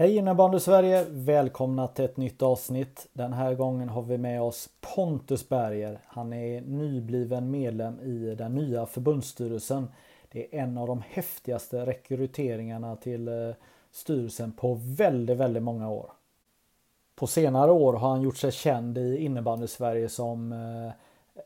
[0.00, 1.06] Hej innebandy Sverige!
[1.10, 3.06] Välkomna till ett nytt avsnitt.
[3.12, 6.00] Den här gången har vi med oss Pontus Berger.
[6.06, 9.88] Han är nybliven medlem i den nya förbundsstyrelsen.
[10.28, 13.34] Det är en av de häftigaste rekryteringarna till eh,
[13.90, 16.12] styrelsen på väldigt, väldigt många år.
[17.14, 20.92] På senare år har han gjort sig känd i innebandy Sverige som eh,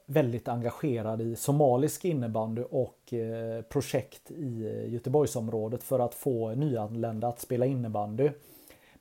[0.06, 7.28] väldigt engagerad i somalisk innebandy och eh, projekt i eh, Göteborgsområdet för att få nyanlända
[7.28, 8.30] att spela innebandy.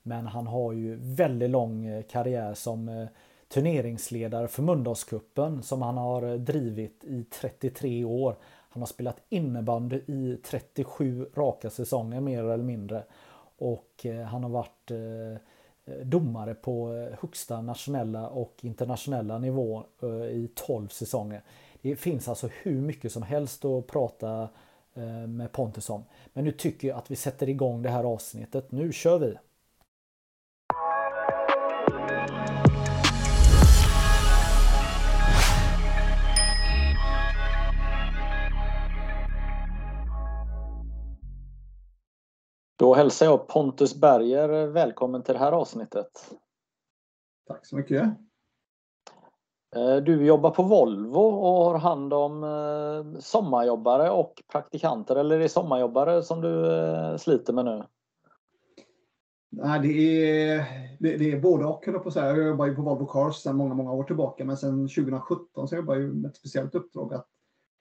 [0.02, 3.06] Men han har ju väldigt lång eh, karriär som
[3.48, 8.36] turneringsledare för Mölndalscupen som han har drivit i 33 år.
[8.68, 13.02] Han har spelat innebandy i 37 raka säsonger mer eller mindre.
[13.58, 14.90] Och han har varit
[15.84, 21.42] Eh, domare på eh, högsta nationella och internationella nivå eh, i 12 säsonger.
[21.82, 24.48] Det finns alltså hur mycket som helst att prata
[25.28, 26.04] med Pontus om.
[26.32, 28.72] Men nu tycker jag att vi sätter igång det här avsnittet.
[28.72, 29.36] Nu kör vi!
[42.82, 46.34] Då hälsar jag Pontus Berger välkommen till det här avsnittet.
[47.48, 48.10] Tack så mycket.
[50.02, 56.22] Du jobbar på Volvo och har hand om sommarjobbare och praktikanter eller är det sommarjobbare
[56.22, 57.82] som du sliter med nu?
[59.50, 60.64] Nej, det är,
[61.00, 61.84] det, det är både och.
[61.86, 62.26] Jag, på här.
[62.26, 65.76] jag jobbar ju på Volvo Cars sedan många, många år tillbaka men sedan 2017 så
[65.76, 67.26] jobbar jag med ett speciellt uppdrag att,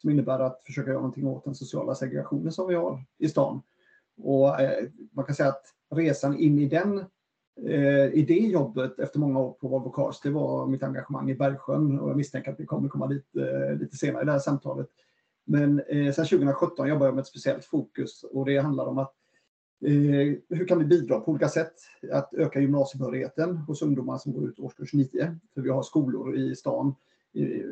[0.02, 3.62] som innebär att försöka göra någonting åt den sociala segregationen som vi har i stan.
[4.24, 5.66] Och eh, man kan säga att
[5.96, 6.98] resan in i den
[7.68, 11.36] eh, i det jobbet efter många år på Volvo Cars, det var mitt engagemang i
[11.36, 14.40] Bergsjön och jag misstänker att vi kommer komma dit eh, lite senare i det här
[14.40, 14.88] samtalet.
[15.46, 19.14] Men eh, sedan 2017 jobbar jag med ett speciellt fokus och det handlar om att
[19.86, 21.74] eh, hur kan vi bidra på olika sätt
[22.12, 25.38] att öka gymnasiebehörigheten hos ungdomar som går ut årskurs 9?
[25.54, 26.96] För vi har skolor i stan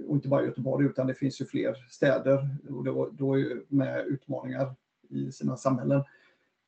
[0.07, 3.35] och inte bara i Göteborg utan det finns ju fler städer och då, då
[3.67, 4.75] med utmaningar
[5.09, 6.03] i sina samhällen.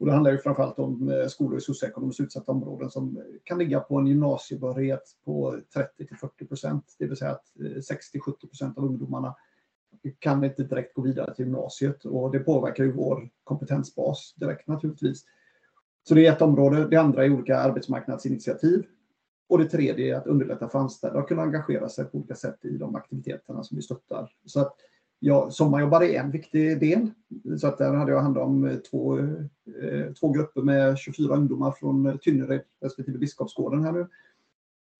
[0.01, 3.57] Och det handlar ju framförallt om eh, skolor i socioekonomiskt utsatta områden som eh, kan
[3.57, 6.95] ligga på en gymnasiebehörighet på 30 till 40 procent.
[6.99, 9.35] Det vill säga att eh, 60-70 procent av ungdomarna
[10.19, 15.23] kan inte direkt gå vidare till gymnasiet och det påverkar ju vår kompetensbas direkt naturligtvis.
[16.07, 16.87] Så det är ett område.
[16.87, 18.85] Det andra är olika arbetsmarknadsinitiativ.
[19.49, 22.65] Och det tredje är att underlätta för anställda att kunna engagera sig på olika sätt
[22.65, 24.31] i de aktiviteterna som vi stöttar.
[24.45, 24.75] Så att
[25.23, 27.09] jag sommarjobbare är en viktig del.
[27.57, 31.71] Så att där hade jag hand om eh, två, eh, två grupper med 24 ungdomar
[31.71, 34.07] från Tynnered respektive Biskopsgården här nu.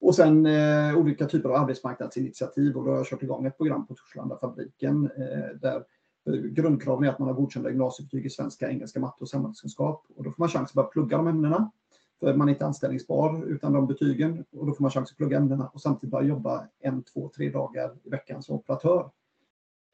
[0.01, 3.87] Och sen eh, olika typer av arbetsmarknadsinitiativ och då har jag kört igång ett program
[3.87, 5.83] på Torslandafabriken eh, där
[6.27, 10.05] eh, grundkraven är att man har godkända gymnasiebetyg i svenska, engelska, matte och samhällskunskap.
[10.15, 11.71] Och då får man chans att börja plugga de ämnena.
[12.19, 15.37] För man är inte anställningsbar utan de betygen och då får man chans att plugga
[15.37, 19.09] ämnena och samtidigt börja jobba en, två, tre dagar i veckan som operatör.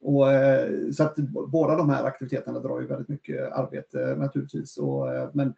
[0.00, 1.16] Och, eh, så att
[1.48, 4.76] båda de här aktiviteterna drar ju väldigt mycket arbete naturligtvis.
[4.76, 5.48] Och, eh, men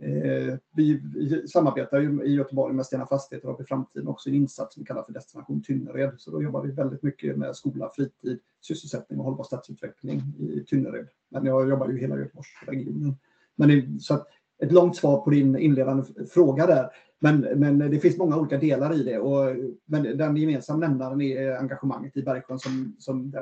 [0.00, 4.34] eh, vi, vi, samarbetar ju i Göteborg med Stena Fastigheter och i framtiden också en
[4.34, 6.14] insats som vi kallar för Destination Tynnered.
[6.18, 11.08] Så då jobbar vi väldigt mycket med skola, fritid, sysselsättning och hållbar stadsutveckling i Tynnered.
[11.28, 13.16] Men jag jobbar ju i hela Göteborgsregionen.
[13.56, 14.26] Men det, så att,
[14.62, 16.90] ett långt svar på din inledande fråga där.
[17.18, 19.18] Men, men det finns många olika delar i det.
[19.18, 23.32] Och, men den gemensamma nämnaren är engagemanget i Bergsjön som, som,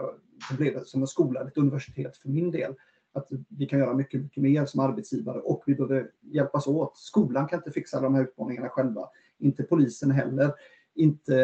[0.49, 2.75] som blev som en skola, ett universitet för min del.
[3.13, 6.97] Att vi kan göra mycket, mycket mer som arbetsgivare och vi behöver hjälpas åt.
[6.97, 9.09] Skolan kan inte fixa de här utmaningarna själva.
[9.39, 10.53] Inte polisen heller.
[10.95, 11.43] Inte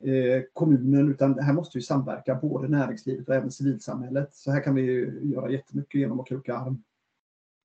[0.00, 4.34] eh, kommunen, utan här måste vi samverka, både näringslivet och även civilsamhället.
[4.34, 4.82] Så här kan vi
[5.22, 6.82] göra jättemycket genom att kroka arm.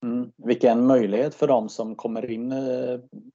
[0.03, 0.31] Mm.
[0.37, 2.53] Vilken möjlighet för dem som kommer in,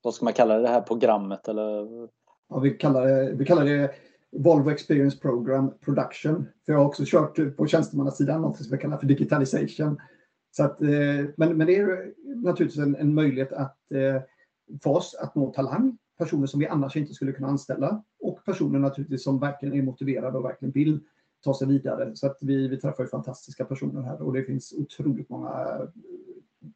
[0.03, 1.49] vad ska man kalla det, det här programmet?
[1.49, 1.89] Eller?
[2.49, 3.95] Ja, vi, kallar det, vi kallar det
[4.35, 6.47] Volvo Experience Program Production.
[6.67, 10.01] För jag har också kört på tjänstemannasidan något som vi kallar för digitalisation.
[10.51, 10.89] Så att, eh,
[11.37, 14.23] men, men det är naturligtvis en, en möjlighet att eh,
[14.83, 18.79] för oss att nå talang, personer som vi annars inte skulle kunna anställa och personer
[18.79, 21.01] naturligtvis som verkligen är motiverade och verkligen vill
[21.45, 22.17] ta sig vidare.
[22.17, 25.89] Så att vi, vi träffar ju fantastiska personer här och det finns otroligt många eh,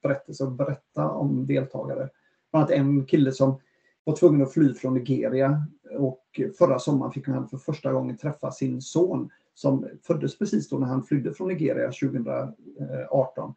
[0.03, 2.09] berättelser att berätta om deltagare.
[2.51, 3.61] Bland annat en kille som
[4.09, 5.63] var tvungen att fly från Nigeria
[5.99, 10.79] och förra sommaren fick han för första gången träffa sin son som föddes precis då
[10.79, 13.55] när han flydde från Nigeria 2018.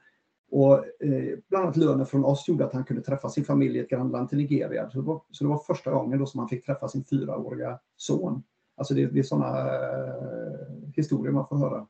[0.52, 3.82] Och eh, bland annat lönen från oss gjorde att han kunde träffa sin familj i
[3.82, 4.90] ett grannland till Nigeria.
[4.90, 7.80] Så det var, så det var första gången då som han fick träffa sin fyraåriga
[7.98, 8.44] son.
[8.78, 11.88] Alltså det, det är sådana eh, historier man får höra.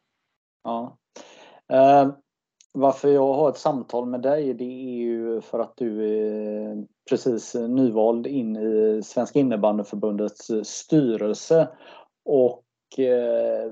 [0.64, 0.98] Ja.
[1.69, 2.12] Eh,
[2.71, 7.56] varför jag har ett samtal med dig det är ju för att du är precis
[7.56, 11.68] nyvald in i Svenska innebandyförbundets styrelse.
[12.25, 13.71] Och eh,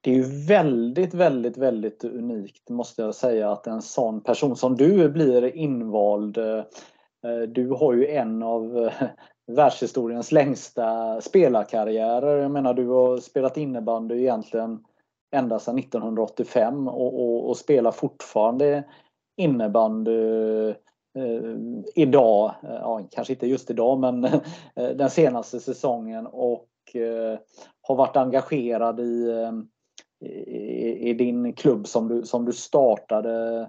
[0.00, 4.76] det är ju väldigt, väldigt, väldigt unikt måste jag säga att en sån person som
[4.76, 6.38] du blir invald.
[6.38, 6.62] Eh,
[7.48, 8.92] du har ju en av eh,
[9.46, 12.36] världshistoriens längsta spelarkarriärer.
[12.36, 14.84] Jag menar du har spelat innebandy egentligen
[15.30, 18.84] ända sedan 1985 och, och, och spelar fortfarande
[19.36, 20.68] innebandy
[21.18, 21.56] eh,
[21.94, 22.54] idag.
[22.62, 27.38] Ja, kanske inte just idag men eh, den senaste säsongen och eh,
[27.80, 29.52] har varit engagerad i eh,
[30.20, 33.60] i, i din klubb som du, som du startade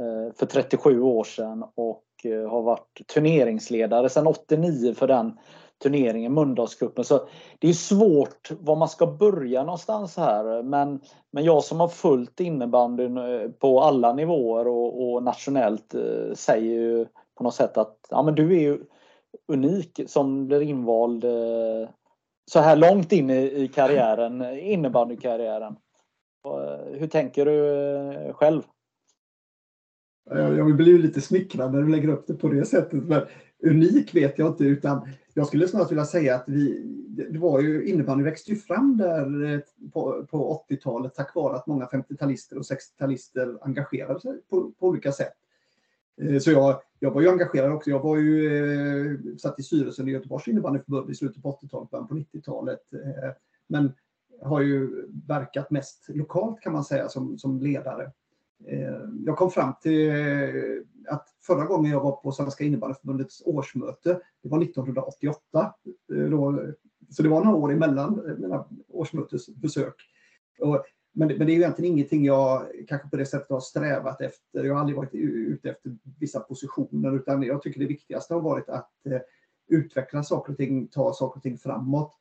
[0.00, 5.38] eh, för 37 år sedan och eh, har varit turneringsledare sedan 89 för den
[5.82, 7.04] turneringen, Mölndalscupen.
[7.04, 7.28] Så
[7.58, 10.62] det är svårt var man ska börja någonstans här.
[10.62, 11.00] Men,
[11.30, 16.74] men jag som har följt innebandyn eh, på alla nivåer och, och nationellt eh, säger
[16.74, 18.80] ju på något sätt att ja, men du är ju
[19.48, 21.88] unik som blir invald eh,
[22.50, 25.76] så här långt in i, i karriären, innebandykarriären.
[26.92, 28.62] Hur tänker du själv?
[30.30, 33.04] Jag blir lite smickrad när du lägger upp det på det sättet.
[33.04, 33.22] Men
[33.66, 36.82] unik vet jag inte utan jag skulle snarare vilja säga att vi,
[37.30, 39.60] det var ju, innebandy växte ju fram där eh,
[39.92, 45.12] på, på 80-talet tack vare att många 50-talister och 60-talister engagerade sig på, på, olika
[45.12, 45.34] sätt.
[46.20, 47.90] Eh, så jag, jag var ju engagerad också.
[47.90, 52.08] Jag var ju eh, satt i styrelsen i Göteborgs innebandyförbund i slutet på 80-talet, början
[52.08, 52.80] på 90-talet.
[53.66, 53.92] Men
[54.42, 58.12] har ju verkat mest lokalt kan man säga som, som ledare.
[59.26, 60.10] Jag kom fram till
[61.08, 65.74] att förra gången jag var på Svenska innebandyförbundets årsmöte, det var 1988.
[66.12, 66.30] Eh,
[67.10, 69.94] så det var några år emellan eh, mina årsmötesbesök.
[71.16, 74.64] Men, men det är egentligen ingenting jag kanske på det sättet har strävat efter.
[74.64, 78.68] Jag har aldrig varit ute efter vissa positioner utan jag tycker det viktigaste har varit
[78.68, 79.20] att eh,
[79.68, 82.12] utveckla saker och ting, ta saker och ting framåt.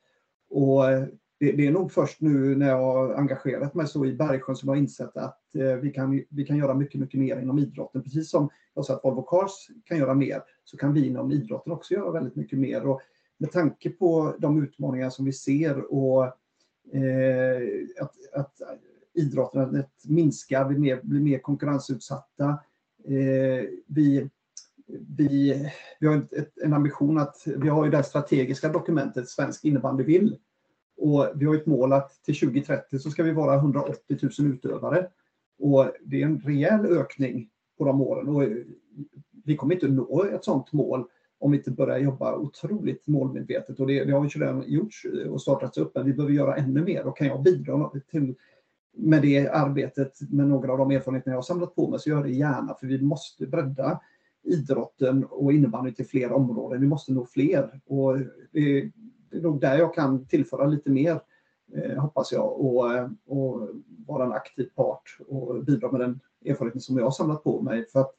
[0.50, 1.08] Och eh,
[1.40, 4.68] det, det, är nog först nu när jag har engagerat mig så i Bergsjön som
[4.68, 8.04] jag har insett att eh, vi, kan, vi kan göra mycket, mycket mer inom idrotten.
[8.04, 11.74] Precis som jag sa att Volvo Cars kan göra mer så kan vi inom idrotten
[11.74, 12.88] också göra väldigt mycket mer.
[12.88, 13.02] Och
[13.38, 16.26] med tanke på de utmaningar som vi ser och
[16.94, 17.62] eh,
[18.02, 18.62] att, att
[19.14, 22.50] idrotten minskar, blir mer, blir mer konkurrensutsatta.
[23.06, 24.30] Eh, vi,
[25.18, 25.66] vi,
[26.00, 30.38] vi har ett, en ambition att vi har ju det strategiska dokumentet Svensk innebandy vill
[30.98, 35.08] och vi har ett mål att till 2030 så ska vi vara 180 000 utövare.
[35.60, 38.28] Och det är en rejäl ökning på de åren.
[38.30, 38.44] Och
[39.46, 41.06] vi kommer inte nå ett sådant mål
[41.40, 43.80] om vi inte börjar jobba otroligt målmedvetet.
[43.80, 44.94] Och det, det har vi redan gjort
[45.30, 47.06] och startats upp, men vi behöver göra ännu mer.
[47.06, 48.36] Och kan jag bidra till,
[48.98, 52.18] med det arbetet med några av de erfarenheter jag har samlat på mig så gör
[52.18, 54.00] jag det gärna, för vi måste bredda
[54.44, 56.82] idrotten och innebandy till fler områden.
[56.82, 57.82] Vi måste nå fler.
[57.86, 58.18] Och
[58.52, 58.92] det,
[59.34, 61.20] det är nog där jag kan tillföra lite mer,
[61.76, 63.70] eh, hoppas jag, och, eh, och
[64.08, 67.86] vara en aktiv part och bidra med den erfarenheten som jag har samlat på mig.
[67.90, 68.12] För att,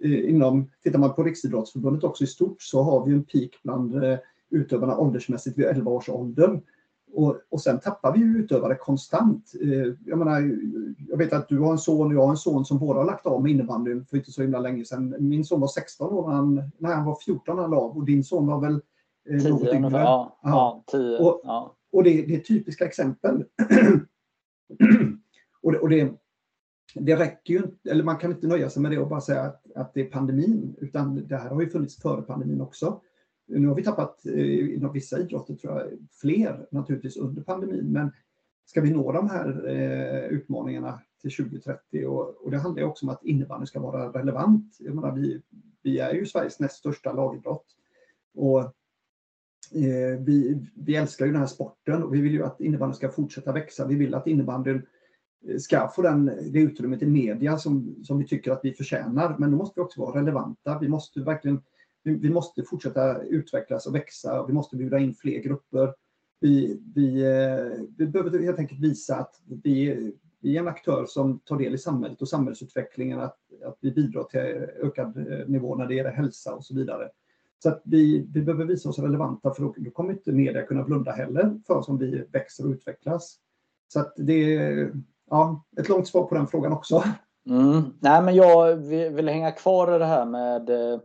[0.00, 4.04] eh, inom, tittar man på Riksidrottsförbundet också i stort så har vi en peak bland
[4.04, 4.18] eh,
[4.50, 6.60] utövarna åldersmässigt vid 11 års ålder.
[7.14, 9.52] Och, och sen tappar vi ju utövare konstant.
[9.60, 10.58] Eh, jag, menar,
[11.08, 13.06] jag vet att du har en son och jag har en son som båda har
[13.06, 15.16] lagt av med innebandyn för inte så himla länge sedan.
[15.18, 17.96] Min son var 16 år när han, när han var 14 när han la av
[17.96, 18.80] och din son var väl
[19.30, 19.98] Eh, tio något yngre.
[19.98, 20.84] Ja, ja.
[20.86, 21.76] tio, och, ja.
[21.92, 23.44] och det, det, är typiska exempel.
[25.62, 26.12] och det, och det,
[26.94, 29.42] det räcker ju inte, eller man kan inte nöja sig med det och bara säga
[29.42, 33.00] att, att det är pandemin, utan det här har ju funnits före pandemin också.
[33.46, 38.12] Nu har vi tappat eh, inom vissa idrotter, tror jag, fler naturligtvis under pandemin, men
[38.64, 43.10] ska vi nå de här eh, utmaningarna till 2030 och, och det handlar också om
[43.10, 44.76] att innebandy ska vara relevant.
[44.80, 45.42] Jag menar, vi,
[45.82, 47.66] vi är ju Sveriges näst största lagidrott
[48.34, 48.74] och
[49.74, 53.08] Eh, vi, vi älskar ju den här sporten och vi vill ju att innebandyn ska
[53.10, 53.86] fortsätta växa.
[53.86, 54.86] Vi vill att innebandyn
[55.48, 59.36] eh, ska få den, det utrymmet i media som, som vi tycker att vi förtjänar.
[59.38, 60.78] Men då måste vi också vara relevanta.
[60.78, 61.60] Vi måste verkligen
[62.04, 64.46] vi måste fortsätta utvecklas och växa.
[64.46, 65.94] Vi måste bjuda in fler grupper.
[66.40, 71.38] Vi, vi, eh, vi behöver helt enkelt visa att vi, vi är en aktör som
[71.38, 74.40] tar del i samhället och samhällsutvecklingen, att, att vi bidrar till
[74.86, 77.08] ökad nivå när det gäller hälsa och så vidare.
[77.62, 80.82] Så att vi, vi behöver visa oss relevanta för då, då kommer inte media kunna
[80.82, 83.36] blunda heller för som vi växer och utvecklas.
[83.92, 84.92] Så att det är
[85.30, 87.02] ja, ett långt svar på den frågan också.
[87.48, 87.82] Mm.
[88.00, 88.76] Nej, men jag
[89.10, 91.00] vill hänga kvar i det här med eh,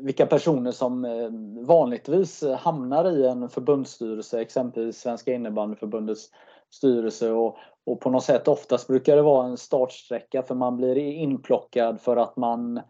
[0.00, 1.30] vilka personer som eh,
[1.66, 6.28] vanligtvis hamnar i en förbundsstyrelse, exempelvis Svenska innebandyförbundets
[6.70, 7.56] styrelse och,
[7.86, 12.16] och på något sätt oftast brukar det vara en startsträcka för man blir inplockad för
[12.16, 12.82] att man eh,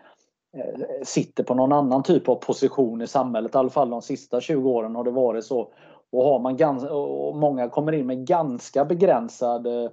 [0.57, 3.55] Eh, sitter på någon annan typ av position i samhället.
[3.55, 5.73] I alla fall de sista 20 åren har det varit så.
[6.11, 9.91] Och, har man ganska, och många kommer in med ganska begränsad eh,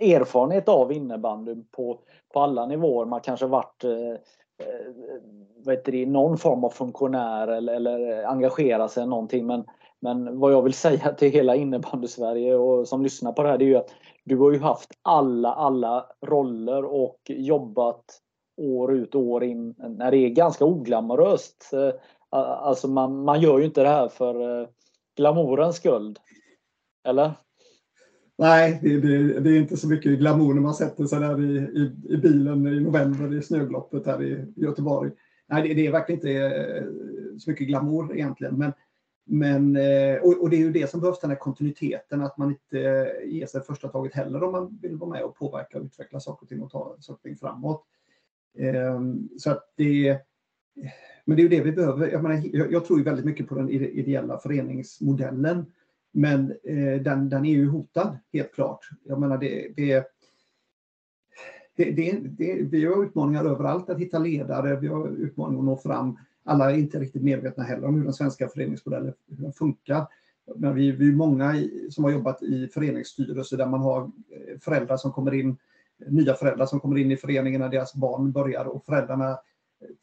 [0.00, 2.00] erfarenhet av innebandy på,
[2.32, 3.06] på alla nivåer.
[3.06, 4.16] Man kanske varit eh, eh
[5.66, 9.46] vet du, någon form av funktionär eller, eller engagerat sig i någonting.
[9.46, 9.64] Men,
[10.00, 13.64] men vad jag vill säga till hela innebandy-Sverige och som lyssnar på det här det
[13.64, 13.94] är ju att
[14.24, 18.04] du har ju haft alla, alla roller och jobbat
[18.58, 21.70] år ut och år in när det är ganska oglamoröst.
[21.72, 21.92] Eh,
[22.30, 24.68] alltså man, man gör ju inte det här för eh,
[25.16, 26.18] glamourens skull.
[27.08, 27.32] Eller?
[28.38, 31.56] Nej, det, det, det, är inte så mycket glamour när man sätter sig där i,
[31.56, 35.10] i, i bilen i november i snögloppet här i Göteborg.
[35.48, 36.84] Nej, det, det är verkligen inte eh,
[37.38, 38.58] så mycket glamour egentligen.
[38.58, 38.72] Men,
[39.30, 39.76] men,
[40.22, 42.78] och, och, det är ju det som behövs, den här kontinuiteten, att man inte
[43.26, 46.44] ger sig första taget heller om man vill vara med och påverka och utveckla saker
[46.44, 47.84] och ting och ta saker och ting framåt.
[48.58, 50.18] Ehm, så att det,
[51.24, 52.08] men det är ju det vi behöver.
[52.08, 55.66] Jag, menar, jag tror ju väldigt mycket på den ideella föreningsmodellen.
[56.12, 58.88] Men eh, den, den är ju hotad, helt klart.
[59.04, 60.06] Jag menar, det, det,
[61.76, 66.18] det, det, vi har utmaningar överallt att hitta ledare, vi har utmaningar att nå fram.
[66.44, 70.06] Alla är inte riktigt medvetna heller om hur den svenska föreningsmodellen hur den funkar.
[70.56, 71.54] Men vi, vi är många
[71.90, 75.56] som har jobbat i föreningsstyrelser där man har eh, föräldrar som kommer in,
[76.06, 79.38] nya föräldrar som kommer in i föreningen när deras barn börjar och föräldrarna eh,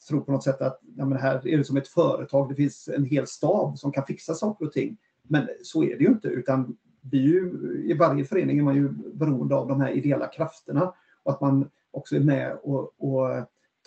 [0.09, 2.87] tror på något sätt att ja, men här är det som ett företag, det finns
[2.87, 4.97] en hel stab som kan fixa saker och ting.
[5.23, 6.77] Men så är det ju inte, utan
[7.11, 7.51] vi ju,
[7.85, 11.69] i varje förening är man ju beroende av de här ideella krafterna och att man
[11.91, 13.29] också är med och, och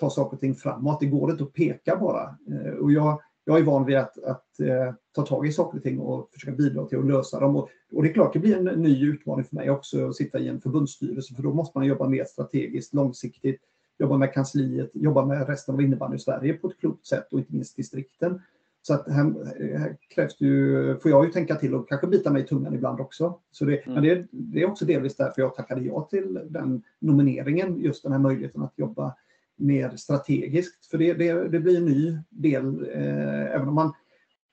[0.01, 1.01] tar saker och ting framåt.
[1.01, 2.37] Det går inte att peka bara.
[2.51, 5.83] Eh, och jag, jag är van vid att, att eh, ta tag i saker och
[5.83, 7.57] ting och försöka bidra till att lösa dem.
[7.57, 10.39] Och, och, det är klart, det blir en ny utmaning för mig också att sitta
[10.39, 13.61] i en förbundsstyrelse, för då måste man jobba mer strategiskt, långsiktigt,
[13.99, 17.39] jobba med kansliet, jobba med resten av innebandy i Sverige på ett klokt sätt och
[17.39, 18.41] inte minst distrikten.
[18.83, 19.35] Så att här,
[19.79, 22.75] här, krävs det ju, får jag ju tänka till och kanske bita mig i tungan
[22.75, 23.39] ibland också.
[23.51, 23.95] Så det, mm.
[23.95, 28.13] Men det, det, är också delvis därför jag tackade ja till den nomineringen, just den
[28.13, 29.15] här möjligheten att jobba
[29.59, 30.87] mer strategiskt.
[30.87, 33.93] För det, det, det blir en ny del, eh, även om man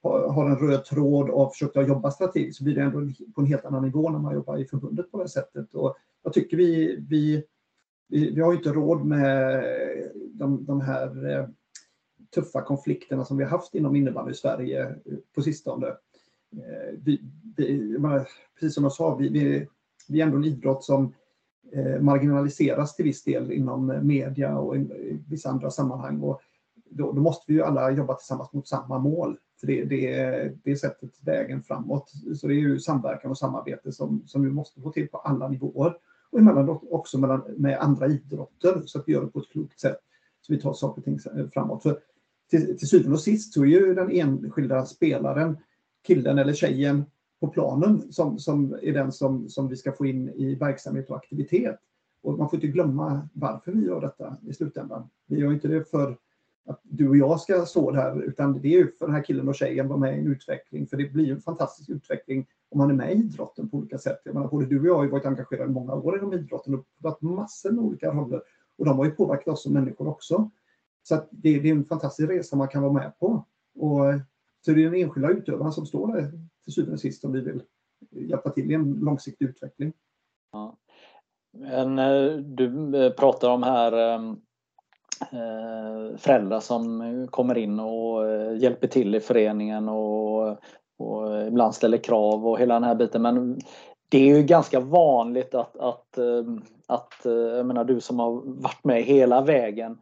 [0.03, 2.99] har en röd tråd och försökt att jobba strategiskt så blir det ändå
[3.35, 5.73] på en helt annan nivå när man jobbar i förbundet på det sättet.
[5.73, 7.43] Och jag tycker vi, vi,
[8.07, 9.63] vi, vi har inte råd med
[10.33, 11.47] de, de här eh,
[12.35, 14.95] tuffa konflikterna som vi har haft inom innebandy i Sverige eh,
[15.35, 15.87] på sistone.
[15.87, 17.21] Eh, vi,
[17.57, 17.97] vi,
[18.59, 19.67] precis som jag sa, vi, vi,
[20.07, 21.13] vi är ändå en idrott som
[21.75, 26.21] Eh, marginaliseras till viss del inom media och i vissa andra sammanhang.
[26.21, 26.41] Och
[26.89, 29.37] då, då måste vi ju alla jobba tillsammans mot samma mål.
[29.59, 30.07] För det, det,
[30.63, 32.11] det är sättet vägen framåt.
[32.35, 35.47] Så det är ju samverkan och samarbete som, som vi måste få till på alla
[35.47, 35.97] nivåer.
[36.31, 39.79] Och emellanåt också mellan, med andra idrotter så att vi gör det på ett klokt
[39.79, 39.99] sätt.
[40.41, 41.19] Så vi tar saker och ting
[41.53, 41.83] framåt.
[41.83, 41.99] För
[42.49, 45.57] till, till syvende och sist så är ju den enskilda spelaren,
[46.07, 47.05] killen eller tjejen
[47.39, 51.15] på planen som, som är den som, som vi ska få in i verksamhet och
[51.15, 51.79] aktivitet.
[52.23, 55.09] Och man får inte glömma varför vi gör detta i slutändan.
[55.27, 56.17] Vi gör inte det för
[56.65, 59.47] att du och jag ska stå där, utan det är ju för den här killen
[59.47, 60.87] och tjejen vara med i en utveckling.
[60.87, 64.21] För det blir en fantastisk utveckling om man är med i idrotten på olika sätt.
[64.23, 66.73] Jag menar, både du och jag har ju varit engagerade i många år inom idrotten
[66.73, 68.41] och varit massor med olika roller.
[68.77, 70.49] Och de har ju påverkat oss som människor också.
[71.03, 73.45] Så det, det, är en fantastisk resa man kan vara med på.
[73.75, 73.99] Och,
[74.65, 76.31] så det är den enskilda utövaren som står där
[76.65, 77.61] till syvende och sist om vi vill
[78.11, 79.93] hjälpa till i en långsiktig utveckling.
[80.51, 80.77] Ja.
[81.57, 84.15] Men eh, du eh, pratar om här
[85.31, 88.25] eh, föräldrar som kommer in och
[88.57, 90.47] hjälper till i föreningen och,
[90.97, 93.21] och ibland ställer krav och hela den här biten.
[93.21, 93.59] Men
[94.09, 96.17] det är ju ganska vanligt att, att,
[96.87, 99.97] att jag menar du som har varit med hela vägen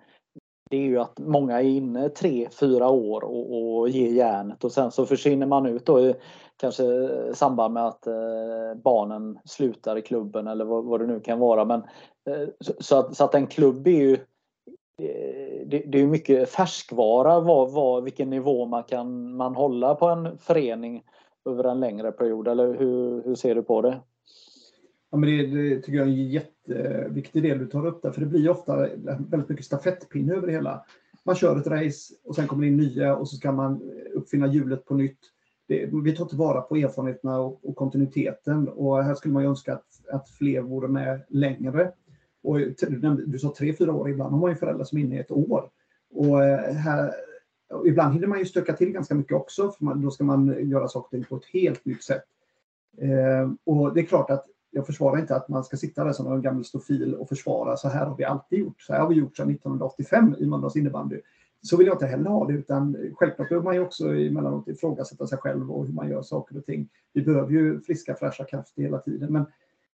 [0.73, 4.71] det är ju att många är inne tre, fyra år och, och ger järnet och
[4.71, 6.13] sen så försvinner man ut då
[6.57, 11.19] kanske i samband med att eh, barnen slutar i klubben eller vad, vad det nu
[11.19, 11.65] kan vara.
[11.65, 11.79] Men,
[12.29, 12.47] eh,
[12.79, 17.71] så, att, så att en klubb är ju eh, det, det är mycket färskvara vad,
[17.71, 21.03] vad, vilken nivå man kan man hålla på en förening
[21.49, 23.99] över en längre period eller hur, hur ser du på det?
[25.13, 28.21] Ja, men det, det, tycker jag är en jätteviktig del du tar upp där, för
[28.21, 28.77] det blir ofta
[29.29, 30.85] väldigt mycket stafettpinne över det hela.
[31.23, 33.81] Man kör ett race och sen kommer det in nya och så ska man
[34.13, 35.19] uppfinna hjulet på nytt.
[35.67, 39.73] Det, vi tar tillvara på erfarenheterna och, och, kontinuiteten och här skulle man ju önska
[39.73, 41.91] att, att fler vore med längre.
[42.43, 45.15] Och du, du sa tre, fyra år, ibland har man ju föräldrar som är inne
[45.15, 45.69] i ett år.
[46.13, 47.13] Och eh, här,
[47.73, 50.69] och ibland hinner man ju stöka till ganska mycket också, för man, då ska man
[50.69, 52.23] göra saker på ett helt nytt sätt.
[52.97, 56.31] Eh, och det är klart att jag försvarar inte att man ska sitta där som
[56.31, 58.81] en gammal stofil och försvara så här har vi alltid gjort.
[58.81, 61.19] Så här har vi gjort sedan 1985 i Mölndals innebandy.
[61.61, 65.27] Så vill jag inte heller ha det utan självklart behöver man ju också emellanåt ifrågasätta
[65.27, 66.89] sig själv och hur man gör saker och ting.
[67.13, 69.45] Vi behöver ju friska fräscha krafter hela tiden men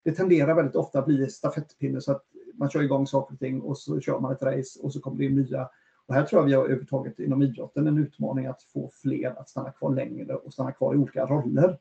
[0.04, 3.62] det tenderar väldigt ofta att bli stafettpinne så att man kör igång saker och ting
[3.62, 5.70] och så kör man ett race och så kommer det in nya.
[6.06, 9.50] Och här tror jag vi har överhuvudtaget inom idrotten en utmaning att få fler att
[9.50, 11.78] stanna kvar längre och stanna kvar i olika roller.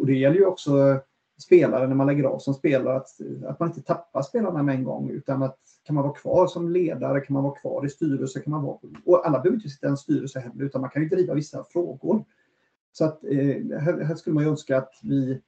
[0.00, 1.00] Och det gäller ju också
[1.38, 3.08] spelare när man lägger av som spelare, att,
[3.46, 6.70] att man inte tappar spelarna med en gång utan att kan man vara kvar som
[6.70, 9.86] ledare, kan man vara kvar i styrelse, kan man vara, och alla behöver inte sitta
[9.86, 12.24] i en styrelse heller utan man kan ju driva vissa frågor.
[12.92, 15.42] Så att eh, här, här, skulle man ju önska att vi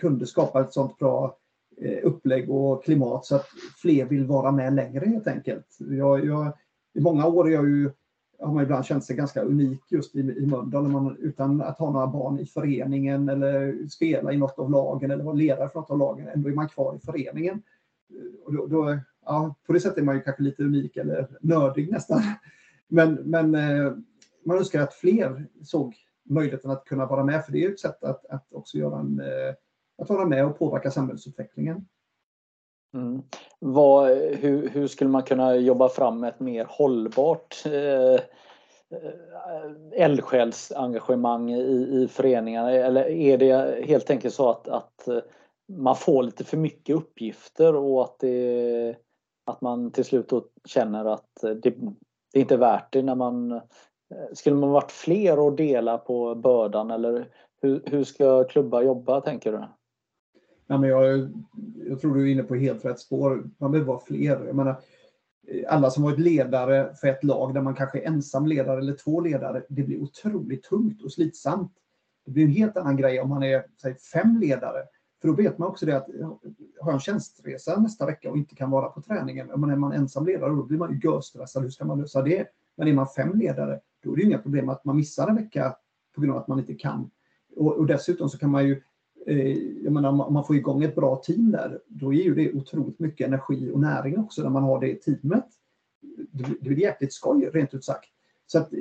[0.00, 1.36] kunde skapa ett sånt bra
[1.76, 3.46] eh, upplägg och klimat så att
[3.82, 5.76] fler vill vara med längre helt enkelt.
[5.78, 6.52] Jag, jag,
[6.94, 7.90] I många år är jag ju
[8.40, 11.90] har man ibland känt sig ganska unik just i, i Mölndal man, utan att ha
[11.90, 15.90] några barn i föreningen eller spela i något av lagen eller vara ledare för något
[15.90, 16.28] av lagen.
[16.28, 17.62] Ändå är man kvar i föreningen.
[18.44, 21.92] Och då, då, ja, på det sättet är man ju kanske lite unik eller nördig
[21.92, 22.22] nästan.
[22.88, 23.92] Men, men eh,
[24.44, 28.04] man önskar att fler såg möjligheten att kunna vara med, för det är ett sätt
[28.04, 29.54] att, att också göra en, eh,
[29.98, 31.86] att vara med och påverka samhällsutvecklingen.
[32.94, 33.22] Mm.
[33.58, 38.20] Vad, hur, hur, skulle man kunna jobba fram ett mer hållbart eh, eh
[39.92, 42.72] eldsjälsengagemang i, i föreningarna?
[42.72, 45.18] Eller är det helt enkelt så att, att eh,
[45.72, 48.96] man får lite för mycket uppgifter och att, det,
[49.46, 50.32] att man till slut
[50.64, 51.70] känner att eh, det,
[52.32, 53.60] det inte är värt det när man
[54.32, 57.28] skulle man varit fler och dela på bördan eller
[57.62, 59.64] hur, hur ska klubbar jobba tänker du?
[60.68, 61.30] Nej, men jag,
[61.88, 63.50] jag tror du är inne på helt rätt spår.
[63.58, 64.46] Man behöver vara fler.
[64.46, 64.80] Jag menar,
[65.68, 69.20] alla som varit ledare för ett lag där man kanske är ensam ledare eller två
[69.20, 71.72] ledare, det blir otroligt tungt och slitsamt.
[72.24, 74.82] Det blir en helt annan grej om man är säg, fem ledare.
[75.20, 76.08] För då vet man också det att
[76.80, 79.76] har jag en tjänstresa nästa vecka och inte kan vara på träningen, om man är
[79.76, 81.62] man ensam ledare, då blir man ju görstressad.
[81.62, 82.46] Hur ska man lösa det?
[82.76, 85.76] Men är man fem ledare, då är det inga problem att man missar en vecka
[86.14, 87.10] på grund av att man inte kan.
[87.56, 88.82] Och, och dessutom så kan man ju
[89.28, 92.52] Eh, jag menar, om man får igång ett bra team där, då ger ju det
[92.52, 95.44] otroligt mycket energi och näring också när man har det teamet.
[96.32, 98.08] Det blir jäkligt skoj, rent ut sagt.
[98.46, 98.80] Så att, eh,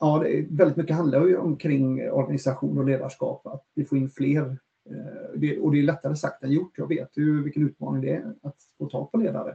[0.00, 4.58] ja, väldigt mycket handlar ju omkring organisation och ledarskap, att vi får in fler.
[4.90, 6.78] Eh, och det är lättare sagt än gjort.
[6.78, 9.54] Jag vet ju vilken utmaning det är att få tag på ledare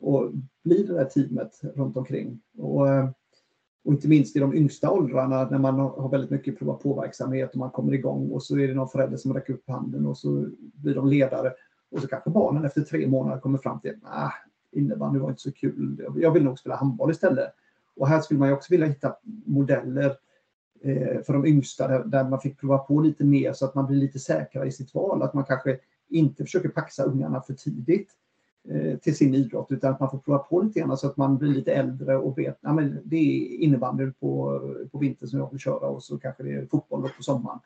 [0.00, 0.32] och
[0.64, 2.40] bli det där teamet runt omkring.
[2.58, 2.86] Och,
[3.84, 7.56] och inte minst i de yngsta åldrarna när man har väldigt mycket prova på-verksamhet och
[7.56, 10.46] man kommer igång och så är det någon förälder som räcker upp handen och så
[10.74, 11.52] blir de ledare.
[11.90, 14.32] Och så kanske barnen efter tre månader kommer fram till att
[14.72, 17.48] innebandy var inte så kul, jag vill nog spela handboll istället.
[17.96, 20.16] Och här skulle man också vilja hitta modeller
[20.82, 23.96] eh, för de yngsta där, man fick prova på lite mer så att man blir
[23.96, 25.22] lite säkrare i sitt val.
[25.22, 28.10] Att man kanske inte försöker paxa ungarna för tidigt
[28.68, 31.38] Eh, till sin idrott utan att man får prova på lite grann så att man
[31.38, 34.60] blir lite äldre och vet att ja, det är innebandy på,
[34.92, 37.58] på vintern som jag vill köra och så kanske det är fotboll på sommaren.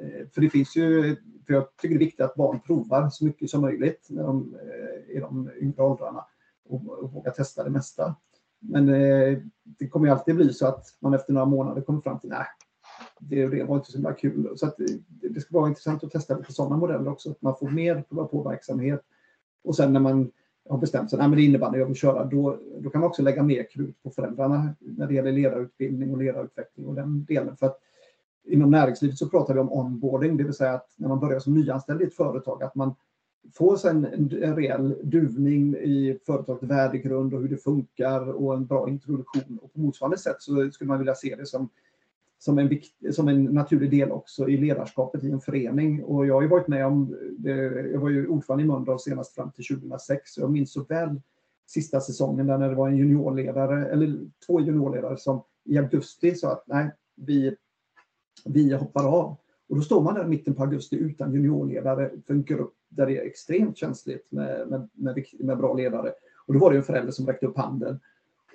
[0.00, 3.24] Eh, för det finns ju, för jag tycker det är viktigt att barn provar så
[3.24, 6.24] mycket som möjligt när de eh, i de yngre åldrarna
[6.68, 8.14] och, och vågar testa det mesta.
[8.60, 8.86] Men
[9.64, 12.46] det kommer ju alltid bli så att man efter några månader kommer fram till nej,
[13.20, 14.52] det, det var inte så himla kul.
[14.56, 17.56] Så att det, det ska vara intressant att testa lite sådana modeller också, att man
[17.56, 19.04] får mer prova på verksamhet
[19.64, 20.30] och sen när man
[20.68, 23.42] har bestämt sig, att det innebandy jag vill köra, då, då kan man också lägga
[23.42, 27.56] mer krut på föräldrarna när det gäller ledarutbildning och ledarutveckling och den delen.
[27.56, 27.78] För att
[28.44, 31.54] inom näringslivet så pratar vi om onboarding, det vill säga att när man börjar som
[31.54, 32.94] nyanställd i ett företag, att man
[33.54, 38.66] får sig en, en rejäl duvning i företagets värdegrund och hur det funkar och en
[38.66, 39.58] bra introduktion.
[39.62, 41.68] Och på motsvarande sätt så skulle man vilja se det som
[42.38, 42.70] som en,
[43.12, 46.04] som en naturlig del också i ledarskapet i en förening.
[46.04, 47.16] Och jag har ju varit med om,
[47.92, 50.38] jag var ju ordförande i Mölndal senast fram till 2006.
[50.38, 51.20] Jag minns så väl
[51.66, 56.52] sista säsongen där när det var en juniorledare, eller två juniorledare som i augusti sa
[56.52, 57.56] att nej, vi,
[58.44, 59.36] vi hoppar av.
[59.68, 63.06] Och då står man där i mitten på augusti utan juniorledare för en grupp där
[63.06, 66.12] det är extremt känsligt med, med, med, med bra ledare.
[66.46, 68.00] Och då var det en förälder som räckte upp handen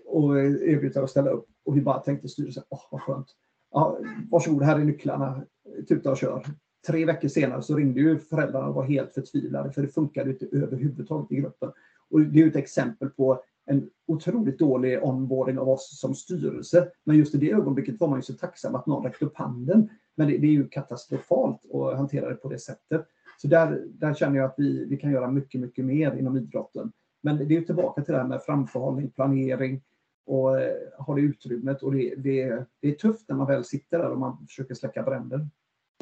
[0.05, 1.47] och erbjöd sig att ställa upp.
[1.63, 3.27] Och vi bara tänkte styrelsen, åh vad skönt
[3.73, 3.97] ja,
[4.31, 5.43] varsågod, här är nycklarna,
[5.87, 6.45] tuta och kör.
[6.87, 10.45] tre veckor senare så ringde ju föräldrarna och var helt förtvivlade för det funkade inte
[10.51, 11.71] överhuvudtaget i gruppen.
[12.09, 16.87] Och det är ju ett exempel på en otroligt dålig onboarding av oss som styrelse.
[17.03, 19.89] Men just i det ögonblicket var man ju så tacksam att någon räckte upp handen.
[20.15, 23.05] Men det, det är ju katastrofalt att hantera det på det sättet.
[23.41, 26.91] Så där, där känner jag att vi, vi kan göra mycket, mycket mer inom idrotten.
[27.21, 29.81] Men det är ju tillbaka till det här med framförhållning, planering
[30.25, 31.83] och har ha det utrymmet.
[31.83, 35.03] Och det, det, det är tufft när man väl sitter där och man försöker släcka
[35.03, 35.47] bränder.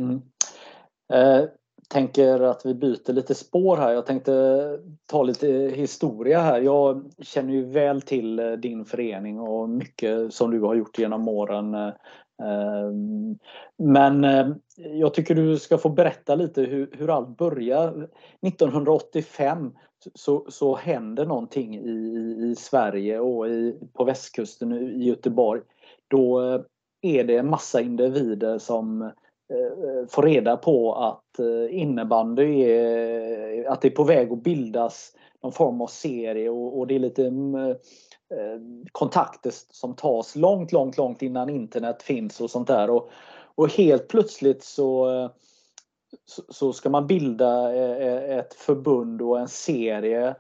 [0.01, 0.21] Mm.
[1.13, 1.49] Eh,
[1.91, 3.93] tänker att vi byter lite spår här.
[3.93, 6.61] Jag tänkte ta lite historia här.
[6.61, 11.27] Jag känner ju väl till eh, din förening och mycket som du har gjort genom
[11.27, 11.73] åren.
[11.73, 11.93] Eh,
[12.43, 13.37] ehm,
[13.77, 18.09] men eh, jag tycker du ska få berätta lite hur, hur allt börjar.
[18.47, 19.73] 1985
[20.13, 21.89] så, så händer någonting i,
[22.51, 25.61] i Sverige och i, på västkusten i Göteborg.
[26.07, 26.61] Då eh,
[27.01, 29.07] är det en massa individer som eh,
[29.57, 35.15] eh, får reda på att eh, innebandy är, att det är på väg att bildas
[35.43, 37.75] någon form av serie och, och det är lite mm, eh,
[38.91, 42.89] kontakter som tas långt, långt, långt innan internet finns och sånt där.
[42.89, 43.09] Och,
[43.55, 45.29] och helt plötsligt så, eh,
[46.49, 50.35] så, ska man bilda eh, eh, ett förbund och en serie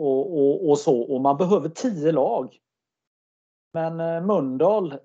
[0.00, 2.58] och, och, och så och man behöver tio lag.
[3.72, 4.98] Men eh, Mundal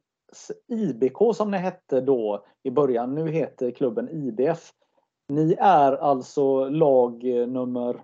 [0.68, 4.72] IBK som ni hette då i början, nu heter klubben IBF.
[5.30, 8.04] Ni är alltså lag nummer?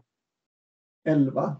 [1.05, 1.55] 11.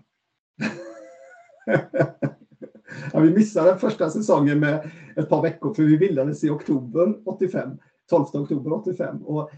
[3.13, 7.21] ja, vi missade den första säsongen med ett par veckor för vi bildades i oktober
[7.25, 7.79] 85.
[8.09, 9.25] 12 oktober 85.
[9.25, 9.51] Och,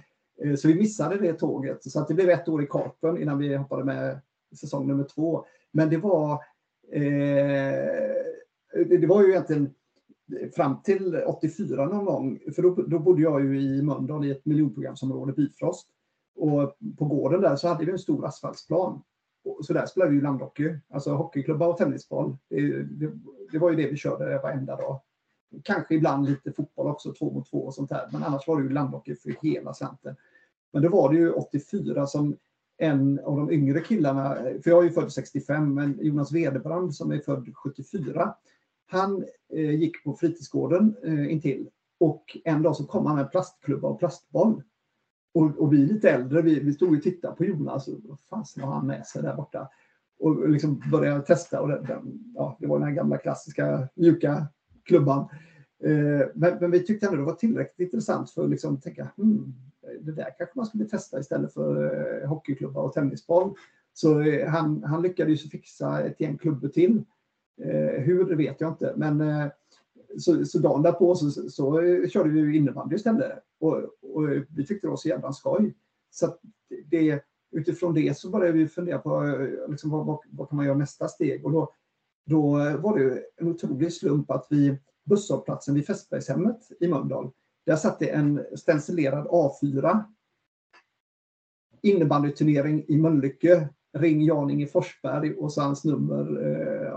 [0.44, 1.84] Eh, så vi missade det tåget.
[1.84, 4.20] Så att det blev ett år i karpen innan vi hoppade med
[4.60, 5.46] säsong nummer två.
[5.72, 6.34] Men det var
[6.92, 7.74] eh,
[8.84, 9.74] det var ju egentligen
[10.56, 14.46] fram till 84 någon gång, för då, då bodde jag ju i Mölndal i ett
[14.46, 15.88] miljonprogramsområde, Bifrost.
[16.36, 19.02] Och på gården där så hade vi en stor asfaltsplan.
[19.62, 22.38] Så där spelade vi ju landhockey, alltså hockeyklubba och tennisboll.
[22.50, 23.12] Det, det,
[23.52, 25.02] det, var ju det vi körde varenda dag.
[25.64, 28.10] Kanske ibland lite fotboll också, två mot två och sånt där.
[28.12, 30.16] Men annars var det ju landhockey för hela slanten.
[30.74, 32.38] Men då var det ju 84 som
[32.78, 37.12] en av de yngre killarna, för jag är ju född 65, men Jonas Wederbrand som
[37.12, 38.36] är född 74,
[38.88, 43.88] han eh, gick på fritidsgården eh, intill och en dag så kom han med plastklubba
[43.88, 44.64] och plastboll.
[45.34, 48.64] Och, och vi lite äldre, vi, vi stod och tittade på Jonas och vad fasen
[48.64, 49.70] har han med sig där borta?
[50.20, 54.48] Och liksom började testa och det, den, ja, det var den här gamla klassiska mjuka
[54.86, 55.20] klubban.
[55.84, 59.56] Eh, men, men, vi tyckte ändå det var tillräckligt intressant för att liksom tänka hmm,
[60.02, 63.54] det där kanske man skulle testa istället för eh, hockeyklubbar hockeyklubba och tennisboll.
[63.94, 67.04] Så eh, han, han lyckades fixa ett gäng klubbor till
[67.62, 69.48] Eh, hur vet jag inte, men eh,
[70.18, 73.40] så, så dagen därpå så, så, så körde vi innebandy istället.
[73.60, 75.76] Och, och vi tyckte det var så jävla skoj.
[76.10, 76.38] Så
[76.86, 79.38] det, utifrån det så började vi fundera på
[79.70, 81.46] liksom, vad, vad, vad, kan man göra nästa steg.
[81.46, 81.74] Och då,
[82.26, 87.32] då var det en otrolig slump att vi busshållplatsen vid Fästbergshemmet i Mölndal,
[87.66, 90.04] där satt det en stencilerad A4
[91.82, 96.42] innebandyturnering i Mölnlycke ring Jan-Inge Forsberg och så hans nummer.
[96.46, 96.88] Eh,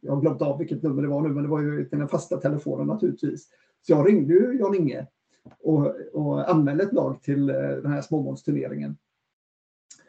[0.00, 2.08] jag har glömt av vilket nummer det var nu, men det var ju till den
[2.08, 3.48] fasta telefonen naturligtvis.
[3.82, 5.06] Så jag ringde ju Jan-Inge
[5.62, 8.96] och, och anmälde ett lag till eh, den här småmålsturneringen.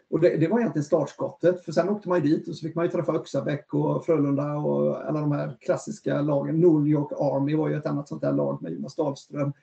[0.09, 2.75] Och det, det, var egentligen startskottet, för sen åkte man ju dit och så fick
[2.75, 6.59] man ju träffa Öxabäck och Frölunda och alla de här klassiska lagen.
[6.59, 9.53] New York Army var ju ett annat sånt där lag med Jonas Dahlström.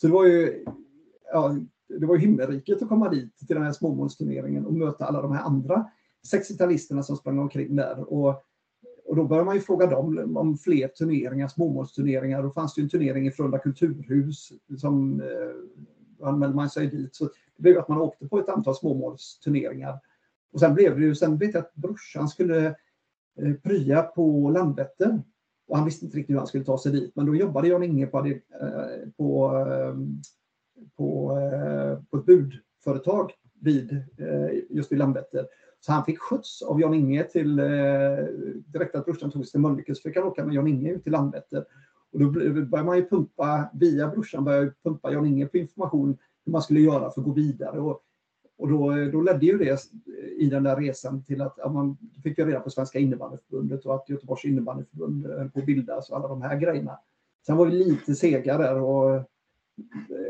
[0.00, 0.64] Så det var ju,
[1.32, 1.56] ja,
[1.88, 5.32] det var ju himmelriket att komma dit till den här småmålsturneringen och möta alla de
[5.32, 5.90] här andra
[6.32, 8.12] 60-talisterna som sprang omkring där.
[8.12, 8.44] Och,
[9.04, 12.42] och då började man ju fråga dem om fler turneringar, småmålsturneringar.
[12.42, 17.14] Då fanns det en turnering i Frölunda kulturhus som eh, anmälde man sig dit.
[17.16, 17.28] Så
[17.58, 20.00] det blev att man åkte på ett antal småmålsturneringar.
[20.52, 22.66] Och sen blev det ju, sen vet jag att brorsan skulle
[23.38, 25.22] eh, prya på Landvetter.
[25.68, 27.12] Och han visste inte riktigt hur han skulle ta sig dit.
[27.16, 28.36] Men då jobbade Jan-Inge på, eh,
[29.16, 29.94] på, eh,
[30.96, 31.38] på,
[32.10, 34.04] på ett budföretag vid,
[34.70, 35.46] just vid Landvetter.
[35.80, 37.66] Så han fick skjuts av Jan-Inge till, eh,
[38.66, 41.12] direkt att brorsan tog sig till Mölnlycke så fick han åka med Jan-Inge ut till
[41.12, 41.64] Landvetter.
[42.12, 46.62] Och då började man ju pumpa, via brorsan började pumpa Jan-Inge på information hur man
[46.62, 47.80] skulle göra för att gå vidare.
[47.80, 48.02] Och,
[48.58, 49.80] och då, då ledde ju det
[50.38, 54.08] i den där resan till att ja, man fick reda på Svenska innebandyförbundet och att
[54.08, 56.98] Göteborgs innebandyförbund eh, höll på att bildas och alla de här grejerna.
[57.46, 59.22] Sen var vi lite sega där och,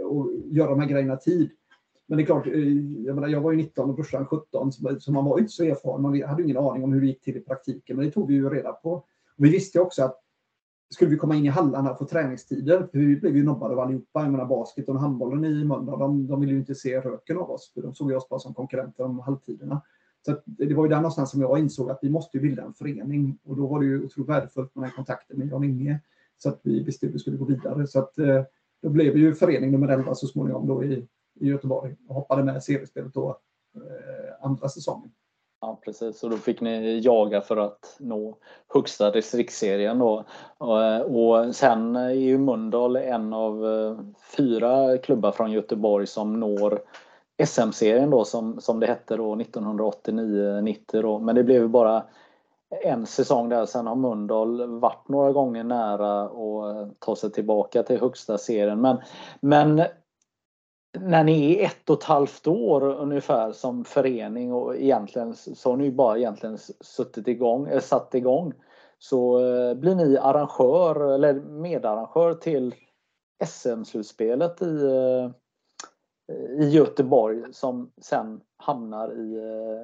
[0.02, 1.50] och göra de här grejerna tid.
[2.06, 2.68] Men det är klart, eh,
[3.06, 5.64] jag, menar, jag var ju 19 och brorsan 17, så man var ju inte så
[5.64, 6.02] erfaren.
[6.02, 8.34] Man hade ingen aning om hur det gick till i praktiken, men det tog vi
[8.34, 8.92] ju reda på.
[9.36, 10.20] Och vi visste också att
[10.90, 12.88] skulle vi komma in i hallarna och få träningstider.
[12.92, 14.22] För vi blev ju nobbade av allihopa.
[14.22, 17.50] Jag menar basket och handbollen i Mölndal, de, de ville ju inte se röken av
[17.50, 17.72] oss.
[17.74, 19.82] För de såg ju oss bara som konkurrenter om halvtiderna.
[20.26, 23.38] Så det var ju där någonstans som jag insåg att vi måste bilda en förening.
[23.44, 26.00] Och då var det ju otroligt värdefullt med den kontakten med Jan Inge.
[26.38, 27.86] Så att vi visste att vi skulle gå vidare.
[27.86, 28.42] Så att eh,
[28.82, 32.44] då blev vi ju förening nummer 11 så småningom då i, i Göteborg och hoppade
[32.44, 33.38] med seriespelet då
[33.74, 35.10] eh, andra säsongen.
[35.60, 38.36] Ja precis, och då fick ni jaga för att nå
[38.74, 40.24] högsta distriktsserien då.
[40.58, 43.98] Och eh, sen är ju Mölndal en av eh,
[44.36, 46.80] fyra klubbar från Göteborg som når
[47.46, 51.18] SM-serien då som, som det hette då 1989-90 då.
[51.18, 52.02] Men det blev bara
[52.70, 53.66] en säsong där.
[53.66, 58.80] Sen har Mölndal varit några gånger nära att ta sig tillbaka till högsta serien.
[58.80, 58.96] Men,
[59.40, 59.82] men
[60.92, 65.76] när ni är ett och ett halvt år ungefär som förening och egentligen så har
[65.76, 68.52] ni bara egentligen suttit igång, äh, satt igång
[68.98, 72.74] så äh, blir ni arrangör eller medarrangör till
[73.44, 75.30] SM-slutspelet i, äh,
[76.60, 79.38] i Göteborg som sen hamnar i,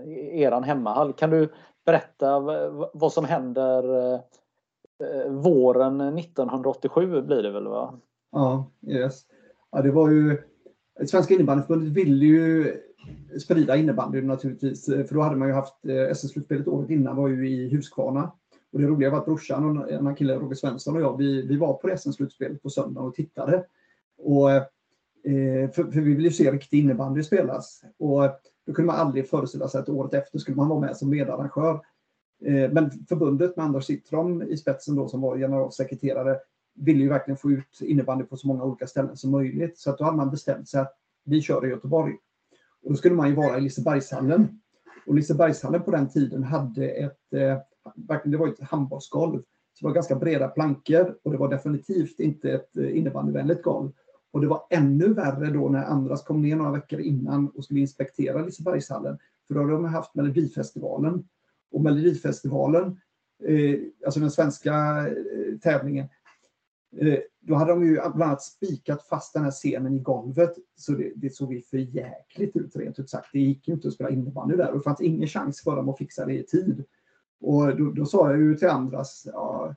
[0.06, 1.12] i eran hemmahall.
[1.12, 1.52] Kan du
[1.86, 2.40] berätta
[2.92, 3.84] vad som händer
[5.28, 7.68] våren 1987 blir det väl?
[7.68, 8.00] va?
[8.32, 9.22] Ja, yes.
[9.70, 10.42] ja det var ju
[11.06, 12.76] Svenska innebandyförbundet ville ju
[13.40, 14.84] sprida innebandy naturligtvis.
[14.84, 18.32] För då hade man ju haft eh, SM-slutspelet året innan var ju i Huskvarna.
[18.72, 21.42] Och det roliga var att brorsan och en annan kille, Roger Svensson och jag, vi,
[21.42, 23.64] vi var på SM-slutspelet på söndagen och tittade.
[24.18, 24.64] Och, eh,
[25.70, 27.82] för, för, vi ville ju se riktig innebandy spelas.
[27.98, 28.32] Och eh,
[28.66, 31.80] då kunde man aldrig föreställa sig att året efter skulle man vara med som medarrangör.
[32.44, 36.36] Eh, men förbundet med Anders Sittrom i spetsen då som var generalsekreterare
[36.74, 39.78] ville ju verkligen få ut innebandy på så många olika ställen som möjligt.
[39.78, 42.14] Så att då hade man bestämt sig att vi kör i Göteborg.
[42.84, 44.60] Och då skulle man ju vara i Lisebergshallen.
[45.06, 47.58] Och Lisebergshallen på den tiden hade ett, eh,
[48.24, 49.42] det var ett handbollsgolv.
[49.72, 53.90] Så det var ganska breda plankor och det var definitivt inte ett eh, innebandyvänligt golv.
[54.30, 57.80] Och det var ännu värre då när Andras kom ner några veckor innan och skulle
[57.80, 59.18] inspektera Lisebergshallen.
[59.46, 61.28] För då hade de haft Melodifestivalen.
[61.72, 63.00] Och Melodifestivalen,
[63.44, 64.74] eh, alltså den svenska
[65.08, 66.08] eh, tävlingen,
[67.00, 70.54] Eh, då hade de ju bland annat spikat fast den här scenen i golvet.
[70.76, 73.28] Så det, det såg ju för jäkligt ut rent ut sagt.
[73.32, 75.88] Det gick ju inte att spela innebandy där och det fanns ingen chans för dem
[75.88, 76.84] att fixa det i tid.
[77.40, 79.74] Och då, då sa jag ju till andras, ja,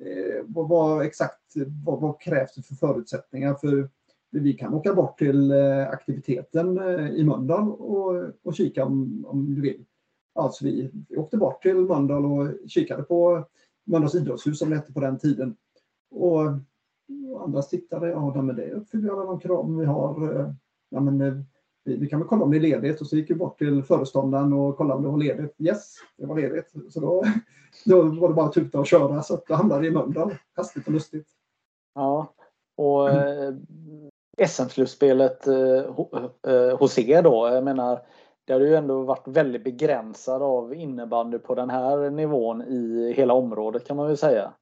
[0.00, 1.54] eh, vad, vad, exakt
[1.84, 3.54] vad, vad krävs det för förutsättningar?
[3.54, 3.90] För
[4.30, 9.54] vi kan åka bort till eh, aktiviteten eh, i Mölndal och, och kika om, om
[9.54, 9.84] du vill.
[10.34, 13.48] Alltså vi, vi åkte bort till Mölndal och kikade på
[13.86, 15.56] Mölndals idrottshus som det hette på den tiden.
[16.10, 16.40] Och,
[17.44, 20.40] andra tittare, ja men det uppfyller alla de krav vi har.
[20.40, 20.50] Eh,
[20.88, 21.34] ja, men, eh,
[21.84, 23.82] vi, vi, kan väl kolla om det är ledigt och så gick vi bort till
[23.82, 25.54] föreståndaren och kollade om det var ledigt.
[25.58, 26.72] Yes, det var ledigt.
[26.90, 27.24] Så då,
[27.84, 30.34] då var det bara att tuta och köra så att då hamnade i Mölndal.
[30.56, 31.28] Hastigt och lustigt.
[31.94, 32.34] Ja,
[32.76, 33.66] och mm.
[34.46, 38.00] SM-slutspelet eh, hos er då, jag menar
[38.44, 43.34] det har ju ändå varit väldigt begränsad av innebandy på den här nivån i hela
[43.34, 44.52] området kan man väl säga.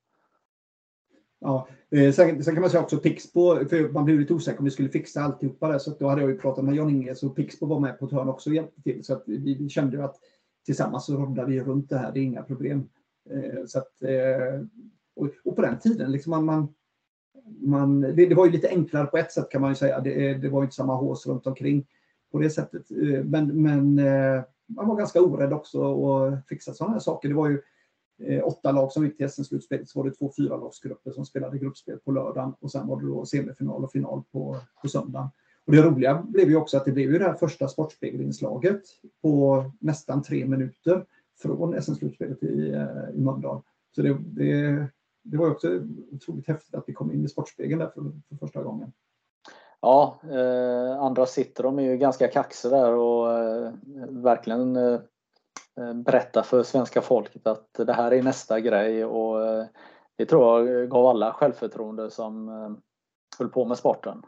[1.47, 4.65] Ja, eh, sen, sen, kan man säga också Pixbo, för man blev lite osäker om
[4.65, 7.31] vi skulle fixa alltihopa där, så då hade jag ju pratat med Jan Inge, så
[7.31, 9.05] Pixbo var med på ett hörn också och hjälpte till.
[9.05, 10.17] Så att vi, vi kände att
[10.65, 12.89] tillsammans så roddar vi runt det här, det är inga problem.
[13.31, 14.61] Eh, så att, eh,
[15.17, 16.75] och, och, på den tiden, liksom man, man,
[17.61, 20.01] man det, det, var ju lite enklare på ett sätt kan man ju säga.
[20.01, 21.87] Det, eh, det var inte samma hås runt omkring
[22.33, 22.91] på det sättet.
[22.91, 27.29] Eh, men, men eh, man var ganska orädd också att fixa sådana här saker.
[27.29, 27.63] Det var ju
[28.19, 31.59] eh, åtta lag som gick till SM-slutspelet så var det två fyra lagsgrupper som spelade
[31.59, 35.29] gruppspel på lördagen och sen var det då semifinal och final på, på söndagen.
[35.67, 38.83] Och det roliga blev ju också att det blev ju det här första Sportspegelinslaget
[39.23, 41.05] på nästan tre minuter
[41.43, 43.63] från SM-slutspelet i, eh, i Mölndal.
[43.95, 44.87] Så det, det,
[45.23, 45.81] det var också
[46.13, 48.93] otroligt häftigt att vi kom in i Sportspegeln där för, för första gången.
[49.81, 53.73] Ja, eh, andra sitter de är ju ganska kaxiga där och eh,
[54.09, 55.01] verkligen Eh,
[56.05, 59.67] berätta för svenska folket att det här är nästa grej och eh,
[60.17, 62.71] det tror jag gav alla självförtroende som eh,
[63.39, 64.23] höll på med sporten.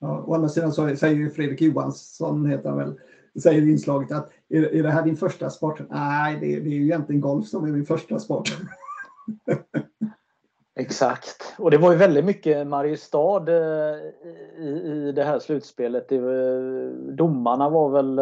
[0.00, 3.00] Ja, å andra sidan så säger ju Fredrik Johansson, heter han väl,
[3.42, 5.80] säger i inslaget att är, är det här din första sport?
[5.90, 8.56] Nej, det, det är ju egentligen golf som är min första sport.
[10.76, 11.54] Exakt.
[11.58, 13.50] Och det var ju väldigt mycket Mariestad
[14.58, 16.08] i, i det här slutspelet.
[16.08, 16.20] Det,
[17.12, 18.18] domarna var väl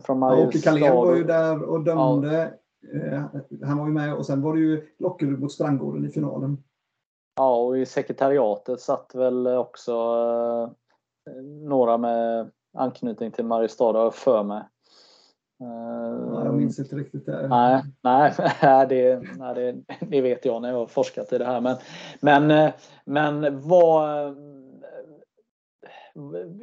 [0.00, 0.48] från Mariestad.
[0.48, 2.36] Åke Kalén var ju där och dömde.
[2.36, 2.54] Ja.
[2.94, 3.22] Eh,
[3.62, 6.62] han var ju med och sen var det ju Lockerud mot Strandgården i finalen.
[7.36, 9.92] Ja, och i sekretariatet satt väl också
[11.30, 14.62] eh, några med anknytning till Mariestad har för mig.
[15.58, 17.48] Ja, jag minns inte riktigt det.
[17.48, 21.60] Nej, nej, det, nej det, det, vet jag när jag har forskat i det här.
[21.60, 21.76] Men,
[22.20, 22.72] men,
[23.04, 24.36] men vad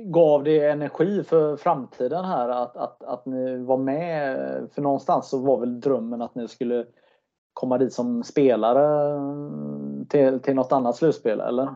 [0.05, 4.37] gav det energi för framtiden här att, att, att ni var med?
[4.71, 6.85] För någonstans så var väl drömmen att ni skulle
[7.53, 11.75] komma dit som spelare mm, till, till något annat slutspel, eller?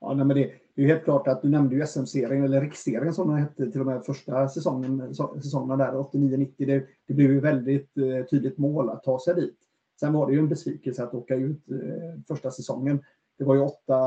[0.00, 3.14] Ja, nej, men det, det är helt klart att du nämnde ju SM-serien, eller riksserien
[3.14, 6.52] som den hette till och med första säsongen, säsongen där, 89-90.
[6.58, 9.58] Det, det blev ju väldigt eh, tydligt mål att ta sig dit.
[10.00, 13.02] Sen var det ju en besvikelse att åka ut eh, första säsongen.
[13.42, 13.98] Det var ju åtta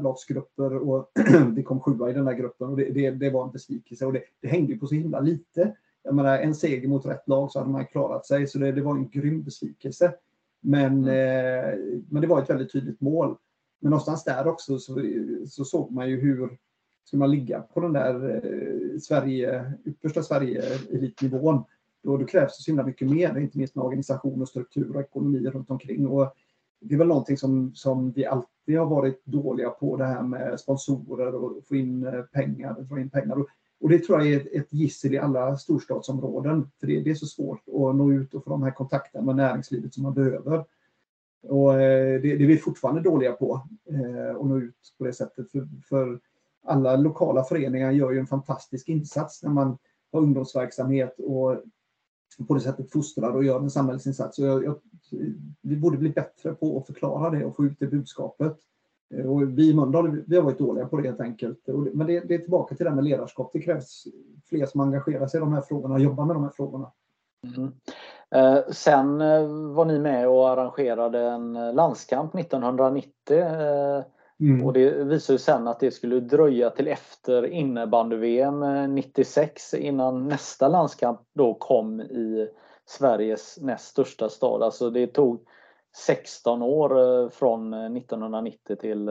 [0.00, 1.10] lagsgrupper och
[1.54, 4.12] det kom sjua i den där gruppen och det, det, det var en besvikelse och
[4.12, 5.76] det, det hängde ju på så himla lite.
[6.02, 8.82] Jag menar, en seger mot rätt lag så hade man klarat sig så det, det
[8.82, 10.14] var en grym besvikelse.
[10.60, 11.08] Men, mm.
[11.08, 11.78] eh,
[12.08, 13.36] men det var ett väldigt tydligt mål.
[13.80, 15.02] Men någonstans där också så,
[15.48, 16.58] så såg man ju hur
[17.04, 21.64] ska man ligga på den där eh, Sverige, yppersta Sverige-elitnivån.
[22.02, 25.00] Då, då krävs det så himla mycket mer, inte minst med organisation och struktur och
[25.00, 26.06] ekonomi runt omkring.
[26.06, 26.34] Och
[26.82, 30.60] det är väl någonting som, som vi alltid har varit dåliga på, det här med
[30.60, 32.80] sponsorer och få in eh, pengar.
[32.80, 33.36] Dra in pengar.
[33.36, 33.46] Och,
[33.80, 36.70] och det tror jag är ett, ett gissel i alla storstadsområden.
[36.80, 39.36] För det, det, är så svårt att nå ut och få de här kontakterna med
[39.36, 40.64] näringslivet som man behöver.
[41.48, 45.12] Och eh, det, det är vi fortfarande dåliga på, eh, att nå ut på det
[45.12, 45.50] sättet.
[45.50, 46.20] För, för
[46.64, 49.78] alla lokala föreningar gör ju en fantastisk insats när man
[50.12, 51.62] har ungdomsverksamhet och
[52.48, 54.38] på det sättet fostrar och gör en samhällsinsats.
[54.38, 54.76] Jag, jag,
[55.62, 58.56] vi borde bli bättre på att förklara det och få ut det budskapet.
[59.14, 61.58] Eh, och vi i Mölndal vi har varit dåliga på det helt enkelt.
[61.92, 63.50] Men det, det, är tillbaka till det här med ledarskap.
[63.52, 64.04] Det krävs
[64.48, 66.92] fler som engagerar sig i de här frågorna och jobbar med de här frågorna.
[67.56, 67.72] Mm.
[68.30, 73.38] Eh, sen eh, var ni med och arrangerade en landskamp 1990.
[73.38, 74.02] Eh,
[74.42, 74.66] mm.
[74.66, 80.28] Och det visade sig sen att det skulle dröja till efter innebandy-VM eh, 96 innan
[80.28, 82.48] nästa landskamp då kom i
[82.86, 84.62] Sveriges näst största stad.
[84.62, 85.44] Alltså det tog
[86.06, 89.10] 16 år eh, från eh, 1990 till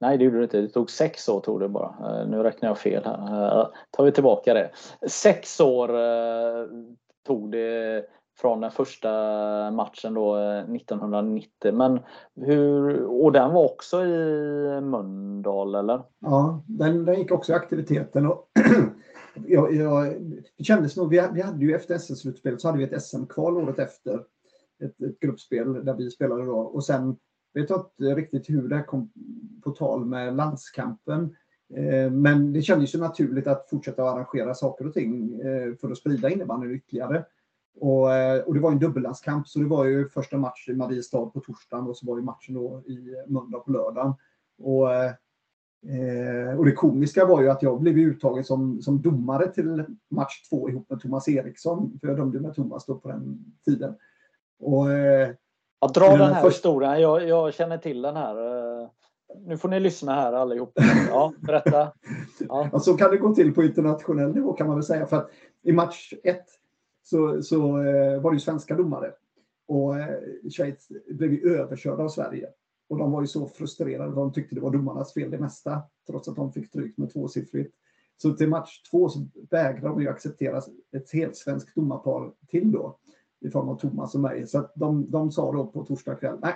[0.00, 0.60] Nej, det gjorde det inte.
[0.60, 2.24] Det tog sex år tog det bara.
[2.24, 3.68] Nu räknar jag fel här.
[3.90, 4.70] tar vi tillbaka det.
[5.08, 5.88] Sex år
[7.26, 8.04] tog det
[8.40, 9.10] från den första
[9.70, 11.72] matchen då eh, 1990.
[11.72, 12.00] Men
[12.34, 16.02] hur, och den var också i Mölndal eller?
[16.18, 18.26] Ja, den, den gick också i aktiviteten.
[18.26, 18.50] Och
[19.46, 20.14] jag, jag,
[20.56, 23.78] det kändes nog, vi, vi hade ju efter SM-slutspelet så hade vi ett SM-kval året
[23.78, 24.22] efter.
[24.84, 26.58] Ett, ett, gruppspel där vi spelade då.
[26.58, 27.16] Och sen
[27.54, 29.10] vet jag inte riktigt hur det kom
[29.64, 31.36] på tal med landskampen.
[31.74, 35.98] Eh, men det kändes ju naturligt att fortsätta arrangera saker och ting eh, för att
[35.98, 37.24] sprida innebandyn ytterligare.
[37.80, 41.26] Och, eh, och, det var en dubbellandskamp, så det var ju första matchen i Mariestad
[41.26, 44.14] på torsdagen och så var ju matchen då i Mölndal på lördagen.
[44.58, 44.88] Och,
[46.58, 50.70] och det komiska var ju att jag blev uttagen som, som domare till match två
[50.70, 53.94] ihop med Thomas Eriksson, för jag dömde med Thomas då på den tiden.
[54.60, 54.90] Och,
[55.80, 56.56] ja, dra den här först...
[56.56, 58.36] historien, jag, jag känner till den här
[59.36, 60.72] nu får ni lyssna här allihop.
[61.10, 61.92] Ja, berätta.
[62.48, 62.68] Ja.
[62.72, 62.78] ja.
[62.78, 65.06] så kan det gå till på internationell nivå kan man väl säga.
[65.06, 65.30] För att
[65.62, 66.46] i match ett
[67.10, 69.12] så, så eh, var det ju svenska domare.
[69.68, 70.18] Och eh,
[70.56, 72.48] Schweiz blev ju överkörda av Sverige.
[72.88, 74.14] Och de var ju så frustrerade.
[74.14, 75.82] De tyckte det var domarnas fel det mesta.
[76.06, 77.74] Trots att de fick drygt med tvåsiffrigt.
[78.16, 80.62] Så till match två så vägrade de ju acceptera
[80.96, 82.98] ett helt svenskt domarpar till då.
[83.40, 84.46] I form av Thomas och mig.
[84.46, 86.54] Så de, de sa då på torsdag kväll, nej,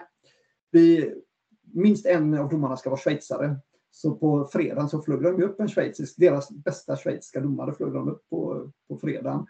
[0.71, 1.15] vi,
[1.63, 3.57] minst en av domarna ska vara schweizare.
[3.91, 8.09] Så på fredagen så flög de upp en schweizisk, deras bästa schweiziska domare flög de
[8.09, 9.47] upp på, på fredagen.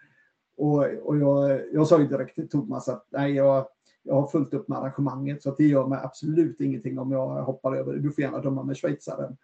[0.62, 3.66] Och, och jag, jag sa ju direkt till Thomas att nej, jag,
[4.02, 7.42] jag har fullt upp med arrangemanget så att det gör mig absolut ingenting om jag
[7.42, 7.92] hoppar över.
[7.92, 9.36] Du får gärna döma med schweizaren.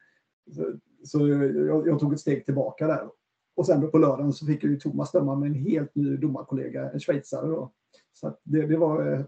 [0.55, 0.73] Så,
[1.05, 3.09] så jag, jag, tog ett steg tillbaka där.
[3.57, 6.91] Och sen då på lördagen så fick ju Thomas döma med en helt ny domarkollega,
[6.91, 7.47] en schweizare.
[7.47, 7.73] Då.
[8.13, 9.21] Så det, det, var eh,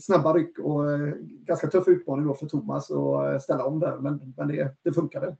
[0.00, 4.34] snabba ryck och eh, ganska tuff utmaning då för Thomas att ställa om där, men,
[4.36, 5.36] men det, det funkade.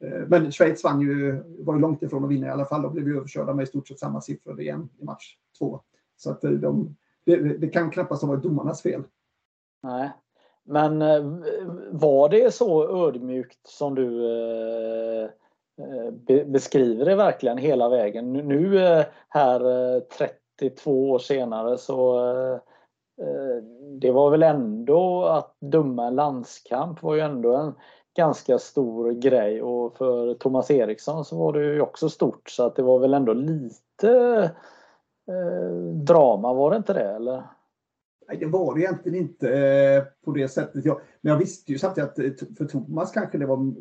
[0.00, 2.82] Eh, men Schweiz vann ju, var ju långt ifrån att vinna i alla fall.
[2.82, 5.80] De blev ju överkörda med i stort sett samma siffror igen i match två.
[6.16, 9.02] Så att eh, de, det, det kan knappast ha varit domarnas fel.
[9.82, 10.12] Nej.
[10.64, 11.24] Men eh,
[11.90, 14.18] var det så ödmjukt som du
[16.46, 18.32] beskriver det verkligen hela vägen?
[18.32, 18.78] Nu
[19.28, 20.00] här
[20.58, 22.20] 32 år senare så
[24.00, 27.74] det var väl ändå att döma en landskamp var ju ändå en
[28.18, 32.76] ganska stor grej och för Thomas Eriksson så var det ju också stort så att
[32.76, 34.10] det var väl ändå lite
[35.28, 37.42] eh, drama, var det inte det eller?
[38.28, 40.84] Nej, det var det egentligen inte eh, på det sättet.
[40.84, 43.72] Jag, men jag visste ju samtidigt att eh, för Thomas kanske det var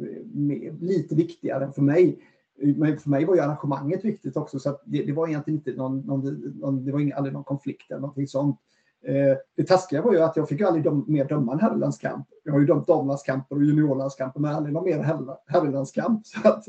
[0.85, 2.19] lite viktigare än för mig.
[2.61, 5.71] Eh, men för mig var ju arrangemanget viktigt också så det, det, var egentligen inte
[5.71, 8.59] någon, någon, någon det var aldrig någon konflikt eller någonting sånt.
[9.07, 12.27] Eh, det taskiga var ju att jag fick ju aldrig döm, mer döma en herrlandskamp.
[12.43, 14.99] Jag har ju dömt damlandskamper och juniorlandskamper men aldrig någon mer
[15.47, 16.25] herrlandskamp.
[16.27, 16.65] Så att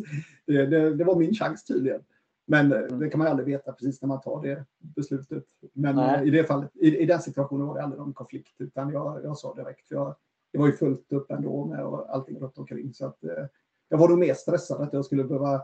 [0.47, 2.01] det, det, det, var min chans tydligen.
[2.47, 2.99] Men eh, mm.
[2.99, 5.45] det kan man ju aldrig veta precis när man tar det beslutet.
[5.73, 6.29] Men Nej.
[6.29, 9.39] i det fallet, i, i, den situationen var det aldrig någon konflikt utan jag, jag
[9.39, 9.91] sa direkt.
[9.91, 10.17] Jag,
[10.53, 12.95] det var ju fullt upp ändå med allting runt omkring.
[12.95, 13.47] Så att, eh,
[13.89, 15.61] jag var nog mer stressad att jag skulle behöva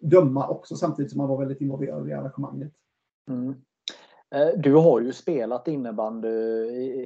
[0.00, 2.72] döma också samtidigt som man var väldigt involverad i arrangemanget.
[3.28, 3.54] Mm.
[4.34, 6.28] Eh, du har ju spelat innebandy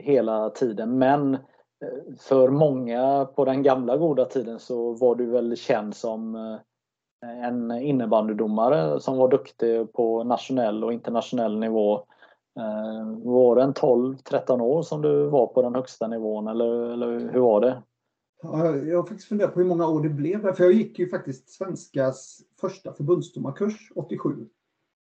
[0.01, 5.57] hela tiden men eh, för många på den gamla goda tiden så var du väl
[5.57, 12.05] känd som eh, en innebandydomare som var duktig på nationell och internationell nivå.
[13.25, 17.41] Var det en 12-13 år som du var på den högsta nivån eller, eller hur
[17.41, 17.83] var det?
[18.43, 20.55] Ja, jag har faktiskt funderat på hur många år det blev.
[20.55, 24.49] För jag gick ju faktiskt Svenskas första förbundsdomarkurs 87.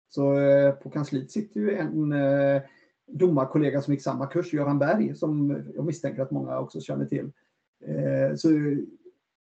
[0.08, 2.62] Så eh, på kansliet sitter ju en eh,
[3.06, 7.32] domarkollega som gick samma kurs, Göran Berg, som jag misstänker att många också känner till.
[7.84, 8.48] Eh, så,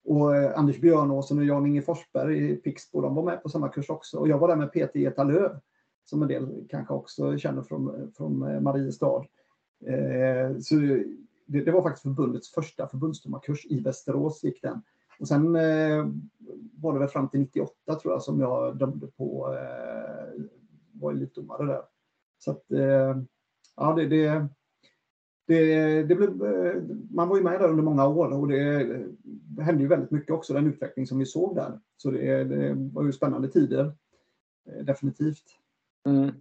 [0.05, 3.89] och eh, Anders Björnåsen och Jan-Inge Forsberg i Pixbo, de var med på samma kurs
[3.89, 4.18] också.
[4.18, 5.59] Och jag var där med Peter Getalöv,
[6.05, 9.26] som en del kanske också känner från, från eh, Mariestad.
[9.86, 10.76] Eh, så
[11.45, 14.82] det, det, var faktiskt förbundets första förbundsdomarkurs i Västerås gick den.
[15.22, 16.05] Och sen eh,
[16.82, 20.43] var det väl fram till 98 tror jag som jag dömde på, eh,
[20.91, 21.82] var elitdomare där.
[22.38, 23.22] Så att, eh,
[23.76, 24.47] ja det, det,
[25.47, 28.84] det, det blev, eh, man var ju med där under många år och det,
[29.24, 31.80] det hände ju väldigt mycket också, den utveckling som vi såg där.
[31.97, 33.93] Så det, det var ju spännande tider,
[34.69, 35.45] eh, definitivt.
[36.05, 36.32] Mm.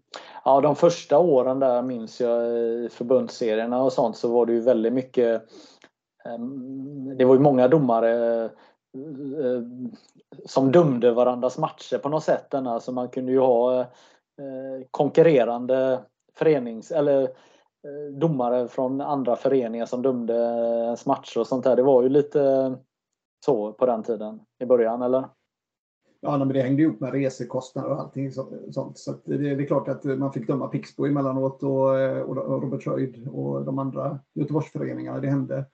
[0.45, 4.61] Ja, de första åren där minns jag i förbundsserierna och sånt så var det ju
[4.61, 5.43] väldigt mycket
[7.19, 8.51] Det var ju många domare
[8.95, 9.63] Eh,
[10.45, 12.55] som dömde varandras matcher på något sätt.
[12.55, 13.87] Alltså man kunde ju ha eh,
[14.91, 16.01] konkurrerande
[16.35, 20.35] förenings eller eh, domare från andra föreningar som dömde
[20.85, 21.77] ens matcher och sånt där.
[21.77, 22.75] Det var ju lite
[23.45, 25.29] så på den tiden i början, eller?
[26.21, 28.99] Ja, men det hängde ihop med resekostnader och allting sånt.
[28.99, 31.89] Så det, det, är klart att man fick döma Pixbo emellanåt och,
[32.29, 35.21] och Robert Röjd och de andra Göteborgsföreningarna.
[35.21, 35.65] Det hände.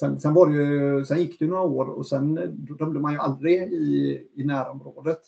[0.00, 3.12] Sen, sen, var det ju, sen gick det några år och sen eh, dömde man
[3.12, 5.20] ju aldrig i, i närområdet.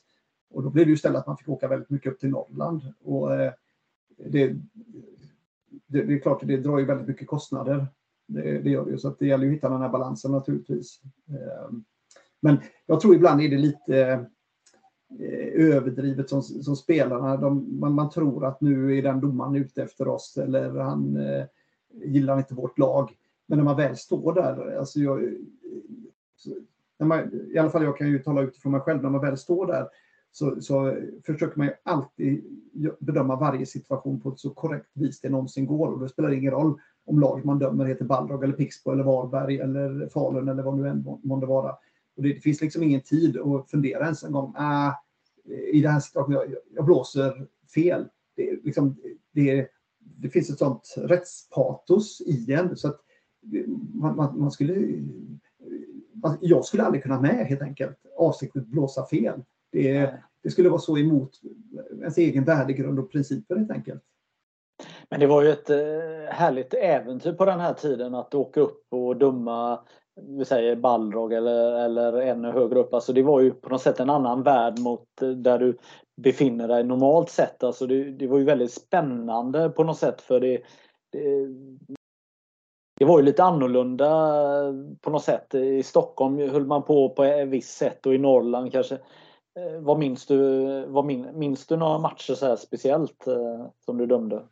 [0.50, 2.82] Och då blev det ju istället att man fick åka väldigt mycket upp till Norrland.
[3.04, 3.52] Och eh,
[4.16, 4.56] det,
[5.86, 7.86] det, det är klart att det drar ju väldigt mycket kostnader.
[8.26, 8.98] Det, det gör det ju.
[8.98, 11.00] Så det gäller ju att hitta den här balansen naturligtvis.
[11.28, 11.70] Eh,
[12.40, 14.26] men jag tror ibland är det lite
[15.18, 17.36] Eh, överdrivet som, som spelarna.
[17.36, 21.44] De, man, man, tror att nu är den domaren ute efter oss eller han eh,
[22.04, 23.10] gillar inte vårt lag.
[23.50, 25.20] Men när man väl står där, alltså jag,
[26.98, 29.36] när man, i alla fall jag kan ju tala utifrån mig själv, när man väl
[29.36, 29.88] står där
[30.32, 30.96] så, så
[31.26, 32.44] försöker man ju alltid
[32.98, 35.92] bedöma varje situation på ett så korrekt vis det någonsin går.
[35.92, 39.58] Och det spelar ingen roll om laget man dömer heter Balrog eller Pixbo eller Varberg
[39.58, 41.72] eller Falun eller vad nu än månde vara.
[42.16, 44.54] Och det, det, finns liksom ingen tid att fundera ens en gång.
[44.56, 44.92] Ah,
[45.72, 48.08] I den här situationen, jag, jag blåser fel.
[48.36, 48.96] Det, liksom,
[49.32, 52.76] det, det finns ett sånt rättspatos i en.
[52.76, 53.00] Så att
[53.94, 55.02] man, man, man skulle...
[56.12, 59.42] Man, jag skulle aldrig kunna med helt enkelt avsiktligt blåsa fel.
[59.72, 61.30] Det, det skulle vara så emot
[61.98, 64.02] ens egen värdegrund och principer helt enkelt.
[65.10, 65.78] Men det var ju ett eh,
[66.30, 69.80] härligt äventyr på den här tiden att åka upp och döma
[70.28, 72.94] vi säger Balrog eller, eller ännu högre upp.
[72.94, 75.78] Alltså det var ju på något sätt en annan värld mot eh, där du
[76.22, 77.62] befinner dig normalt sett.
[77.62, 80.62] Alltså det, det var ju väldigt spännande på något sätt för det,
[81.12, 81.48] det,
[83.00, 84.08] det var ju lite annorlunda
[85.00, 85.54] på något sätt.
[85.54, 88.94] I Stockholm höll man på på ett visst sätt och i Norrland kanske.
[88.94, 90.36] Eh, vad minns du,
[90.86, 94.42] vad min, minns du några matcher så här speciellt eh, som du dömde?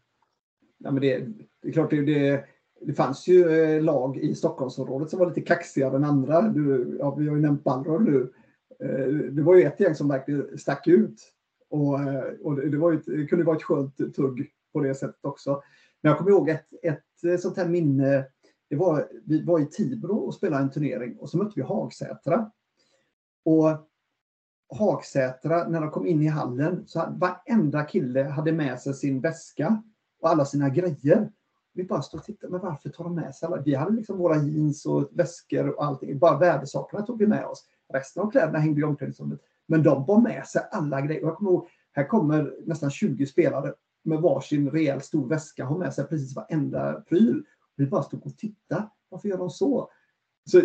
[0.79, 1.19] Ja, men det,
[1.63, 2.45] det är klart, det, det
[2.81, 6.43] det fanns ju eh, lag i Stockholmsområdet som var lite kaxigare än andra.
[6.43, 8.33] Du, ja, vi har ju nämnt Balrog nu.
[9.31, 11.33] Det var ju ett gäng som verkligen stack ut.
[11.71, 11.95] Och,
[12.43, 15.63] och det, var ju, det kunde vara ett skönt tugg på det sättet också.
[16.03, 18.25] Men jag kommer ihåg ett, ett sånt här minne.
[18.71, 22.51] Det var, vi var i Tibro och spelade en turnering och så mötte vi Hagsätra.
[23.45, 23.89] Och
[24.79, 29.21] Hagsätra, när de kom in i hallen, så hade varenda kille hade med sig sin
[29.21, 29.83] väska
[30.21, 31.33] och alla sina grejer.
[31.73, 33.63] Vi bara stod och tittade, men varför tar de med sig alla?
[33.63, 36.19] Vi hade liksom våra jeans och väskor och allting.
[36.19, 37.65] Bara värdesakerna tog vi med oss.
[37.93, 39.41] Resten av kläderna hängde i omklädningsrummet.
[39.67, 41.23] Men de bar med sig alla grejer.
[41.23, 45.95] Jag kommer ihåg, här kommer nästan 20 spelare med varsin rejäl stor väska, har med
[45.95, 47.45] sig precis varenda pryl.
[47.79, 48.89] Vi bara stod och tittade.
[49.09, 49.91] Varför gör de så?
[50.51, 50.61] så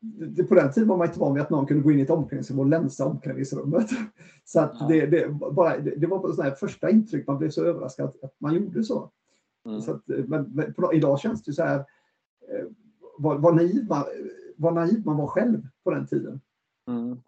[0.00, 2.02] det, på den tiden var man inte van vid att någon kunde gå in i
[2.02, 3.90] ett omklädningsrum och länsa omklädningsrummet.
[4.44, 4.86] Så att ja.
[4.86, 8.34] det, det, bara, det, det var sådana första intryck, man blev så överraskad att, att
[8.38, 9.10] man gjorde så.
[9.66, 9.80] Mm.
[9.80, 12.66] så att, men, men på, idag känns det så här, eh,
[13.18, 14.04] vad, vad, naiv man,
[14.56, 16.40] vad naiv man var själv på den tiden.
[16.88, 17.18] Mm.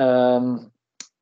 [0.00, 0.58] Um,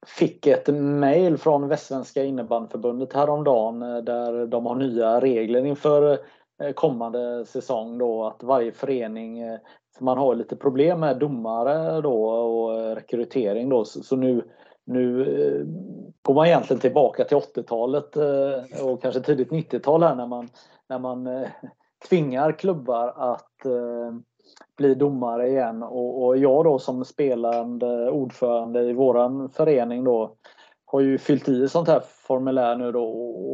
[0.07, 6.19] fick ett mejl från Västsvenska innebandyförbundet häromdagen eh, där de har nya regler inför eh,
[6.63, 9.59] Eh, kommande säsong då att varje förening eh,
[9.97, 14.43] för man har lite problem med domare då och eh, rekrytering då så, nu
[14.91, 15.25] nu
[16.23, 18.17] går man egentligen tillbaka till 80-talet
[18.83, 20.49] och kanske tidigt 90-tal här när man,
[20.89, 21.47] när man
[22.09, 23.67] tvingar klubbar att
[24.77, 25.83] bli domare igen.
[25.83, 30.35] Och, och jag då som spelande ordförande i våran förening då
[30.85, 33.05] har ju fyllt i sånt här formulär nu då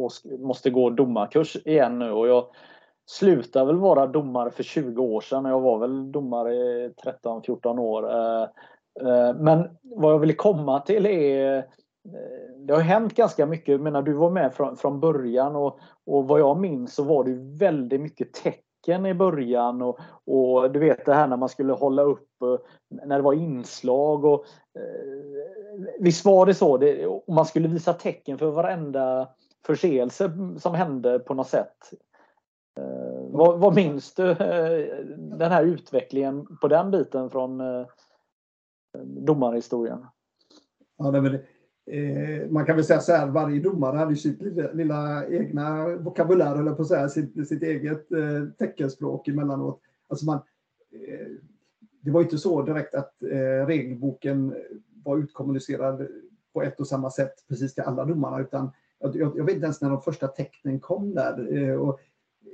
[0.03, 2.11] och, måste gå domarkurs igen nu.
[2.11, 2.45] Och jag
[3.05, 5.45] slutade väl vara domare för 20 år sedan.
[5.45, 6.93] Jag var väl domare i
[7.23, 8.11] 13-14 år.
[8.11, 8.43] Eh,
[9.01, 11.63] eh, men vad jag vill komma till är eh,
[12.57, 13.67] det har hänt ganska mycket.
[13.67, 17.23] Jag menar, du var med från, från början och, och vad jag minns så var
[17.23, 21.73] det väldigt mycket tecken i början och, och, du vet det här när man skulle
[21.73, 22.29] hålla upp
[22.89, 24.45] när det var inslag och
[25.99, 26.77] visst var det så.
[26.77, 29.27] Det, och man skulle visa tecken för varenda
[29.65, 31.77] förseelse som hände på något sätt.
[32.79, 37.87] Eh, vad, vad minns du eh, den här utvecklingen på den biten från eh,
[39.03, 40.05] domarhistorien?
[40.97, 41.41] Ja, det,
[41.91, 46.59] Eh, man kan väl säga så här, varje domare hade sitt lilla, lilla egna vokabulär,
[46.59, 49.81] eller på att säga, sitt, sitt eget eh, teckenspråk emellanåt.
[50.07, 50.35] Alltså man,
[50.91, 51.27] eh,
[52.01, 54.55] det var inte så direkt att eh, regelboken
[55.03, 56.07] var utkommunicerad
[56.53, 59.65] på ett och samma sätt precis till alla domarna, utan jag, jag, jag vet inte
[59.65, 61.57] ens när de första tecknen kom där.
[61.57, 61.99] Eh, och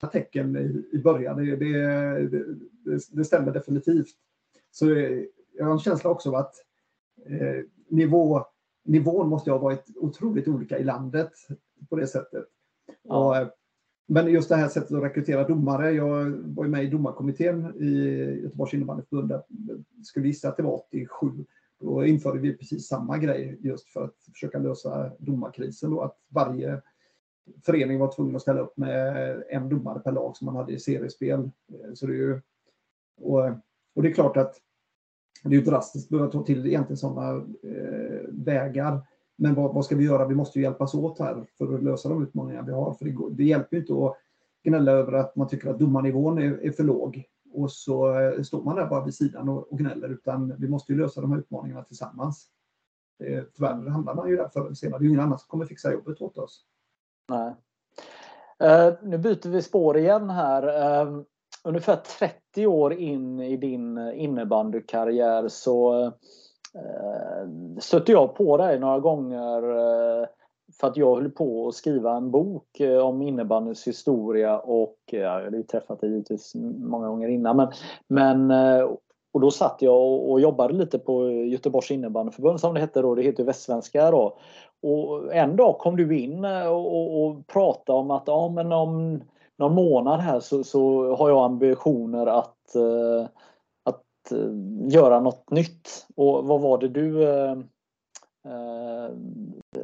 [0.00, 1.36] Tecken i, i början.
[1.36, 4.08] Det, det, det, stämmer definitivt.
[4.70, 4.90] Så
[5.58, 6.54] jag har en känsla också av att
[7.26, 8.44] eh, nivå,
[8.84, 11.30] nivån måste ha varit otroligt olika i landet
[11.90, 12.44] på det sättet.
[13.02, 13.42] Ja.
[13.42, 13.50] Och,
[14.08, 15.90] men just det här sättet att rekrytera domare.
[15.90, 17.90] Jag var med i domarkommittén i
[18.42, 19.30] Göteborgs innebandyförbund.
[19.30, 19.44] Jag
[20.02, 21.08] skulle gissa att det var 87.
[21.80, 25.90] Då införde vi precis samma grej just för att försöka lösa domarkrisen.
[25.90, 26.82] Då, att varje
[27.66, 30.78] förening var tvungen att ställa upp med en domare per lag som man hade i
[30.78, 31.40] seriespel.
[31.40, 32.40] Eh, så det är ju,
[33.20, 33.44] och,
[33.94, 34.54] och det är klart att
[35.44, 39.00] det är drastiskt att behöva ta till egentligen sådana eh, vägar.
[39.36, 40.28] Men vad, vad, ska vi göra?
[40.28, 42.94] Vi måste ju hjälpas åt här för att lösa de utmaningar vi har.
[42.94, 44.16] För det, går, det hjälper ju inte att
[44.64, 48.62] gnälla över att man tycker att domarnivån är, är för låg och så eh, står
[48.62, 51.38] man där bara vid sidan och, och gnäller utan vi måste ju lösa de här
[51.38, 52.48] utmaningarna tillsammans.
[53.24, 54.98] Eh, tyvärr hamnar man ju där förr eller senare.
[54.98, 56.64] Det är ju ingen annan som kommer fixa jobbet åt oss.
[57.28, 57.54] Nej.
[58.62, 60.62] Uh, nu byter vi spår igen här.
[61.02, 61.22] Uh,
[61.64, 66.10] ungefär 30 år in i din innebandykarriär så uh,
[67.80, 69.62] stötte jag på dig några gånger
[70.80, 75.56] för att jag höll på att skriva en bok om innebandyns historia och jag hade
[75.56, 77.68] ju träffat dig givetvis många gånger innan men,
[78.08, 78.50] men
[79.36, 83.22] och då satt jag och jobbade lite på Göteborgs innebandyförbund som det hette då, det
[83.22, 84.38] heter Västsvenska då.
[84.82, 89.20] Och en dag kom du in eh, och, och pratade om att ja, men om
[89.56, 93.28] någon månad här så, så har jag ambitioner att, eh,
[93.84, 96.06] att eh, göra något nytt.
[96.16, 97.52] Och vad var det du eh,
[98.46, 99.10] eh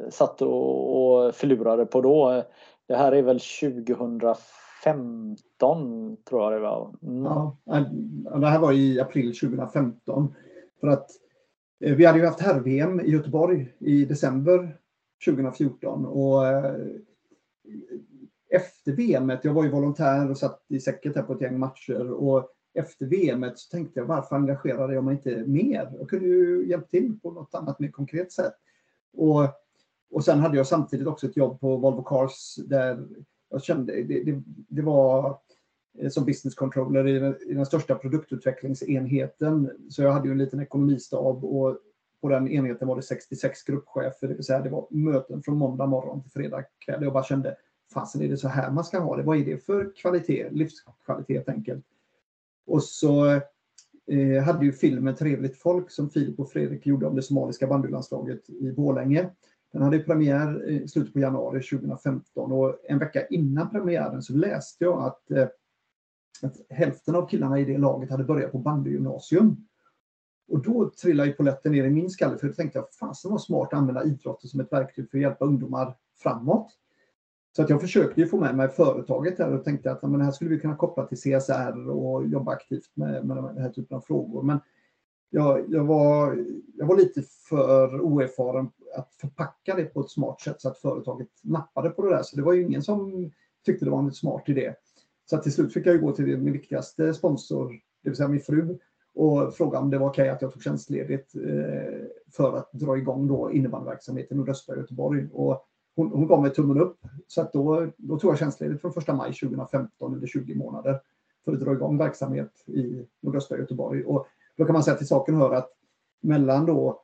[0.09, 2.43] satt och, och förlurade på då?
[2.87, 3.39] Det här är väl
[4.83, 6.95] 15 tror jag det var.
[7.03, 7.23] Mm.
[7.23, 10.35] Ja, eh, det här var i april 2015.
[10.79, 11.09] För att
[11.79, 14.77] eh, vi hade ju haft herr-VM i Göteborg i december
[15.25, 16.05] 2014.
[16.05, 16.75] Och eh,
[18.49, 22.11] efter VM, jag var ju volontär och satt i säcket här på ett gäng matcher
[22.11, 25.93] och efter VM så tänkte jag varför engagerade jag mig inte mer?
[25.99, 28.53] Jag kunde ju hjälpt till på något annat mer konkret sätt.
[29.17, 29.41] Och,
[30.11, 33.07] och sen hade jag samtidigt också ett jobb på Volvo Cars där
[33.53, 35.39] jag kände det, det, det var
[35.99, 39.69] eh, som business controller i den, i den, största produktutvecklingsenheten.
[39.89, 41.77] Så jag hade ju en liten ekonomistab och
[42.21, 45.85] på den enheten var det 66 gruppchefer, det vill säga det var möten från måndag
[45.85, 47.03] morgon till fredag kväll.
[47.03, 47.55] Jag bara kände,
[47.93, 49.23] fasen är det så här man ska ha det?
[49.23, 50.49] Vad är det för kvalitet?
[50.51, 51.85] Livskvalitet helt enkelt.
[52.65, 53.25] Och så
[54.07, 58.49] eh, hade ju filmen Trevligt folk som Filip och Fredrik gjorde om det somaliska bandylandslaget
[58.49, 59.29] i Borlänge.
[59.73, 64.83] Den hade premiär i slutet på januari 2015 och en vecka innan premiären så läste
[64.83, 65.47] jag att, eh,
[66.41, 69.67] att hälften av killarna i det laget hade börjat på bandygymnasium.
[70.47, 73.37] Och då trillade ju polletten ner i min skalle för då tänkte jag, fasen var
[73.37, 76.71] smart att använda idrotten som ett verktyg för att hjälpa ungdomar framåt.
[77.55, 80.25] Så att jag försökte ju få med mig företaget här och tänkte att men det
[80.25, 83.97] här skulle vi kunna koppla till CSR och jobba aktivt med, med den här typen
[83.97, 84.43] av frågor.
[84.43, 84.59] Men
[85.29, 90.61] jag, jag, var, jag var lite för oerfaren att förpacka det på ett smart sätt
[90.61, 92.23] så att företaget nappade på det där.
[92.23, 93.31] Så det var ju ingen som
[93.65, 94.73] tyckte det var en smart idé.
[95.25, 97.69] Så till slut fick jag gå till min viktigaste sponsor,
[98.03, 98.77] det vill säga min fru,
[99.15, 103.27] och fråga om det var okej att jag tog tjänstledigt eh, för att dra igång
[103.27, 105.27] då innebandyverksamheten i nordöstra Göteborg.
[105.33, 105.65] Och
[105.95, 106.97] hon, hon gav mig tummen upp.
[107.27, 111.01] Så att då, då tog jag tjänstledigt från 1 maj 2015 under 20 månader
[111.45, 114.03] för att dra igång verksamhet i nordöstra Göteborg.
[114.03, 114.27] Och
[114.57, 115.69] då kan man säga till saken hör att
[116.21, 117.02] mellan då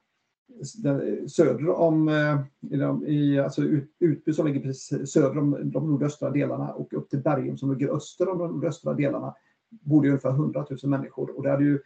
[1.28, 3.62] söder om, eh, i, alltså
[4.00, 7.96] Utby som ligger precis söder om de nordöstra delarna och upp till Bergum som ligger
[7.96, 9.36] öster om de nordöstra delarna
[9.70, 11.38] bor det ungefär 100 000 människor.
[11.38, 11.80] Och det hade ju,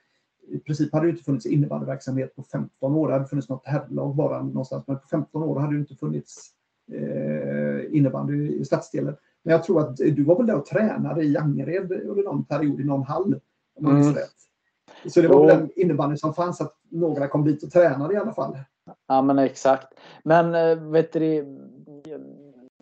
[0.47, 3.07] I princip hade det inte funnits innebandyverksamhet på 15 år.
[3.07, 6.51] Det hade funnits något herrlag bara någonstans, men på 15 år hade det inte funnits
[6.91, 9.15] eh, innebandy i stadsdelen.
[9.43, 12.81] Men jag tror att du var väl där och tränade i Angered under någon period
[12.81, 13.39] i någon hall.
[13.75, 14.13] Om man mm.
[14.13, 14.43] rätt.
[15.07, 18.17] Så det var väl den innebandy som fanns, att några kom dit och tränade i
[18.17, 18.57] alla fall.
[19.07, 19.87] Ja men exakt.
[20.23, 21.45] Men eh, vet du,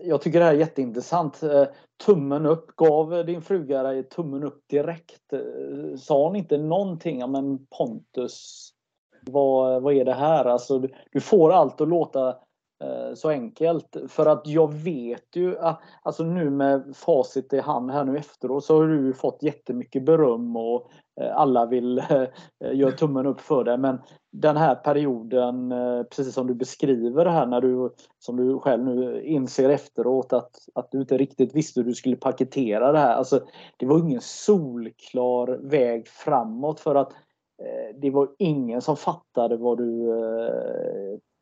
[0.01, 1.43] jag tycker det här är jätteintressant.
[1.43, 1.65] Eh,
[2.05, 5.33] tummen upp, gav din fruga dig tummen upp direkt?
[5.33, 8.69] Eh, sa hon inte någonting om en Pontus?
[9.25, 10.45] Vad, vad är det här?
[10.45, 12.35] Alltså, du får allt att låta
[12.81, 13.97] Eh, så enkelt.
[14.07, 18.65] För att jag vet ju att alltså nu med facit i hand här nu efteråt
[18.65, 20.89] så har du fått jättemycket beröm och
[21.21, 23.77] eh, alla vill eh, göra tummen upp för det.
[23.77, 23.97] Men
[24.31, 25.73] den här perioden,
[26.09, 30.51] precis som du beskriver det här när du, som du själv nu inser efteråt att,
[30.75, 33.15] att du inte riktigt visste hur du skulle paketera det här.
[33.15, 33.41] Alltså,
[33.77, 37.13] det var ingen solklar väg framåt för att
[37.95, 40.11] det var ingen som fattade vad du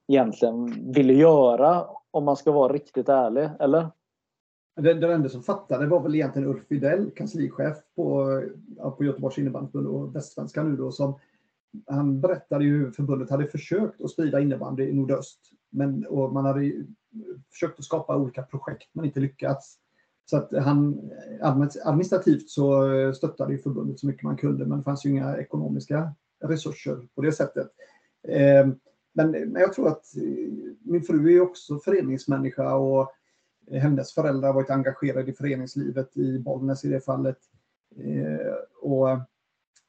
[0.10, 3.88] egentligen ville göra om man ska vara riktigt ärlig, eller?
[4.76, 8.42] Den, den enda som fattade var väl egentligen Ulf Fidell, kanslichef på,
[8.98, 11.20] på Göteborgs innebandyförbund och Västsvenska nu då, som
[11.88, 15.40] han berättade ju hur förbundet hade försökt att sprida innebandy i nordöst.
[15.70, 16.72] Men, och man hade
[17.52, 19.78] försökt att skapa olika projekt men inte lyckats.
[20.26, 21.12] Så att han
[21.84, 26.14] administrativt så stöttade ju förbundet så mycket man kunde men det fanns ju inga ekonomiska
[26.44, 27.68] resurser på det sättet.
[28.28, 28.76] Ehm,
[29.14, 30.24] men, men jag tror att eh,
[30.82, 33.12] min fru är också föreningsmänniska och
[33.72, 37.38] hennes föräldrar har varit engagerade i föreningslivet i Bollnäs i det fallet.
[37.96, 39.08] Eh, och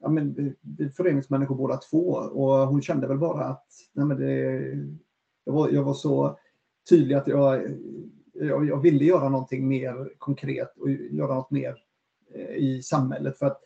[0.01, 4.17] ja, men, vi är föreningsmänniskor båda två och hon kände väl bara att nej, men
[4.17, 4.61] det,
[5.45, 6.39] jag, var, jag var så
[6.91, 7.63] tydlig att jag,
[8.33, 11.77] jag, jag, ville göra någonting mer konkret och göra något mer
[12.35, 13.39] eh, i samhället.
[13.39, 13.61] För att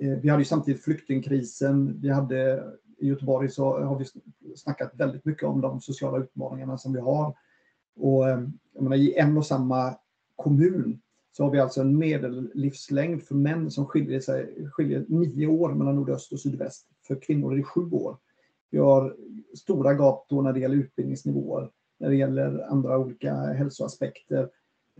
[0.00, 2.64] eh, vi hade ju samtidigt flyktingkrisen, vi hade
[2.98, 4.04] i Göteborg så har vi
[4.56, 7.36] snackat väldigt mycket om de sociala utmaningarna som vi har.
[7.96, 9.96] Och eh, jag menar, i en och samma
[10.36, 11.00] kommun
[11.32, 15.96] så har vi alltså en medellivslängd för män som skiljer, sig, skiljer nio år mellan
[15.96, 16.86] nordöst och sydväst.
[17.06, 18.18] För kvinnor är det sju år.
[18.70, 19.16] Vi har
[19.56, 24.50] stora gap då när det gäller utbildningsnivåer, när det gäller andra olika hälsoaspekter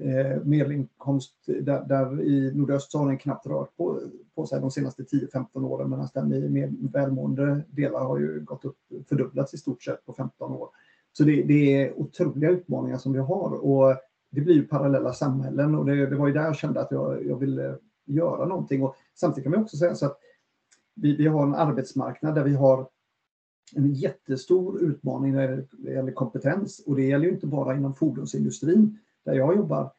[0.00, 4.00] eh, medelinkomst där, där, i nordöst så har den knappt rört på,
[4.34, 8.64] på sig de senaste 10-15 åren medan den i mer välmående delar har ju gått
[8.64, 8.78] upp,
[9.08, 10.68] fördubblats i stort sett på 15 år.
[11.12, 13.96] Så det, det är otroliga utmaningar som vi har och
[14.30, 17.26] det blir ju parallella samhällen och det, det var ju där jag kände att jag,
[17.26, 18.82] jag ville göra någonting.
[18.82, 20.18] Och samtidigt kan man också säga så att
[20.94, 22.88] vi, vi har en arbetsmarknad där vi har
[23.76, 28.98] en jättestor utmaning när det gäller kompetens och det gäller ju inte bara inom fordonsindustrin
[29.24, 29.92] där jag jobbar.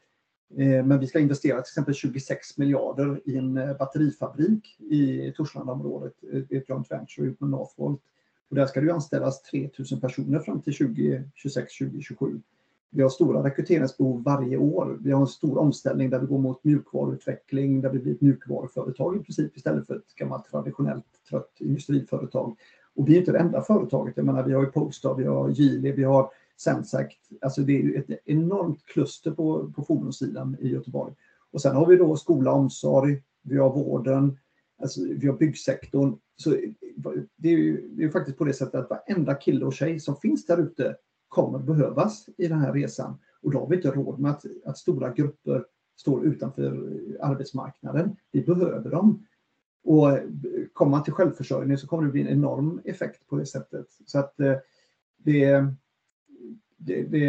[0.57, 6.13] Eh, men vi ska investera till exempel 26 miljarder i en eh, batterifabrik i Torslandaområdet,
[6.33, 8.01] eh, ett joint venture med Northvolt.
[8.49, 12.41] Och där ska det anställas 3000 personer fram till 2026-2027.
[12.89, 14.97] vi har stora rekryteringsbehov varje år.
[15.01, 19.15] Vi har en stor omställning där vi går mot mjukvaruutveckling, där vi blir ett mjukvaruföretag
[19.15, 22.55] i princip istället för ett gammalt traditionellt trött industriföretag.
[22.95, 24.17] Och vi är inte det enda företaget.
[24.17, 27.29] Jag menar, vi har ju Polestar, vi har Geely, vi har Sensact.
[27.41, 31.13] Alltså det är ett enormt kluster på, på fordonssidan i Göteborg.
[31.51, 34.37] Och sen har vi då skola, omsorg, vi har vården,
[34.81, 36.17] alltså vi har byggsektorn.
[36.35, 36.49] Så
[37.35, 40.15] det är ju det är faktiskt på det sättet att varenda kille och tjej som
[40.15, 40.95] finns där ute
[41.27, 43.17] kommer behövas i den här resan.
[43.41, 45.65] Och då har vi inte råd med att, att stora grupper
[45.97, 48.15] står utanför arbetsmarknaden.
[48.31, 49.25] Vi behöver dem.
[49.83, 50.17] Och
[50.73, 53.85] kommer man till självförsörjning så kommer det bli en enorm effekt på det sättet.
[54.05, 54.55] Så att eh,
[55.17, 55.67] det,
[56.77, 57.25] det, det,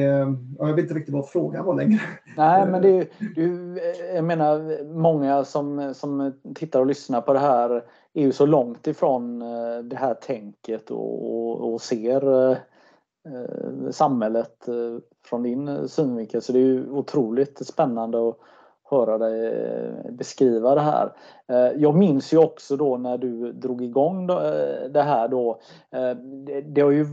[0.59, 2.01] jag vet inte riktigt vad frågan var längre.
[2.37, 3.79] Nej, men det, du,
[4.15, 7.85] jag menar många som, som tittar och lyssnar på det här
[8.15, 12.57] är ju så långt ifrån eh, det här tänket och, och ser eh,
[13.91, 14.69] samhället
[15.25, 16.43] från din synvinkel.
[16.43, 18.39] Så det är ju otroligt spännande att
[18.91, 21.13] höra dig eh, beskriva det här.
[21.49, 25.61] Eh, jag minns ju också då när du drog igång eh, det här då.
[26.65, 27.07] Det, har ju,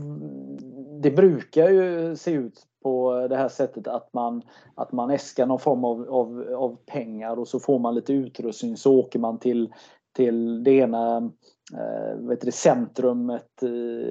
[1.02, 4.42] det brukar ju se ut på det här sättet att man,
[4.74, 8.76] att man äskar någon form av, av, av pengar och så får man lite utrustning
[8.76, 9.72] så åker man till,
[10.16, 11.30] till det ena
[11.72, 13.62] eh, vet du, centrumet.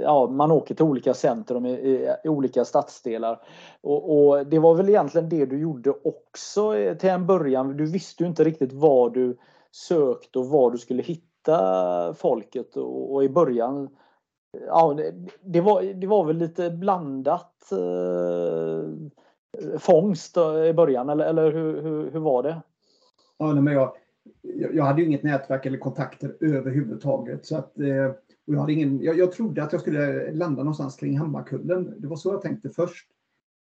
[0.02, 3.42] Ja, man åker till olika centrum i, i, i olika stadsdelar.
[3.82, 7.78] Och, och, det var väl egentligen det du gjorde också eh, till en början.
[7.78, 9.38] Du visste ju inte riktigt var du
[9.72, 12.78] sökte och var du skulle hitta folket.
[12.78, 13.90] Och, och i början
[14.68, 18.90] Ja, det, det, var, det var väl lite blandat eh,
[19.80, 22.62] fångst i början, eller, eller hur, hur, hur var det?
[23.38, 23.92] Ja, men jag,
[24.74, 27.46] jag hade ju inget nätverk eller kontakter överhuvudtaget.
[27.46, 28.06] Så att, eh,
[28.48, 31.94] och jag, hade ingen, jag, jag, trodde att jag skulle landa någonstans kring Hammarkullen.
[31.98, 33.08] Det var så jag tänkte först.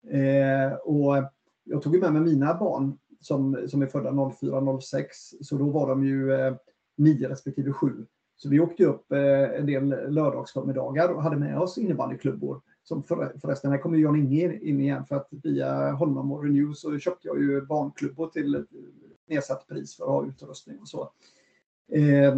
[0.08, 1.16] Eh, och
[1.64, 5.06] jag tog med mig mina barn som, som är födda 04-06.
[5.42, 6.56] Så då var de ju eh,
[6.98, 8.06] 9 respektive 7.
[8.36, 12.62] Så vi åkte upp eh, en del lördagsförmiddagar och hade med oss innebandyklubbor.
[12.84, 16.74] Som för, förresten, här kommer Jan Inge in igen för att via honom och Renew
[16.74, 18.66] så köpte jag ju barnklubbor till
[19.30, 21.12] nedsatt pris för att ha utrustning och så.
[21.92, 22.38] Eh,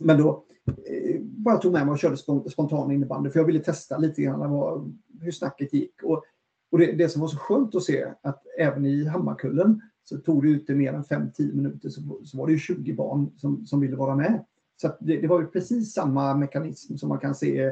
[0.00, 2.16] men då eh, bara tog med mig och körde
[2.50, 6.02] spontan innebandy för jag ville testa lite grann vad, hur snacket gick.
[6.02, 6.24] Och,
[6.70, 10.42] och det, det, som var så skönt att se att även i Hammarkullen så tog
[10.42, 13.80] det inte mer än 5-10 minuter så, så var det ju 20 barn som, som
[13.80, 14.44] ville vara med.
[14.76, 17.64] Så det, det, var ju precis samma mekanism som man kan se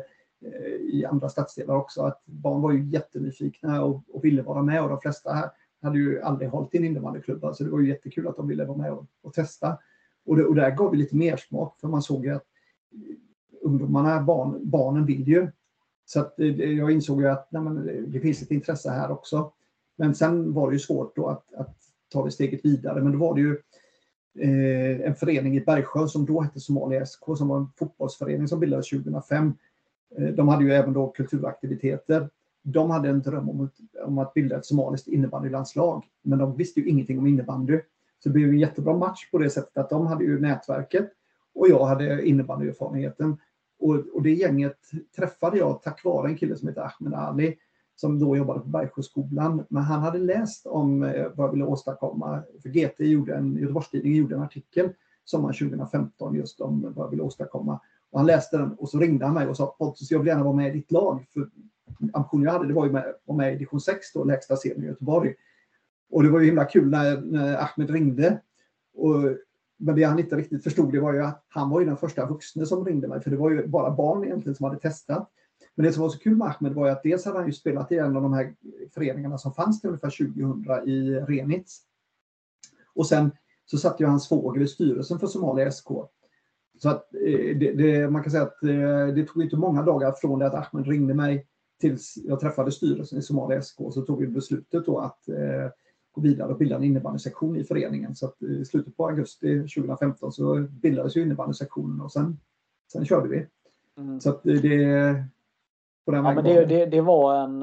[0.45, 2.03] eh, i andra stadsdelar också.
[2.03, 5.51] Att barn var ju jättenyfikna och, och ville vara med och de flesta här
[5.87, 8.64] hade ju aldrig hållit i en innebandyklubba så det var ju jättekul att de ville
[8.64, 9.78] vara med och, och testa.
[10.26, 12.45] Och, det, och där gav vi lite mer smak för man såg ju att
[13.62, 15.49] ungdomarna, barn, barnen vill ju.
[16.05, 19.53] Så att eh, jag insåg ju att nej, men, det finns ett intresse här också.
[19.97, 21.76] Men sen var det ju svårt då att, att
[22.09, 23.03] ta det steget vidare.
[23.03, 23.59] Men då var det ju
[24.39, 28.61] eh, en förening i Bergsjö som då hette Somalia SK som var en fotbollsförening som
[28.61, 29.53] bildades 2005.
[30.18, 32.28] Eh, de hade ju även då kulturaktiviteter
[32.73, 33.71] de hade en dröm om,
[34.05, 36.05] om att bilda ett somaliskt innebandylandslag.
[36.23, 37.81] Men de visste ju ingenting om innebandy.
[38.19, 41.11] Så det blev en jättebra match på det sättet att de hade ju nätverket
[41.55, 43.37] och jag hade innebandyerfarenheten.
[43.79, 44.79] Och, och det gänget
[45.17, 47.57] träffade jag tack vare en kille som heter Ahmed Ali
[47.97, 49.64] som då jobbade på Bergsjöskolan.
[49.69, 52.43] Men han hade läst om eh, vad jag ville åstadkomma.
[52.62, 54.91] För GT gjorde en, Göteborgstidningen gjorde en artikel
[55.25, 57.81] sommaren 2015 just om vad jag ville åstadkomma.
[58.11, 60.45] Och han läste den och så ringde han mig och sa Pontus, jag vill gärna
[60.45, 61.27] vara med i ditt lag.
[61.35, 61.51] För
[62.12, 64.84] ambition jag hade det var ju att vara med i division 6, då, lägsta serien
[64.84, 65.34] i Göteborg.
[66.11, 68.41] Och det var ju himla kul när, när Ahmed ringde.
[68.95, 69.22] Och,
[69.76, 72.26] men det han inte riktigt förstod det var ju att han var ju den första
[72.26, 75.30] vuxne som ringde mig, för det var ju bara barn egentligen som hade testat.
[75.74, 77.53] Men det som var så kul med Ahmed var ju att dels hade han ju
[77.53, 78.55] spelat i en av de här
[78.95, 81.80] föreningarna som fanns till ungefär 2000 i Renitz.
[82.95, 83.30] Och sen
[83.66, 85.89] så satt ju hans fågel i styrelsen för Somalia SK.
[86.78, 90.12] Så att eh, det, det, man kan säga att eh, det tog inte många dagar
[90.12, 91.47] från det att Ahmed ringde mig
[91.81, 95.70] tills jag träffade styrelsen i Somalia SK så tog vi beslutet då att eh,
[96.12, 98.16] gå vidare och bilda en innebandysektion i föreningen.
[98.16, 102.39] Så att i slutet på augusti 2015 så bildades ju innebandysektionen och sen,
[102.93, 103.47] sen körde vi.
[103.99, 104.20] Mm.
[104.20, 105.24] Så att det...
[106.05, 107.61] På den ja, men det, det, det, var en...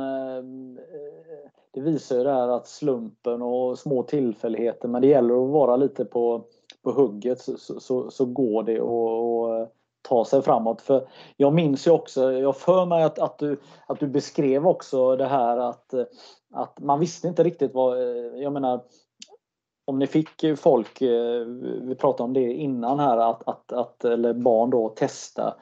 [1.72, 5.76] Det visar ju det här att slumpen och små tillfälligheter, men det gäller att vara
[5.76, 6.46] lite på,
[6.84, 9.74] på hugget så, så, så går det och, och
[10.10, 10.82] ta sig framåt.
[10.82, 15.16] För jag minns ju också, jag för mig att, att, du, att du beskrev också
[15.16, 15.94] det här att,
[16.54, 17.98] att man visste inte riktigt vad,
[18.38, 18.82] jag menar
[19.86, 21.46] om ni fick folk, eh,
[21.82, 25.56] vi pratade om det innan här, att, att, att eller barn då testa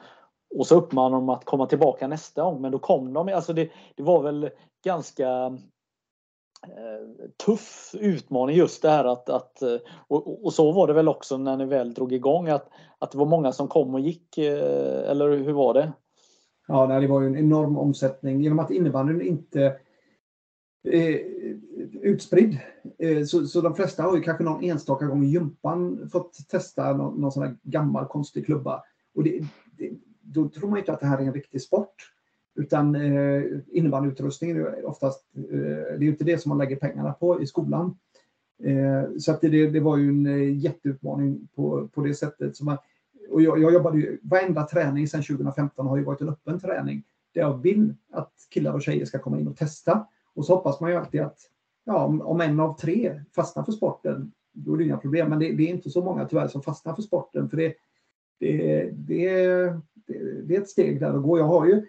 [0.58, 3.70] och så uppmanade de att komma tillbaka nästa gång men då kom de, alltså det,
[3.94, 4.50] det var väl
[4.84, 5.58] ganska
[6.66, 9.76] Eh, tuff utmaning just det här att, att eh,
[10.08, 13.18] och, och, så var det väl också när ni väl drog igång att, att det
[13.18, 15.92] var många som kom och gick eh, eller hur var det?
[16.68, 19.76] Ja, det var ju en enorm omsättning genom att innebandyn inte
[20.88, 21.16] eh,
[22.02, 22.58] utspridd.
[22.98, 26.92] Eh, så, så de flesta har ju kanske någon enstaka gång i gympan fått testa
[26.92, 28.82] någon, någon sån här gammal konstig klubba.
[29.14, 29.40] Och det,
[29.78, 29.90] det,
[30.20, 31.94] då tror man inte att det här är en riktig sport.
[32.54, 33.42] Utan eh,
[33.72, 37.96] innebandyutrustning är oftast, eh, det är inte det som man lägger pengarna på i skolan.
[38.62, 42.56] Eh, så att det, det var ju en eh, jätteutmaning på, på det sättet.
[42.56, 42.78] Som man,
[43.30, 47.02] och jag, jag jobbade ju, varenda träning sedan 2015 har ju varit en öppen träning.
[47.34, 50.06] Där jag vill att killar och tjejer ska komma in och testa.
[50.34, 51.38] Och så hoppas man ju alltid att
[51.84, 55.30] ja, om, om en av tre fastnar för sporten, då är det inga problem.
[55.30, 57.48] Men det, det, är inte så många tyvärr som fastnar för sporten.
[57.48, 57.74] För det,
[58.38, 59.28] det, det,
[60.42, 61.38] det är ett steg där att gå.
[61.38, 61.86] Jag har ju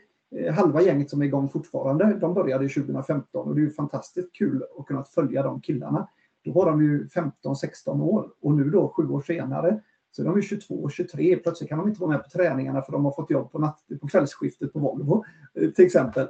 [0.52, 2.18] halva gänget som är igång fortfarande.
[2.22, 6.08] De började 2015 och det är ju fantastiskt kul att kunna följa de killarna.
[6.44, 9.82] Då var de ju 15-16 år och nu då sju år senare
[10.12, 11.36] så är de 22 och 23.
[11.36, 13.80] Plötsligt kan de inte vara med på träningarna för de har fått jobb på, natt,
[14.02, 15.24] på kvällsskiftet på Volvo
[15.54, 16.28] eh, till exempel.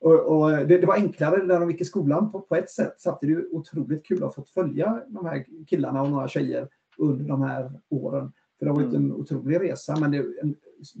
[0.00, 2.94] Och, och det, det, var enklare när de gick i skolan på, på ett sätt.
[2.98, 7.24] Samtidigt är det otroligt kul att få följa de här killarna och några tjejer under
[7.24, 8.32] de här åren.
[8.58, 9.04] För det har varit mm.
[9.04, 10.56] en otrolig resa men det är en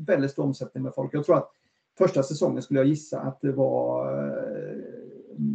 [0.06, 1.14] väldigt stor omsättning med folk.
[1.14, 1.50] Jag tror att
[1.98, 4.08] första säsongen skulle jag gissa att det var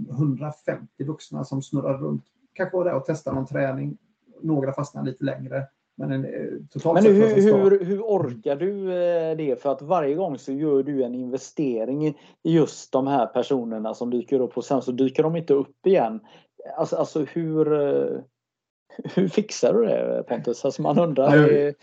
[0.09, 2.23] 150 eh, vuxna som snurrade runt.
[2.53, 3.97] Kanske var där och testade någon träning.
[4.41, 5.63] Några fastnade lite längre.
[5.95, 9.61] Men, en, eh, Men hur, hur, hur, orkar du eh, det?
[9.61, 14.09] För att varje gång så gör du en investering i just de här personerna som
[14.09, 16.19] dyker upp och sen så dyker de inte upp igen.
[16.77, 17.65] Alltså, alltså hur,
[19.15, 20.65] hur fixar du det Pontus?
[20.65, 21.35] Alltså man undrar.
[21.35, 21.73] Ja,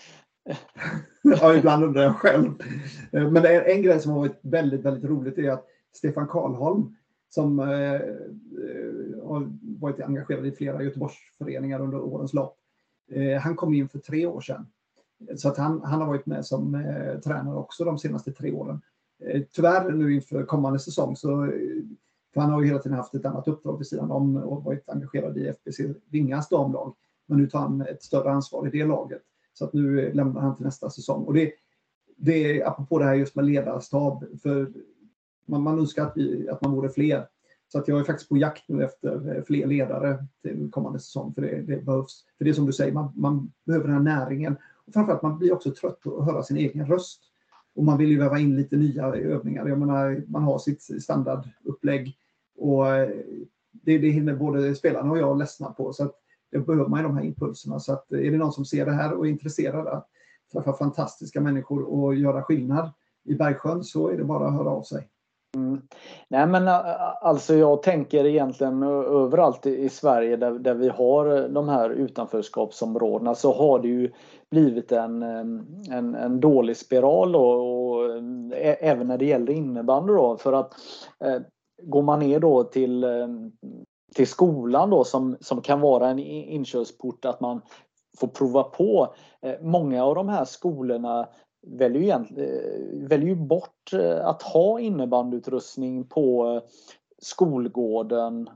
[1.22, 2.52] ja, ibland undrar jag själv.
[3.12, 6.96] Eh, men en, en grej som har varit väldigt, väldigt roligt är att Stefan Karlholm
[7.28, 8.00] som eh, eh,
[9.24, 9.48] har
[9.80, 12.58] varit engagerad i flera Göteborgsföreningar under årens lopp
[13.10, 14.66] Eh, han kom in för tre år sedan.
[15.36, 18.80] Så att han, han har varit med som eh, tränare också de senaste tre åren.
[19.24, 21.50] Eh, tyvärr nu inför kommande säsong så eh,
[22.34, 24.88] för han har ju hela tiden haft ett annat uppdrag vid sidan om och varit
[24.88, 25.80] engagerad i FBC
[26.10, 26.94] Vingas damlag.
[27.26, 29.22] Men nu tar han ett större ansvar i det laget.
[29.58, 31.24] Så att nu lämnar han till nästa säsong.
[31.24, 31.52] Och det,
[32.16, 34.24] det är apropå det här just med ledarstab.
[34.42, 34.72] För
[35.46, 37.28] man, man önskar att, vi, att man vore fler.
[37.68, 41.34] Så att jag är faktiskt på jakt nu efter eh, fler ledare till kommande säsong.
[41.34, 42.24] För det, det behövs.
[42.38, 44.56] För det är som du säger, man, man behöver den här näringen.
[44.86, 47.22] Och framförallt man blir också trött på att höra sin egen röst.
[47.74, 49.68] Och man vill ju väva in lite nya övningar.
[49.68, 52.16] Jag menar, man har sitt standardupplägg.
[52.56, 53.08] Och eh,
[53.72, 55.92] det, det hinner både spelarna och jag ledsna på.
[55.92, 56.14] Så att
[56.50, 57.80] det behöver man ju de här impulserna.
[57.80, 60.08] Så att eh, är det någon som ser det här och är intresserad att
[60.52, 62.90] träffa fantastiska människor och göra skillnad
[63.24, 65.08] i Bergsjön så är det bara att höra av sig.
[65.56, 65.80] Mm.
[66.28, 71.48] Nej men eh, eh, alltså jag tänker egentligen överallt i Sverige där, där vi har
[71.48, 74.12] de här utanförskapsområdena så har det ju
[74.50, 78.16] blivit en, en, en dålig spiral och, och
[78.80, 80.74] även när det gäller innebandy då för att
[81.24, 81.40] eh,
[81.82, 83.04] går man ner då till,
[84.16, 87.60] till skolan då som, som kan vara en inkörsport att man
[88.18, 89.14] får prova på.
[89.42, 91.28] Eh, många av de här skolorna
[91.66, 96.60] väljer ju, eh, väljer ju bort eh, att ha innebandyutrustning på
[97.22, 98.48] skolgården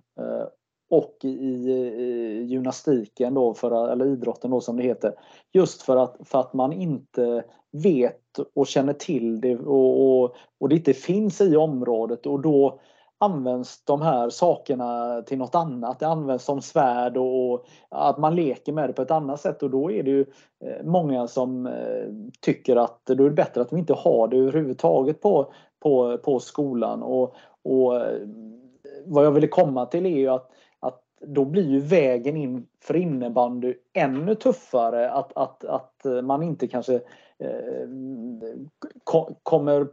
[0.91, 5.15] och i, gymnastiken då, för, eller idrotten då som det heter.
[5.53, 10.69] Just för att, för att man inte vet och känner till det och, och, och
[10.69, 12.81] det inte finns i området och då
[13.23, 15.99] används de här sakerna till något annat.
[15.99, 19.71] Det används som svärd och att man leker med det på ett annat sätt och
[19.71, 20.21] då är det ju
[20.65, 22.07] eh, många som eh,
[22.41, 26.41] tycker att då är det bättre att vi inte har det överhuvudtaget på, på, på
[26.41, 27.03] skolan.
[27.03, 28.29] Och, och eh,
[29.07, 30.51] vad jag ville komma till är ju att,
[30.81, 35.11] att då blir ju vägen in för innebandy ännu tuffare.
[35.11, 36.95] Att, att, att man inte kanske
[37.39, 37.89] eh,
[39.43, 39.87] kommer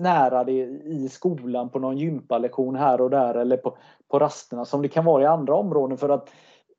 [0.00, 0.52] nära det
[0.84, 3.76] i skolan på någon gympalektion här och där eller på,
[4.08, 6.30] på rasterna som det kan vara i andra områden för att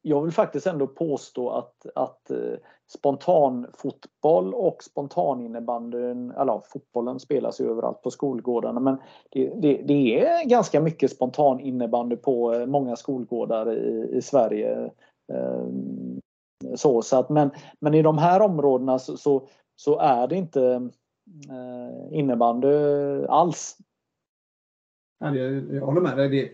[0.02, 2.58] jag vill faktiskt ändå påstå att, att eh,
[2.88, 8.98] spontanfotboll och spontaninnebandyn, eller fotbollen spelas ju överallt på skolgårdarna men
[9.30, 14.92] det, det, det är ganska mycket spontaninnebandy på eh, många skolgårdar i, i Sverige.
[15.34, 15.66] Eh,
[16.76, 20.90] så, så att, men, men i de här områdena så, så, så är det inte
[21.28, 22.68] Eh, innebandy
[23.30, 23.78] alls.
[25.20, 26.30] Ja, jag håller med dig.
[26.30, 26.52] Det,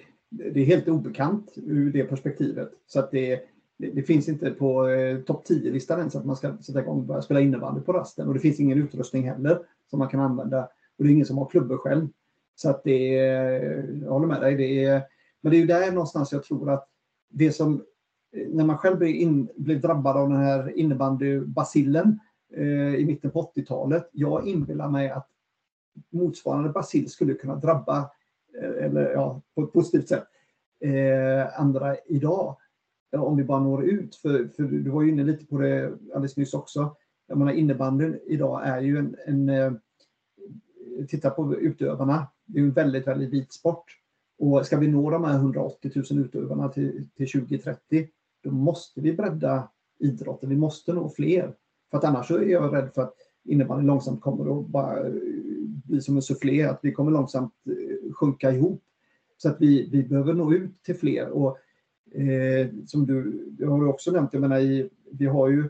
[0.51, 2.71] det är helt obekant ur det perspektivet.
[2.87, 3.41] Så att det,
[3.77, 7.05] det, det finns inte på eh, topp 10-listan ens att man ska sätta igång och
[7.05, 8.27] börja spela innebandy på rasten.
[8.27, 9.59] Och det finns ingen utrustning heller
[9.89, 10.63] som man kan använda.
[10.97, 12.07] Och det är ingen som har klubbor själv.
[12.55, 14.55] Så att det, eh, jag håller med dig.
[14.55, 15.01] Det är,
[15.41, 16.89] Men det är ju där någonstans jag tror att
[17.29, 17.85] det som,
[18.35, 22.19] eh, när man själv blir in, blir drabbad av den här innebandybacillen
[22.53, 25.27] Eh, i mitten på 80-talet, jag inbillar mig att
[26.09, 28.11] motsvarande bacill skulle kunna drabba,
[28.61, 30.27] eh, eller ja, på ett positivt sätt,
[30.79, 32.57] eh, andra idag.
[33.13, 35.93] Eh, om vi bara når ut, för, för du var ju inne lite på det
[36.13, 36.95] alldeles nyss också.
[37.27, 39.79] Jag menar innebandyn idag är ju en, en
[41.07, 43.97] titta på utövarna, det är en väldigt, väldigt vit sport.
[44.39, 48.07] Och ska vi nå de här 180 000 utövarna till, till 2030,
[48.43, 50.49] då måste vi bredda idrotten.
[50.49, 51.55] Vi måste nå fler.
[51.91, 55.13] För att annars är jag rädd för att innebandyn långsamt kommer att bara eh,
[55.85, 56.63] bli som en sufflé.
[56.63, 58.83] att vi kommer långsamt eh, sjunka ihop.
[59.37, 61.29] Så att vi, vi behöver nå ut till fler.
[61.29, 61.57] Och,
[62.11, 65.69] eh, som du, du har också nämnt, jag menar, i, vi har ju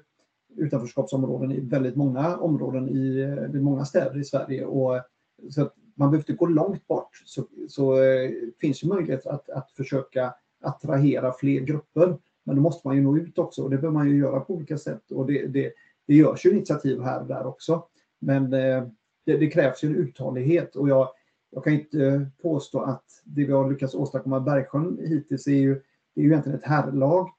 [0.58, 4.66] utanförskapsområden i väldigt många områden i, eh, i många städer i Sverige.
[4.66, 5.02] Och,
[5.50, 7.22] så att man behöver inte gå långt bort.
[7.26, 12.18] Så, så eh, finns ju möjlighet att, att försöka attrahera fler grupper.
[12.44, 14.54] Men då måste man ju nå ut också och det behöver man ju göra på
[14.54, 15.12] olika sätt.
[15.12, 15.74] Och det, det,
[16.12, 17.84] det görs ju initiativ här och där också.
[18.20, 18.84] Men eh,
[19.26, 21.10] det, det, krävs ju en uthållighet och jag,
[21.52, 25.52] jag kan inte eh, påstå att det vi har lyckats åstadkomma i Bergsjön hittills är
[25.52, 25.74] ju,
[26.16, 27.30] det är ju egentligen ett herrlag.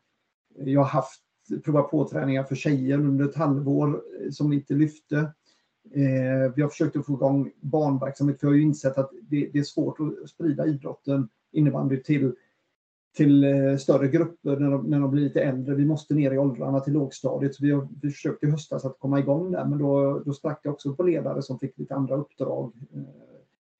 [0.54, 1.20] Jag har haft
[1.64, 5.16] prova på träningar för tjejer under ett halvår eh, som inte lyfte.
[5.94, 9.50] Eh, vi har försökt att få igång barnverksamhet för jag har ju insett att det,
[9.52, 12.34] det är svårt att sprida idrotten innebandy till,
[13.16, 15.74] till eh, större grupper när de, när de blir lite äldre.
[15.74, 17.54] Vi måste ner i åldrarna till lågstadiet.
[17.54, 20.70] Så vi har försökt i höstas att komma igång där men då, då sprack det
[20.70, 22.72] också på ledare som fick lite andra uppdrag.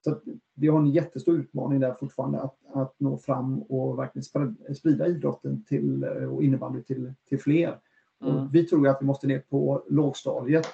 [0.05, 0.21] Så
[0.55, 5.65] vi har en jättestor utmaning där fortfarande att, att nå fram och verkligen sprida idrotten
[5.65, 7.79] till, och innebandy till, till fler.
[8.23, 8.37] Mm.
[8.37, 10.67] Och vi tror att vi måste ner på lågstadiet.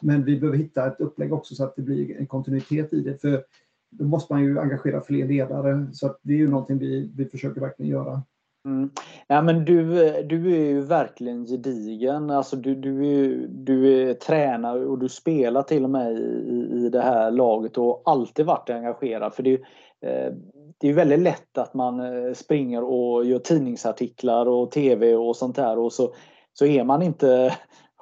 [0.00, 3.20] Men vi behöver hitta ett upplägg också så att det blir en kontinuitet i det.
[3.20, 3.44] För
[3.90, 5.86] då måste man ju engagera fler ledare.
[5.92, 8.22] Så att det är ju någonting vi, vi försöker verkligen göra.
[8.66, 8.90] Mm.
[9.26, 9.84] Ja, men du,
[10.22, 12.30] du är ju verkligen gedigen.
[12.30, 16.88] Alltså du, du, är, du är tränare och du spelar till och med i, i
[16.88, 19.34] det här laget och har alltid varit engagerad.
[19.34, 19.54] För det,
[20.00, 20.32] eh,
[20.78, 25.56] det är väldigt lätt att man eh, springer och gör tidningsartiklar och tv och sånt
[25.56, 26.14] där och så,
[26.52, 27.52] så är man inte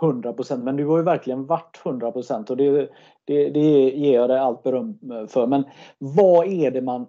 [0.00, 2.88] 100% men du har ju verkligen varit 100 och det,
[3.24, 5.46] det, det ger jag dig allt beröm eh, för.
[5.46, 5.64] Men
[5.98, 7.06] vad är det man...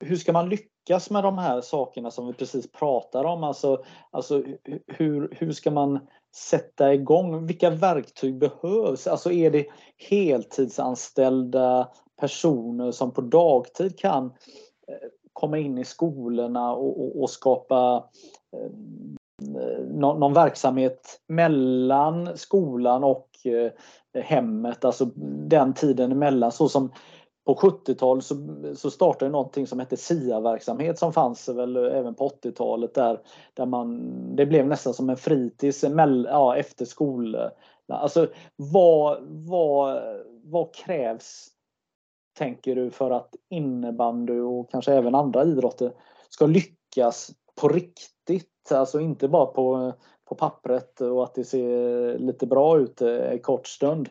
[0.00, 3.44] Hur ska man lyckas med de här sakerna som vi precis pratar om?
[3.44, 4.42] Alltså, alltså
[4.86, 5.98] hur, hur ska man
[6.34, 7.46] sätta igång?
[7.46, 9.06] Vilka verktyg behövs?
[9.06, 9.66] Alltså är det
[9.96, 11.88] heltidsanställda
[12.20, 14.24] personer som på dagtid kan
[14.88, 18.04] eh, komma in i skolorna och, och, och skapa
[18.52, 18.70] eh,
[19.42, 23.72] Eh, någon, någon, verksamhet mellan skolan och eh,
[24.22, 25.04] hemmet, alltså
[25.48, 26.92] den tiden emellan så som
[27.46, 28.34] på 70-talet så,
[28.76, 33.20] så startade någonting som hette SIA-verksamhet som fanns väl även på 80-talet där,
[33.54, 34.02] där man,
[34.36, 35.84] det blev nästan som en fritids
[36.26, 37.50] ja, efter skolan.
[37.88, 40.02] Alltså vad, vad,
[40.44, 41.48] vad krävs,
[42.38, 45.92] tänker du, för att innebandy och kanske även andra idrotter
[46.28, 47.30] ska lyckas
[47.60, 48.17] på riktigt?
[48.70, 49.92] Alltså inte bara på,
[50.28, 54.08] på pappret och att det ser lite bra ut eh, en kort stund.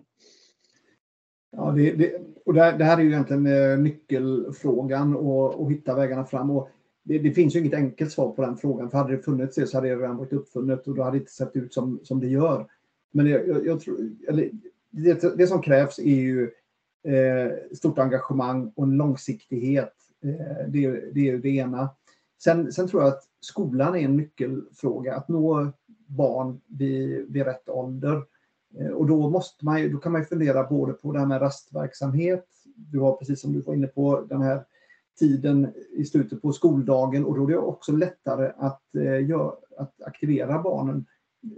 [1.52, 5.96] Ja, det, det, och det, det, här är ju egentligen eh, nyckelfrågan och, och hitta
[5.96, 6.52] vägarna fram.
[6.52, 6.70] Och
[7.04, 8.90] det, det, finns ju inget enkelt svar på den frågan.
[8.90, 11.20] För hade det funnits det så hade det redan varit uppfunnet och då hade det
[11.20, 12.68] inte sett ut som, som det gör.
[13.12, 14.50] Men jag, jag, jag tror, eller,
[14.90, 16.44] det, det, som krävs är ju
[17.04, 19.94] eh, stort engagemang och en långsiktighet.
[20.24, 21.90] Eh, det, det är det ena.
[22.44, 25.16] Sen, sen tror jag att skolan är en nyckelfråga.
[25.16, 25.72] Att nå
[26.08, 28.24] barn vid, vid rätt ålder.
[28.80, 32.46] Eh, och då, måste man, då kan man fundera både på det här med rastverksamhet.
[32.76, 34.66] Du har precis som du var inne på den här
[35.20, 40.02] tiden i slutet på skoldagen och då är det också lättare att, eh, gör, att
[40.02, 41.06] aktivera barnen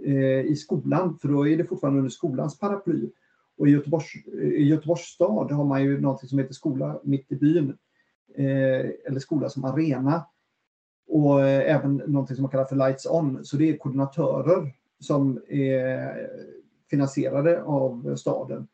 [0.04, 3.10] eh, i skolan för då är det fortfarande under skolans paraply.
[3.58, 7.36] Och i Göteborgs, i Göteborgs stad har man ju något som heter Skola mitt i
[7.36, 7.76] byn.
[8.34, 10.26] Eh, eller Skola som arena.
[11.10, 13.44] Och eh, även något som man kallar för Lights On.
[13.44, 16.30] Så det är koordinatörer som är
[16.90, 18.68] finansierade av staden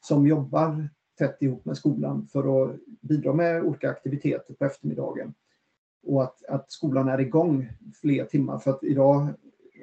[0.00, 0.88] som jobbar
[1.18, 5.34] tätt ihop med skolan för att bidra med olika aktiviteter på eftermiddagen.
[6.06, 7.68] Och att, att skolan är igång
[8.00, 9.28] fler timmar för att idag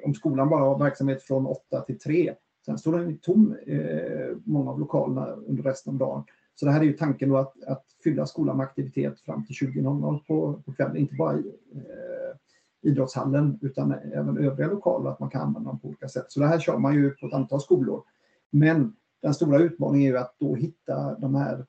[0.04, 2.34] om skolan bara har verksamhet från 8 till 3
[2.64, 6.24] sen står den tom eh, många av lokalerna under resten av dagen.
[6.60, 9.54] Så det här är ju tanken då att, att fylla skolan med aktivitet fram till
[9.54, 11.42] 20.00 på, på kvällen, inte bara i,
[11.74, 16.24] eh, idrottshallen utan även övriga lokaler, att man kan använda dem på olika sätt.
[16.28, 18.02] Så det här kör man ju på ett antal skolor.
[18.50, 21.66] Men den stora utmaningen är ju att då hitta de här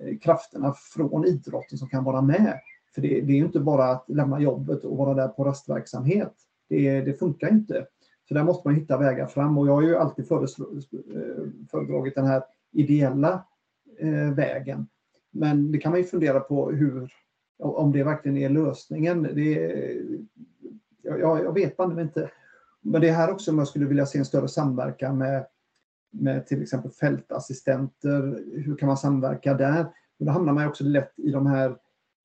[0.00, 2.60] eh, krafterna från idrotten som kan vara med.
[2.94, 6.34] För det, det är ju inte bara att lämna jobbet och vara där på rastverksamhet.
[6.68, 7.86] Det, det funkar inte.
[8.28, 10.38] Så där måste man hitta vägar fram och jag har ju alltid eh,
[11.70, 13.44] föredragit den här ideella
[14.00, 14.86] eh, vägen.
[15.30, 17.12] Men det kan man ju fundera på hur,
[17.58, 19.22] om det verkligen är lösningen.
[19.22, 19.72] Det,
[21.02, 22.30] jag, jag vet man inte.
[22.80, 25.46] Men det är här också man jag skulle vilja se en större samverkan med,
[26.10, 28.44] med till exempel fältassistenter.
[28.52, 29.86] Hur kan man samverka där?
[30.18, 31.76] Men då hamnar man också lätt i de här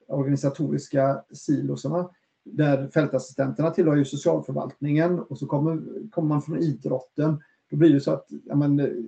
[0.08, 2.10] organisatoriska silosarna
[2.46, 7.42] där fältassistenterna tillhör ju socialförvaltningen och så kommer, kommer man från idrotten.
[7.70, 9.08] Då blir det så att ja, men,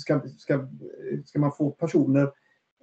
[0.00, 0.68] ska, ska,
[1.24, 2.32] ska man få personer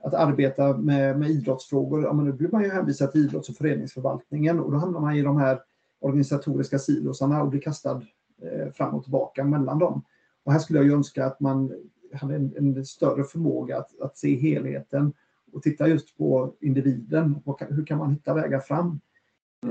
[0.04, 3.56] att arbeta med, med idrottsfrågor, ja, men då blir man ju hänvisad till idrotts och
[3.56, 5.60] föreningsförvaltningen och då hamnar man i de här
[6.00, 8.02] organisatoriska silosarna och blir kastad
[8.42, 10.04] eh, fram och tillbaka mellan dem.
[10.44, 11.74] Och här skulle jag ju önska att man
[12.14, 15.14] hade en, en större förmåga att, att, se helheten
[15.52, 17.42] och titta just på individen.
[17.46, 19.00] Och hur kan man hitta vägar fram?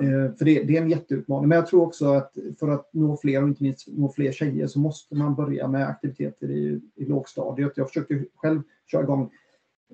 [0.00, 0.24] Mm.
[0.24, 1.48] Eh, för det, det, är en jätteutmaning.
[1.48, 4.66] Men jag tror också att för att nå fler och inte minst nå fler tjejer
[4.66, 7.72] så måste man börja med aktiviteter i, i lågstadiet.
[7.76, 9.30] Jag försökte själv köra igång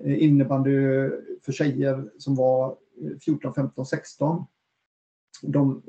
[0.03, 1.09] eh, innebandy
[1.41, 2.75] för tjejer som var
[3.25, 4.45] 14, 15, 16.
[5.41, 5.81] De,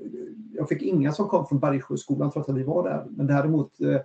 [0.52, 3.06] jag fick inga som kom från Bergsjöskolan trots att vi var där.
[3.10, 4.00] Men däremot eh,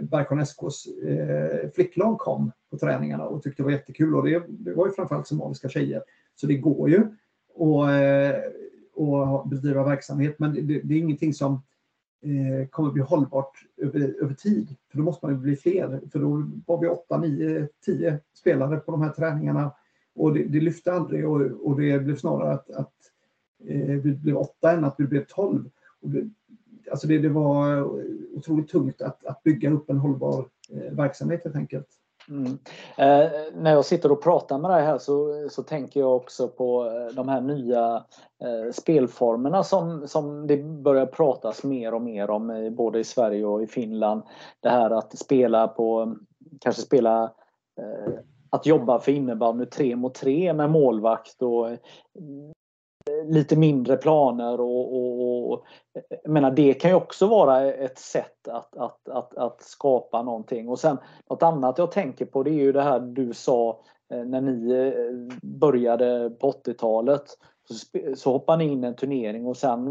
[0.00, 4.14] Bergsjön SKs eh, flicklag kom på träningarna och tyckte det var jättekul.
[4.14, 6.02] Och det, det var ju framförallt somaliska tjejer.
[6.34, 7.06] Så det går ju.
[7.54, 8.42] Och, eh,
[9.02, 10.38] och bedriva verksamhet.
[10.38, 11.52] Men det, det är ingenting som
[12.22, 14.76] eh, kommer bli hållbart över, över tid.
[14.90, 16.00] För då måste man bli fler.
[16.12, 19.72] För då var vi 8, 9, 10 spelare på de här träningarna.
[20.14, 22.94] Och det, det lyfte aldrig och, och det blev snarare att, att
[23.66, 25.70] eh, vi blev 8 än att vi blev 12.
[26.00, 26.30] Och det,
[26.90, 27.82] alltså det, det var
[28.36, 31.88] otroligt tungt att, att bygga upp en hållbar eh, verksamhet helt enkelt.
[32.28, 32.58] Mm.
[32.96, 36.86] Eh, när jag sitter och pratar med dig här så, så tänker jag också på
[36.86, 38.04] eh, de här nya
[38.44, 43.44] eh, spelformerna som, som det börjar pratas mer och mer om eh, både i Sverige
[43.44, 44.22] och i Finland.
[44.60, 46.16] Det här att spela på,
[46.60, 47.22] kanske spela
[47.80, 48.12] eh,
[48.50, 51.68] att jobba för innebandy tre mot tre med målvakt och
[53.24, 55.64] lite mindre planer och, och, och
[56.24, 60.68] menar, det kan ju också vara ett sätt att, att, att, att skapa någonting.
[60.68, 60.98] Och sen
[61.30, 63.80] något annat jag tänker på det är ju det här du sa
[64.12, 67.24] eh, när ni eh, började på 80-talet.
[68.16, 69.84] Så, hoppade ni in i en turnering och sen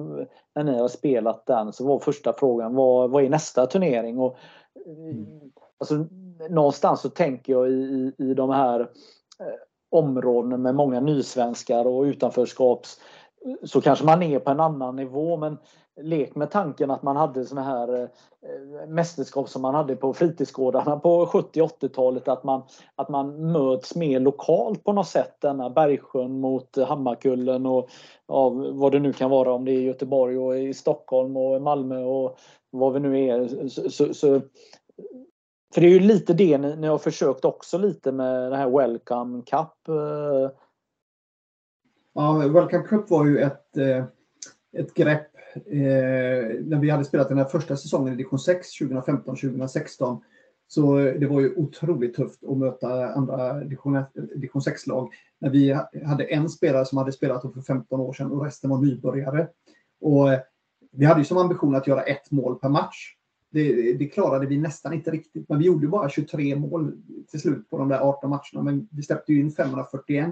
[0.56, 4.20] när ni har spelat den så var första frågan vad, vad är nästa turnering?
[4.20, 4.38] Och,
[4.86, 5.26] mm.
[5.78, 6.06] alltså,
[6.50, 9.56] någonstans så tänker jag i, i de här eh,
[9.92, 13.00] områdena med många nysvenskar och utanförskaps
[13.64, 15.58] så kanske man är på en annan nivå men
[16.02, 21.00] lek med tanken att man hade såna här eh, mästerskap som man hade på fritidsgårdarna
[21.00, 22.62] på 70-80-talet att man,
[22.96, 25.38] att man möts mer lokalt på något sätt.
[25.42, 27.90] Denna Bergsjön mot Hammarkullen och
[28.28, 32.04] ja, vad det nu kan vara om det är Göteborg och i Stockholm och Malmö
[32.04, 32.38] och
[32.72, 33.68] vad vi nu är.
[33.68, 34.42] Så, så, så
[35.74, 38.70] för det är ju lite det ni, ni har försökt också lite med den här
[38.70, 39.88] Welcome Cup.
[39.88, 40.50] Eh,
[42.14, 44.06] Ja, World Cup var ju ett, eh,
[44.78, 50.22] ett grepp eh, när vi hade spelat den här första säsongen i division 6 2015-2016.
[50.68, 54.06] Så det var ju otroligt tufft att möta andra division
[54.54, 55.10] 6-lag.
[55.40, 58.82] När vi hade en spelare som hade spelat för 15 år sedan och resten var
[58.82, 59.48] nybörjare.
[60.02, 60.40] Och eh,
[60.92, 63.16] vi hade ju som ambition att göra ett mål per match.
[63.50, 66.94] Det, det, klarade vi nästan inte riktigt, men vi gjorde bara 23 mål
[67.32, 68.64] till slut på de där 18 matcherna.
[68.64, 70.30] Men vi släppte ju in 541.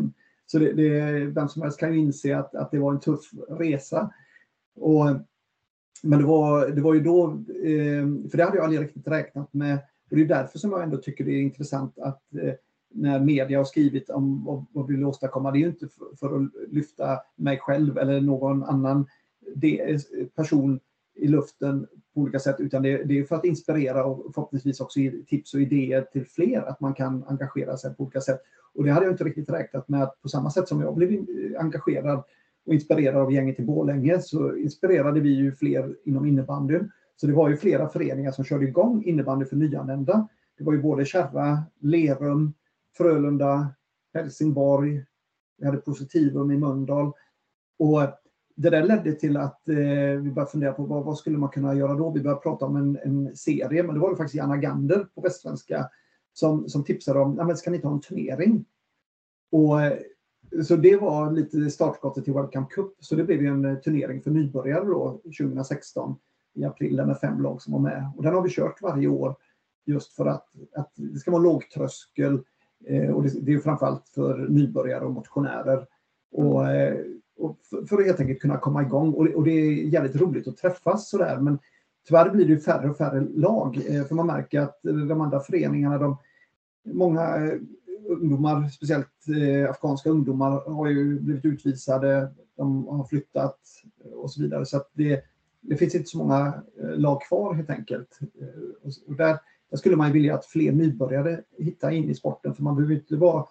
[0.52, 3.30] Så det, det, vem som helst kan ju inse att, att det var en tuff
[3.50, 4.14] resa.
[4.76, 5.06] Och,
[6.04, 7.26] men det var, det var ju då,
[7.64, 9.80] eh, för det hade jag aldrig riktigt räknat med.
[10.10, 12.54] Och det är därför som jag ändå tycker det är intressant att eh,
[12.94, 16.16] när media har skrivit om vad, vad vi vill åstadkomma, det är ju inte för,
[16.20, 19.06] för, att lyfta mig själv eller någon annan
[19.64, 20.00] eh,
[20.36, 20.80] person
[21.16, 21.88] i luften
[22.20, 25.54] på olika sätt, utan det, det är för att inspirera och förhoppningsvis också ge tips
[25.54, 28.42] och idéer till fler, att man kan engagera sig på olika sätt.
[28.74, 31.26] Och det hade jag inte riktigt räknat med att på samma sätt som jag blev
[31.60, 32.24] engagerad
[32.66, 36.92] och inspirerad av gänget i Borlänge så inspirerade vi ju fler inom innebandyn.
[37.16, 40.28] Så det var ju flera föreningar som körde igång innebandy för nyanlända.
[40.58, 42.54] Det var ju både Kärra, Lerum,
[42.98, 43.68] Frölunda,
[44.14, 45.06] Helsingborg,
[45.58, 47.12] vi hade Positivum i Mölndal.
[47.80, 48.02] Och
[48.62, 49.76] det där ledde till att eh,
[50.22, 52.10] vi började fundera på vad, vad, skulle man kunna göra då?
[52.10, 55.22] Vi började prata om en, en serie, men det var det faktiskt Janna Gander på
[55.22, 55.90] Västsvenska
[56.34, 58.66] som, som tipsade om, men ska ni ta en turnering?
[59.52, 59.98] Och eh,
[60.64, 62.94] så det var lite startskottet till World Cup Cup.
[63.00, 66.16] Så det blev ju en eh, turnering för nybörjare då 2016
[66.54, 68.12] i april med fem lag som var med.
[68.18, 69.36] Och den har vi kört varje år
[69.86, 72.40] just för att, att det ska vara låg tröskel
[72.86, 75.88] eh, och det, det är framförallt för nybörjare och motionärer.
[76.32, 77.06] Och, eh,
[77.70, 79.14] för, för, att helt enkelt kunna komma igång.
[79.14, 81.40] Och, och det är jävligt roligt att träffas sådär.
[81.40, 81.60] Men
[82.08, 83.78] tyvärr blir det färre och färre lag.
[83.88, 86.18] Eh, för man märker att de andra föreningarna, de,
[86.84, 87.54] många eh,
[88.10, 92.34] ungdomar, speciellt eh, afghanska ungdomar, har ju blivit utvisade.
[92.58, 93.60] De har flyttat
[94.06, 94.66] eh, och så vidare.
[94.66, 95.24] Så att det,
[95.62, 98.20] det finns inte så många eh, lag kvar helt enkelt.
[98.22, 99.38] Eh, och där,
[99.70, 102.56] där skulle man vilja att fler nybörjare hittar in i sporten.
[102.56, 103.46] För man behöver inte vara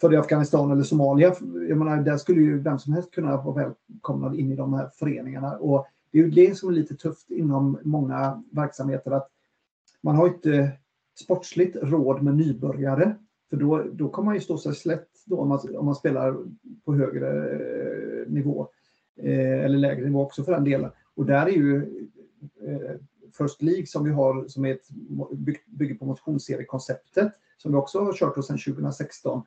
[0.00, 1.34] för i Afghanistan eller Somalia.
[1.68, 3.54] Jag menar, där skulle ju vem som helst kunna vara
[3.88, 5.56] välkomnad in i de här föreningarna.
[5.56, 9.28] Och det är ju det som är lite tufft inom många verksamheter att
[10.00, 10.72] man har inte
[11.20, 13.16] sportsligt råd med nybörjare.
[13.50, 16.36] För då, då kommer man ju stå sig slätt då om man, om man spelar
[16.84, 18.68] på högre eh, nivå.
[19.16, 20.90] Eh, eller lägre nivå också för den delen.
[21.14, 21.76] Och där är ju
[22.62, 22.96] eh,
[23.38, 24.88] First League som vi har som är ett,
[25.66, 29.42] bygger på motionsseriekonceptet som vi också har kört sedan 2016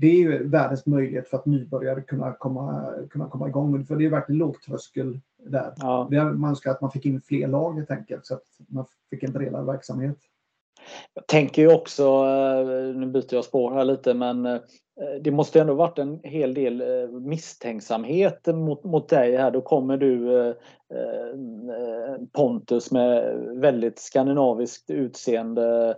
[0.00, 3.84] det är ju världens möjlighet för att nybörjare kunna komma, kunna komma igång.
[3.84, 5.72] För det är verkligen låg tröskel där.
[5.76, 6.08] Ja.
[6.10, 9.32] man önskar att man fick in fler lag helt enkelt så att man fick en
[9.32, 10.16] bredare verksamhet.
[11.14, 14.60] Jag tänker ju också, eh, nu byter jag spår här lite, men eh,
[15.20, 19.50] det måste ändå varit en hel del eh, misstänksamhet mot, mot dig här.
[19.50, 20.54] Då kommer du
[22.32, 25.96] Pontus med väldigt skandinaviskt utseende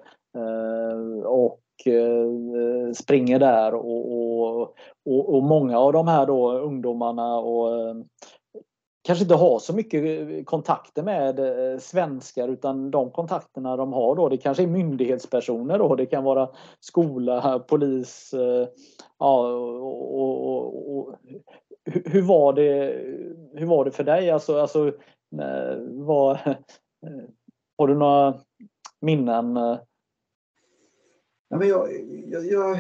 [1.25, 7.89] och Eh, springer där och, och, och, och, många av de här då ungdomarna och
[7.89, 7.95] eh,
[9.05, 14.29] kanske inte har så mycket kontakter med eh, svenskar utan de kontakterna de har då
[14.29, 16.49] det kanske är myndighetspersoner då det kan vara
[16.81, 18.69] skola, polis eh,
[19.19, 21.15] ja, och, och
[21.85, 22.95] hur var det
[23.55, 24.31] hur var det för dig?
[24.31, 24.93] Alltså, alltså
[25.89, 26.57] var,
[27.79, 28.35] har du några
[29.01, 29.59] minnen
[31.53, 31.89] Ja, men jag,
[32.27, 32.79] jag,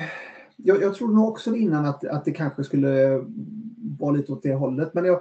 [0.56, 3.24] jag, jag, tror nog också innan att, att det kanske skulle
[3.98, 4.94] vara lite åt det hållet.
[4.94, 5.20] Men jag,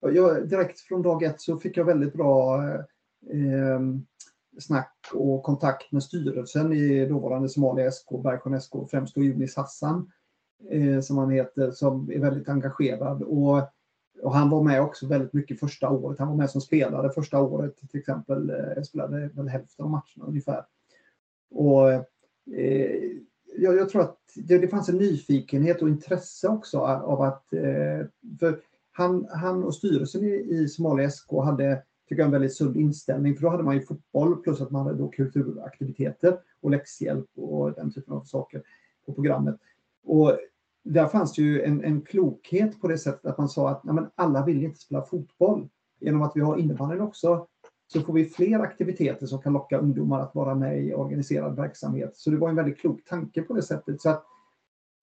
[0.00, 2.64] jag, direkt från dag ett så fick jag väldigt bra
[3.30, 3.80] eh,
[4.58, 10.12] snack och kontakt med styrelsen i dåvarande Somalia SK, Bergsjön SK, främst då Junis Hassan
[10.70, 13.22] eh, som han heter, som är väldigt engagerad.
[13.22, 13.62] Och,
[14.22, 16.18] och han var med också väldigt mycket första året.
[16.18, 18.50] Han var med som spelare första året till exempel.
[18.50, 20.64] Eh, spelade väl hälften av matcherna ungefär.
[21.50, 22.11] Och
[22.56, 23.10] eh,
[23.56, 27.52] jag, jag, tror att det, det, fanns en nyfikenhet och intresse också av att...
[27.52, 28.06] Eh,
[28.40, 28.60] för
[28.92, 33.34] han, han och styrelsen i, i Somalia SK hade tycker jag, en väldigt sund inställning.
[33.34, 37.72] För då hade man ju fotboll plus att man hade då kulturaktiviteter och läxhjälp och
[37.72, 38.62] den typen av saker
[39.06, 39.56] på programmet.
[40.04, 40.38] Och
[40.84, 43.94] där fanns det ju en, en klokhet på det sättet att man sa att nej,
[43.94, 45.68] men alla vill inte spela fotboll.
[46.00, 47.46] Genom att vi har innebandyn också
[47.92, 52.16] så får vi fler aktiviteter som kan locka ungdomar att vara med i organiserad verksamhet.
[52.16, 54.00] Så det var en väldigt klok tanke på det sättet.
[54.00, 54.24] Så att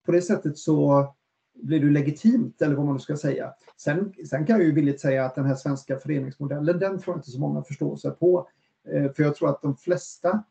[0.06, 1.06] på det sättet så
[1.54, 3.52] blir du legitimt, eller vad man nu ska säga.
[3.76, 7.18] Sen, sen kan jag ju villigt säga att den här svenska föreningsmodellen, den tror jag
[7.18, 8.48] inte så många förstår sig på.
[8.88, 10.44] Eh, för jag tror att de flesta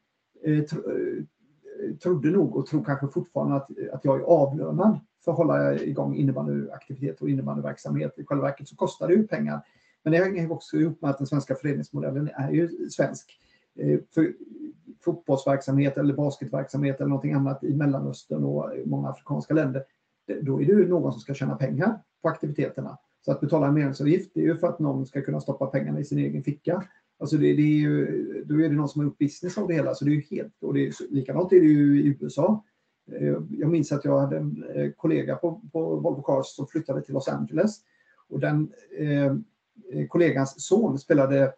[0.44, 5.32] eh, tro, eh, trodde nog och tror kanske fortfarande att, att jag är avlönad för
[5.32, 8.20] att hålla igång innebandyaktivitet och innebandyverksamhet.
[8.20, 9.62] I själva verket så kostar det ju pengar.
[10.04, 13.40] Men det hänger också ihop med att den svenska föreningsmodellen är ju svensk.
[13.80, 14.34] Eh, för
[15.04, 19.84] fotbollsverksamhet eller basketverksamhet eller någonting annat i Mellanöstern och många afrikanska länder,
[20.42, 22.98] då är det ju någon som ska tjäna pengar på aktiviteterna.
[23.26, 26.00] Så att betala en medlemsavgift, det är ju för att någon ska kunna stoppa pengarna
[26.00, 26.84] i sin egen ficka.
[27.20, 28.06] Alltså det, det är ju,
[28.46, 29.96] då är det någon som har gjort business av det hela.
[29.96, 32.64] Så det är ju helt, och det är, likadant är det ju i USA.
[33.12, 37.02] Eh, jag minns att jag hade en eh, kollega på, på Volvo Cars som flyttade
[37.02, 37.76] till Los Angeles.
[38.30, 39.36] Och den Eh,
[39.92, 41.54] Eh, kollegans son spelade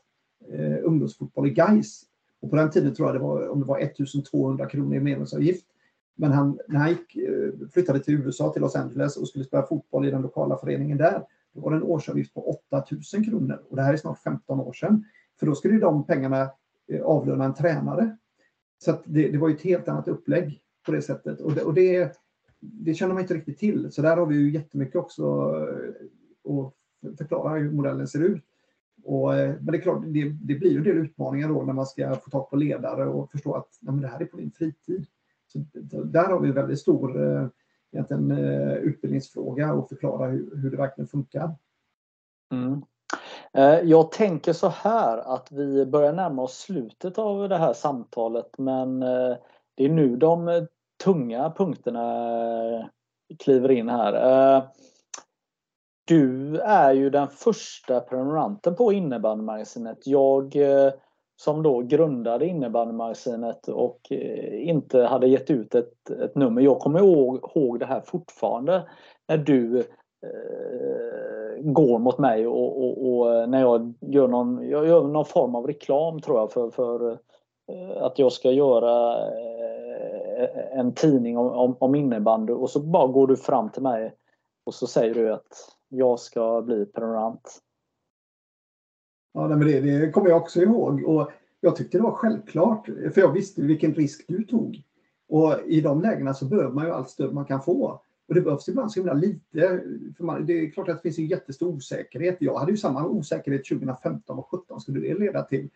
[0.52, 2.04] eh, ungdomsfotboll i Gais.
[2.42, 5.66] Och på den tiden tror jag det var, om det var 1200 kronor i medlemsavgift.
[6.16, 9.64] Men han, när han gick, eh, flyttade till USA, till Los Angeles och skulle spela
[9.64, 11.24] fotboll i den lokala föreningen där,
[11.54, 13.64] då var det en årsavgift på 8000 kronor.
[13.70, 15.06] Och det här är snart 15 år sedan.
[15.40, 16.50] För då skulle de pengarna
[16.88, 18.18] eh, avlöna en tränare.
[18.78, 21.42] Så det, det, var ju ett helt annat upplägg på det sättet.
[21.42, 22.18] Och det, och det,
[22.60, 23.92] det känner man inte riktigt till.
[23.92, 25.42] Så där har vi ju jättemycket också
[26.44, 26.74] att
[27.18, 28.44] förklara hur modellen ser ut.
[29.04, 31.86] Och, eh, men det är klart, det, det blir en del utmaningar då när man
[31.86, 35.06] ska få tag på ledare och förstå att nej, det här är på din fritid.
[35.48, 35.60] Så
[36.04, 37.48] där har vi en väldigt stor eh,
[37.92, 41.56] egentligen, eh, utbildningsfråga och förklara hur, hur det verkligen funkar.
[42.52, 42.82] Mm.
[43.54, 48.58] Eh, jag tänker så här att vi börjar närma oss slutet av det här samtalet
[48.58, 49.36] men eh,
[49.76, 50.68] det är nu de
[51.04, 52.90] tunga punkterna
[53.40, 54.14] kliver in här.
[56.06, 60.08] Du är ju den första prenumeranten på innebandymagasinet.
[60.08, 60.94] Jag eh,
[61.42, 66.62] som då grundade innebandymagasinet och eh, inte hade gett ut ett, ett nummer.
[66.62, 68.90] Jag kommer ihåg, ihåg det här fortfarande
[69.28, 74.88] när du eh, går mot mig och, och, och, eh, när jag gör någon, jag
[74.88, 77.18] gör någon form av reklam tror jag för, för
[77.98, 79.18] att jag ska göra
[80.72, 84.14] en tidning om, om, om innebandy och så bara går du fram till mig
[84.66, 85.48] och så säger du att
[85.92, 87.62] jag ska bli prenumerant.
[89.34, 91.04] Ja, men det, det kommer jag också ihåg.
[91.04, 94.84] Och jag tyckte det var självklart, för jag visste vilken risk du tog.
[95.28, 98.02] Och i de lägena så behöver man ju allt stöd man kan få.
[98.28, 99.84] Och det behövs ibland så himla lite.
[100.18, 102.38] För man, det är klart att det finns en jättestor osäkerhet.
[102.40, 105.70] Jag hade ju samma osäkerhet 2015 och 2017 skulle det leda till.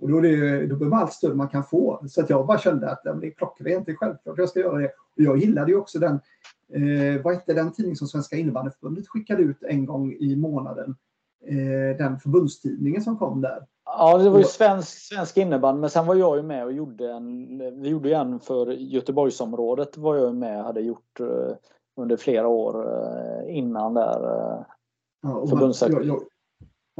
[0.00, 2.04] Och då, det, då behöver man allt stöd man kan få.
[2.08, 4.78] Så att jag bara kände att det är klockrent, det är självklart jag ska göra
[4.78, 4.86] det.
[4.88, 6.20] Och jag gillade ju också den,
[6.72, 10.96] eh, vad hette den tidning som Svenska innebandyförbundet skickade ut en gång i månaden?
[11.46, 13.66] Eh, den förbundstidningen som kom där.
[13.84, 17.12] Ja, det var ju svensk, svensk innebandy, men sen var jag ju med och gjorde
[17.12, 21.54] en, vi gjorde en för Göteborgsområdet var jag med och hade gjort eh,
[21.96, 24.24] under flera år eh, innan där.
[24.24, 24.64] Eh,
[25.22, 25.48] ja, och
[25.80, 26.22] jag, jag,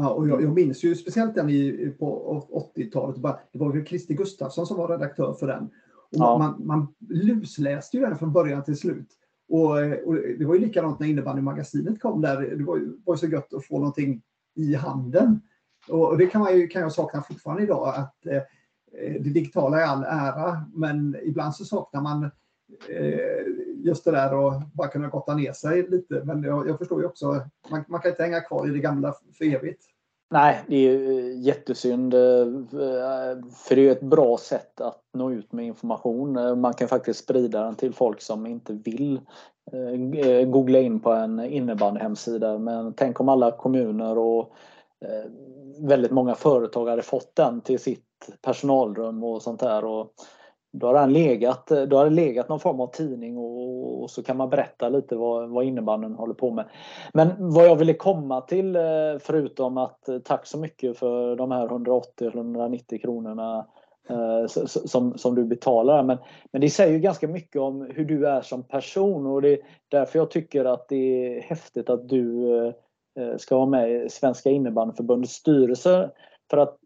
[0.00, 3.16] ja, och jag, jag, minns ju speciellt den i, på 80-talet.
[3.52, 5.64] Det var ju Christer Gustafsson som var redaktör för den.
[5.64, 5.70] Och
[6.10, 6.38] ja.
[6.38, 9.08] man, man lusläste ju den från början till slut.
[9.48, 9.70] Och,
[10.06, 12.56] och det var ju likadant när innebandymagasinet kom där.
[12.56, 14.22] Det var ju, var ju så gött att få någonting
[14.54, 15.40] i handen.
[15.88, 18.42] Och det kan, man ju, kan jag sakna fortfarande idag, att eh,
[19.20, 22.24] det digitala är all ära, men ibland så saknar man
[22.88, 23.49] eh,
[23.84, 26.22] just det där att bara kunna gotta ner sig lite.
[26.24, 27.26] Men jag, jag förstår ju också,
[27.70, 29.84] man, man, kan inte hänga kvar i det gamla för evigt.
[30.32, 32.14] Nej, det är eh, jättesynd.
[32.14, 36.60] Eh, eh, för det är ett bra sätt att nå ut med information.
[36.60, 39.20] Man kan faktiskt sprida den till folk som inte vill
[40.46, 42.58] googla in på en innebandyhemsida.
[42.58, 44.54] Men tänk om alla kommuner och
[45.80, 48.06] väldigt många företag hade fått den till sitt
[48.42, 49.84] personalrum och sånt där.
[49.84, 50.12] Och
[50.72, 54.10] då har han legat, eh, då har det legat någon form av tidning och, och
[54.10, 56.64] så kan man berätta lite vad, vad innebandyn håller på med.
[57.12, 58.82] Men vad jag ville komma till eh,
[59.20, 63.66] förutom att eh, tack så mycket för de här 180-190 kronorna
[64.66, 66.02] som, som du betalar.
[66.02, 66.18] Men,
[66.52, 69.58] men det säger ju ganska mycket om hur du är som person och det är
[69.88, 72.72] därför jag tycker att det är häftigt att du
[73.36, 76.10] ska vara med i Svenska innebandyförbundets styrelse.
[76.50, 76.78] För att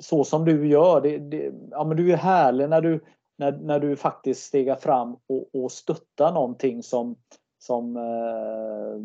[0.00, 3.04] så som du gör, det, det, ja, men du är härlig när du,
[3.36, 7.16] när, när du faktiskt stegar fram och, och stöttar någonting som,
[7.58, 8.98] som, eh,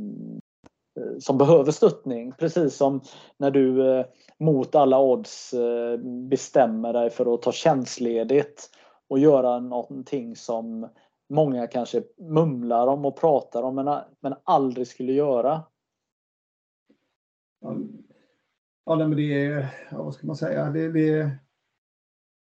[1.19, 2.31] som behöver stöttning.
[2.31, 3.01] Precis som
[3.38, 4.05] när du eh,
[4.39, 5.97] mot alla odds eh,
[6.30, 8.69] bestämmer dig för att ta tjänstledigt
[9.07, 10.89] och göra någonting som
[11.30, 15.61] många kanske mumlar om och pratar om men, men aldrig skulle göra.
[18.85, 21.30] Ja, men det är, ja, vad ska man säga, det, det,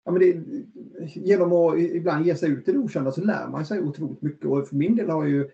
[0.05, 0.45] ja, men det,
[1.15, 4.47] genom att ibland ge sig ut i det okända så lär man sig otroligt mycket
[4.47, 5.51] och för min del har ju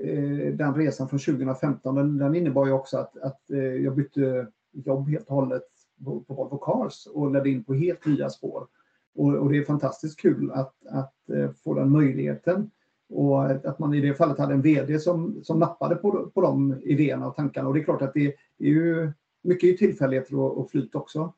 [0.00, 4.46] eh, den resan från 2015, den, den innebar ju också att, att eh, jag bytte
[4.72, 5.62] jobb helt och hållet
[6.04, 8.66] på, på Volvo Cars och ledde in på helt nya spår.
[9.14, 12.70] Och, och det är fantastiskt kul att, att eh, få den möjligheten.
[13.08, 16.80] Och att man i det fallet hade en VD som, som nappade på, på de
[16.82, 17.68] idéerna och tankarna.
[17.68, 19.12] Och det är klart att det, det är ju
[19.42, 21.32] mycket är tillfälligheter och, och flyt också.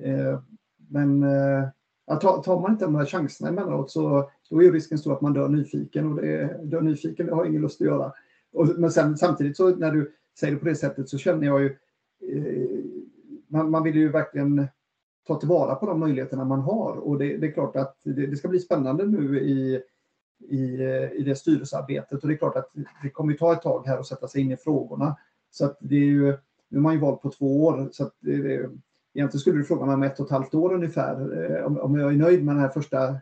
[0.00, 0.40] Eh,
[0.88, 5.12] men eh, tar, tar man inte de här chanserna emellanåt så då är risken stor
[5.12, 8.12] att man dör nyfiken och det, dör nyfiken det har jag ingen lust att göra.
[8.52, 11.60] Och, men sen, samtidigt så när du säger det på det sättet så känner jag
[11.60, 11.76] ju
[12.28, 12.84] eh,
[13.48, 14.66] man, man vill ju verkligen
[15.26, 18.36] ta tillvara på de möjligheterna man har och det, det är klart att det, det,
[18.36, 19.82] ska bli spännande nu i,
[20.48, 20.82] i,
[21.12, 22.70] i det styrelsearbetet och det är klart att
[23.02, 25.16] det kommer ta ett tag här att sätta sig in i frågorna.
[25.50, 26.36] Så att det är ju
[26.70, 28.34] nu är man ju valt på två år så att eh,
[29.14, 31.98] egentligen skulle du fråga mig om ett och ett halvt år ungefär eh, om, om
[31.98, 33.16] jag är nöjd med den här första eh,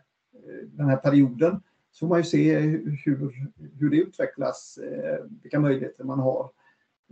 [0.71, 1.61] den här perioden
[1.91, 3.49] så får man ju se hur,
[3.79, 6.49] hur det utvecklas, eh, vilka möjligheter man har.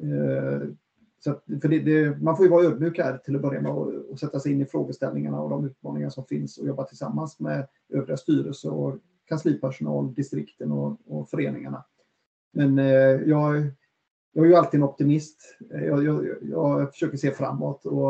[0.01, 0.61] Eh,
[1.19, 3.71] så att, för det, det, man får ju vara ödmjuk här till att börja med
[3.71, 7.39] och, och, sätta sig in i frågeställningarna och de utmaningar som finns och jobba tillsammans
[7.39, 11.83] med övriga styrelser och kanslipersonal, distrikten och, och föreningarna.
[12.51, 12.85] Men eh,
[13.29, 13.71] jag,
[14.37, 15.57] jag är ju alltid en optimist.
[15.69, 18.09] Jag, jag, jag försöker se framåt och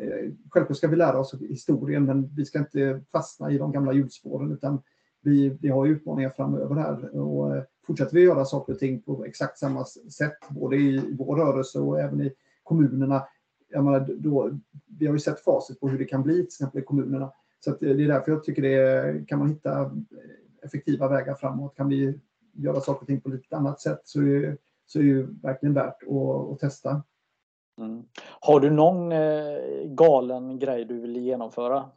[0.00, 3.92] eh, självklart ska vi lära oss historien men vi ska inte fastna i de gamla
[3.92, 4.82] hjulspåren utan
[5.22, 9.24] vi, vi har utmaningar framöver här och eh, fortsätter vi göra saker och ting på
[9.24, 12.32] exakt samma sätt både i vår rörelse och även i
[12.62, 13.22] kommunerna.
[13.68, 14.58] Jag menar, då,
[14.98, 17.32] vi har ju sett facit på hur det kan bli till exempel i kommunerna.
[17.60, 19.90] Så eh, det är därför jag tycker det är, kan man hitta eh,
[20.62, 22.20] effektiva vägar framåt, kan vi
[22.52, 24.56] göra saker och ting på lite annat sätt så är,
[24.88, 27.02] så är det ju verkligen värt att, att testa.
[27.78, 28.02] Mm.
[28.40, 31.90] Har du någon eh, galen grej du vill genomföra?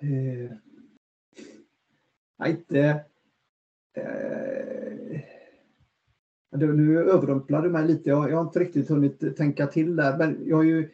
[0.00, 0.52] Eh,
[2.48, 3.04] inte...
[3.96, 5.20] Eh,
[6.50, 8.08] nu överrumplade du mig lite.
[8.08, 10.18] Jag, jag har inte riktigt hunnit tänka till där.
[10.18, 10.90] Men jag har ju,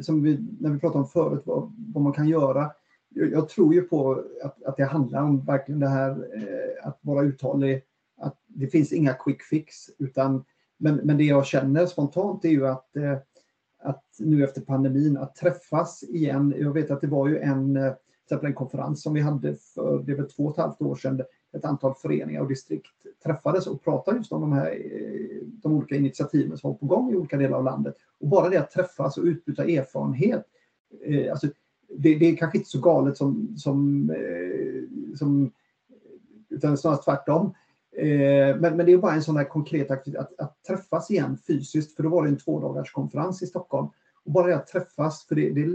[0.00, 2.70] som vi, när vi pratade om förut, vad, vad man kan göra.
[3.08, 6.98] Jag, jag, tror ju på att, att det handlar om verkligen det här eh, att
[7.00, 7.82] vara uthållig.
[8.54, 9.74] Det finns inga quick fix.
[9.98, 10.44] Utan,
[10.76, 13.18] men, men det jag känner spontant är ju att, eh,
[13.82, 16.54] att nu efter pandemin, att träffas igen.
[16.58, 17.92] Jag vet att det var ju en, eh,
[18.28, 21.22] till en konferens som vi hade för det var två och ett halvt år sedan
[21.56, 22.86] ett antal föreningar och distrikt
[23.24, 27.12] träffades och pratade just om de här eh, de olika initiativen som var på gång
[27.12, 27.94] i olika delar av landet.
[28.20, 30.44] Och bara det att träffas och utbyta erfarenhet.
[31.30, 31.46] Alltså,
[31.88, 34.10] det, det, är kanske inte så galet som, som,
[35.18, 35.52] som
[36.54, 37.54] utan snarare tvärtom.
[37.96, 41.38] Eh, men, men det är bara en sån här konkret aktivitet, att, att, träffas igen
[41.46, 43.88] fysiskt, för då var det en tvådagarskonferens konferens i Stockholm.
[44.24, 45.66] Och bara det att träffas, för det, det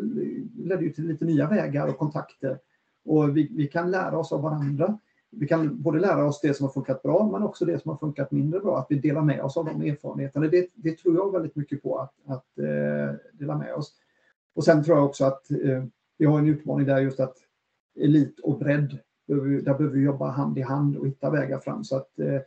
[0.64, 2.60] ledde ju till lite nya vägar och kontakter.
[3.06, 5.00] Och vi, vi kan lära oss av varandra
[5.32, 7.98] vi kan både lära oss det som har funkat bra men också det som har
[7.98, 8.80] funkat mindre bra.
[8.80, 10.48] Att vi delar med oss av de erfarenheterna.
[10.48, 13.94] Det, det tror jag väldigt mycket på att, att eh, dela med oss.
[14.56, 15.84] Och sen tror jag också att eh,
[16.18, 17.38] vi har en utmaning där just att
[18.00, 18.98] elit och bredd,
[19.36, 22.42] där behöver vi jobba hand i hand och hitta vägar fram så att eh,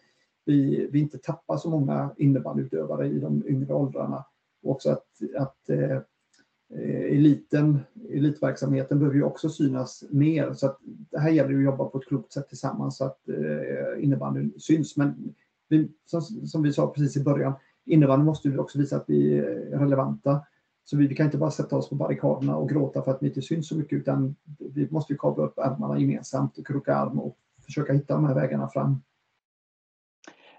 [0.45, 4.25] vi, vi inte tappar så många innebandyutövare i de yngre åldrarna.
[4.63, 5.07] Och också att,
[5.37, 7.81] att eh, eh eliten,
[8.11, 10.53] elitverksamheten behöver ju också synas mer.
[10.53, 10.79] Så att
[11.11, 14.97] det här gäller att jobba på ett klokt sätt tillsammans så att eh, innebandyn syns.
[14.97, 15.35] Men
[15.69, 17.53] vi, som, som, vi sa precis i början,
[17.85, 20.41] innebandyn måste ju också visa att vi är relevanta.
[20.85, 23.27] Så vi, vi, kan inte bara sätta oss på barrikaderna och gråta för att vi
[23.27, 27.21] inte syns så mycket utan vi måste ju kavla upp ärmarna gemensamt och kroka arm
[27.21, 29.03] och försöka hitta de här vägarna fram.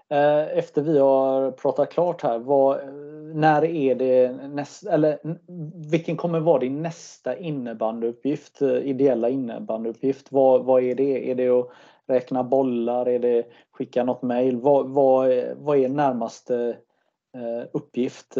[0.08, 2.78] Eh, efter vi har pratat klart här, vad,
[3.34, 5.18] när är det näst, eller
[5.90, 10.32] vilken kommer vara din nästa innebandyuppgift, eh, ideella innebandyuppgift?
[10.32, 11.30] Vad, vad är det?
[11.30, 11.70] Är det att
[12.06, 13.08] räkna bollar?
[13.08, 14.56] Är det skicka något mejl?
[14.56, 16.74] Vad, vad, vad är närmaste eh,
[17.72, 18.34] uppgift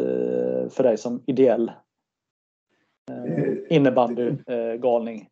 [0.70, 1.72] för dig som ideell
[3.68, 5.28] innebandygalning?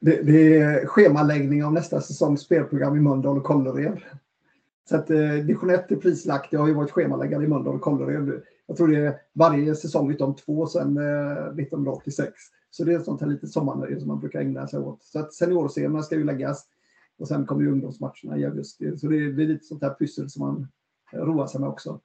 [0.00, 4.00] Det, det är schemaläggning av nästa säsongs spelprogram i Mölndal och Kållered.
[4.88, 6.52] Så att eh, division 1 är prislagt.
[6.52, 8.42] Jag har ju varit schemaläggare i Mölndal och Kållered.
[8.66, 12.32] Jag tror det är varje säsong utom två sedan eh, 1986.
[12.70, 15.02] Så det är sånt här litet sommarnöje som man brukar ägna sig åt.
[15.02, 16.66] Så att seniorserierna ska ju läggas
[17.18, 18.96] och sen kommer ju ungdomsmatcherna i augusti.
[18.98, 20.68] Så det blir lite sånt här pyssel som man
[21.12, 22.00] eh, roar sig med också.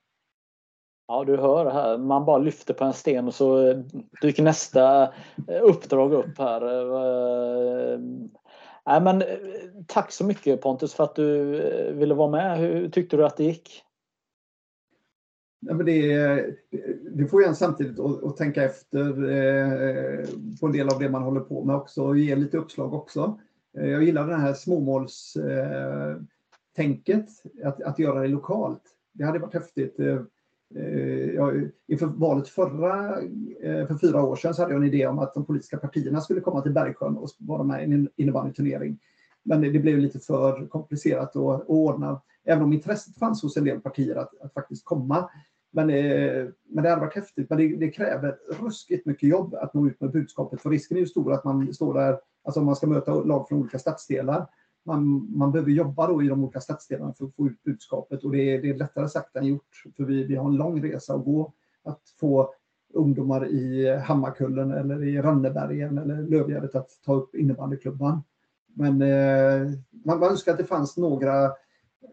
[1.07, 1.97] Ja, du hör här.
[1.97, 3.77] Man bara lyfter på en sten och så eh,
[4.21, 5.03] dyker nästa
[5.47, 6.61] eh, uppdrag upp här.
[6.61, 7.99] Eh,
[8.85, 9.23] nej, men,
[9.87, 11.51] tack så mycket Pontus för att du
[11.93, 12.57] ville vara med.
[12.57, 13.85] Hur tyckte du att det gick?
[15.65, 16.55] Nej, men det,
[17.11, 20.25] det får ju en samtidigt att, att tänka efter eh,
[20.59, 23.39] på en del av det man håller på med också och ge lite uppslag också.
[23.77, 27.29] Eh, jag gillar det här småmålstänket,
[27.61, 28.81] eh, att, att göra det lokalt.
[29.13, 29.99] Det hade varit häftigt.
[30.75, 33.21] Eh, jag, inför valet förra,
[33.61, 36.21] eh, för fyra år sedan så hade jag en idé om att de politiska partierna
[36.21, 38.99] skulle komma till Bergsjön och vara med i en innebandyturnering.
[39.43, 43.79] Men det, blev lite för komplicerat att ordna, även om intresset fanns hos en del
[43.79, 45.29] partier att, att faktiskt komma.
[45.71, 49.73] Men, eh, men det hade varit häftigt, men det, det, kräver ruskigt mycket jobb att
[49.73, 50.61] nå ut med budskapet.
[50.61, 53.47] För risken är ju stor att man står där, alltså om man ska möta lag
[53.47, 54.47] från olika stadsdelar,
[54.85, 58.31] man, man behöver jobba då i de olika stadsdelarna för att få ut budskapet och
[58.31, 59.83] det är, det är lättare sagt än gjort.
[59.97, 61.53] För vi, vi har en lång resa att gå
[61.83, 62.53] att få
[62.93, 68.23] ungdomar i Hammarkullen eller i Rannebergen eller Lövgärdet att ta upp innebandyklubban.
[68.73, 69.71] Men eh,
[70.05, 71.45] man, man önskar att det fanns några,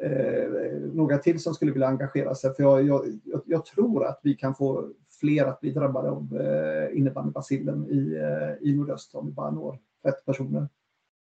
[0.01, 0.49] eh,
[0.93, 2.55] några till som skulle vilja engagera sig.
[2.55, 3.05] För jag, jag,
[3.47, 4.89] jag, tror att vi kan få
[5.21, 9.79] fler att bli drabbade av eh, innebandybacillen i, eh, i nordöst om vi bara når
[10.05, 10.69] rätt personer.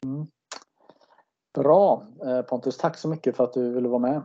[0.06, 0.28] Mm.
[1.58, 4.22] Bra eh, Pontus, tack så mycket för att du ville vara med.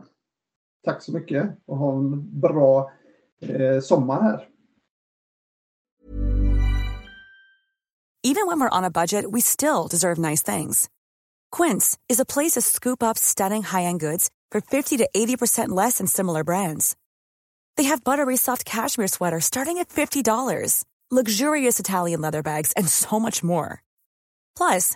[0.83, 2.91] Tack så mycket och ha en bra
[3.41, 4.49] eh, sommar här.
[8.25, 10.89] Even when we're on a budget we still deserve nice things.
[11.51, 15.97] Quince is a place to scoop up stunning high-end goods for 50 to 80% less
[15.97, 16.95] than similar brands.
[17.77, 23.19] They have buttery soft cashmere sweaters starting at $50, luxurious Italian leather bags and so
[23.19, 23.83] much more.
[24.55, 24.95] Plus,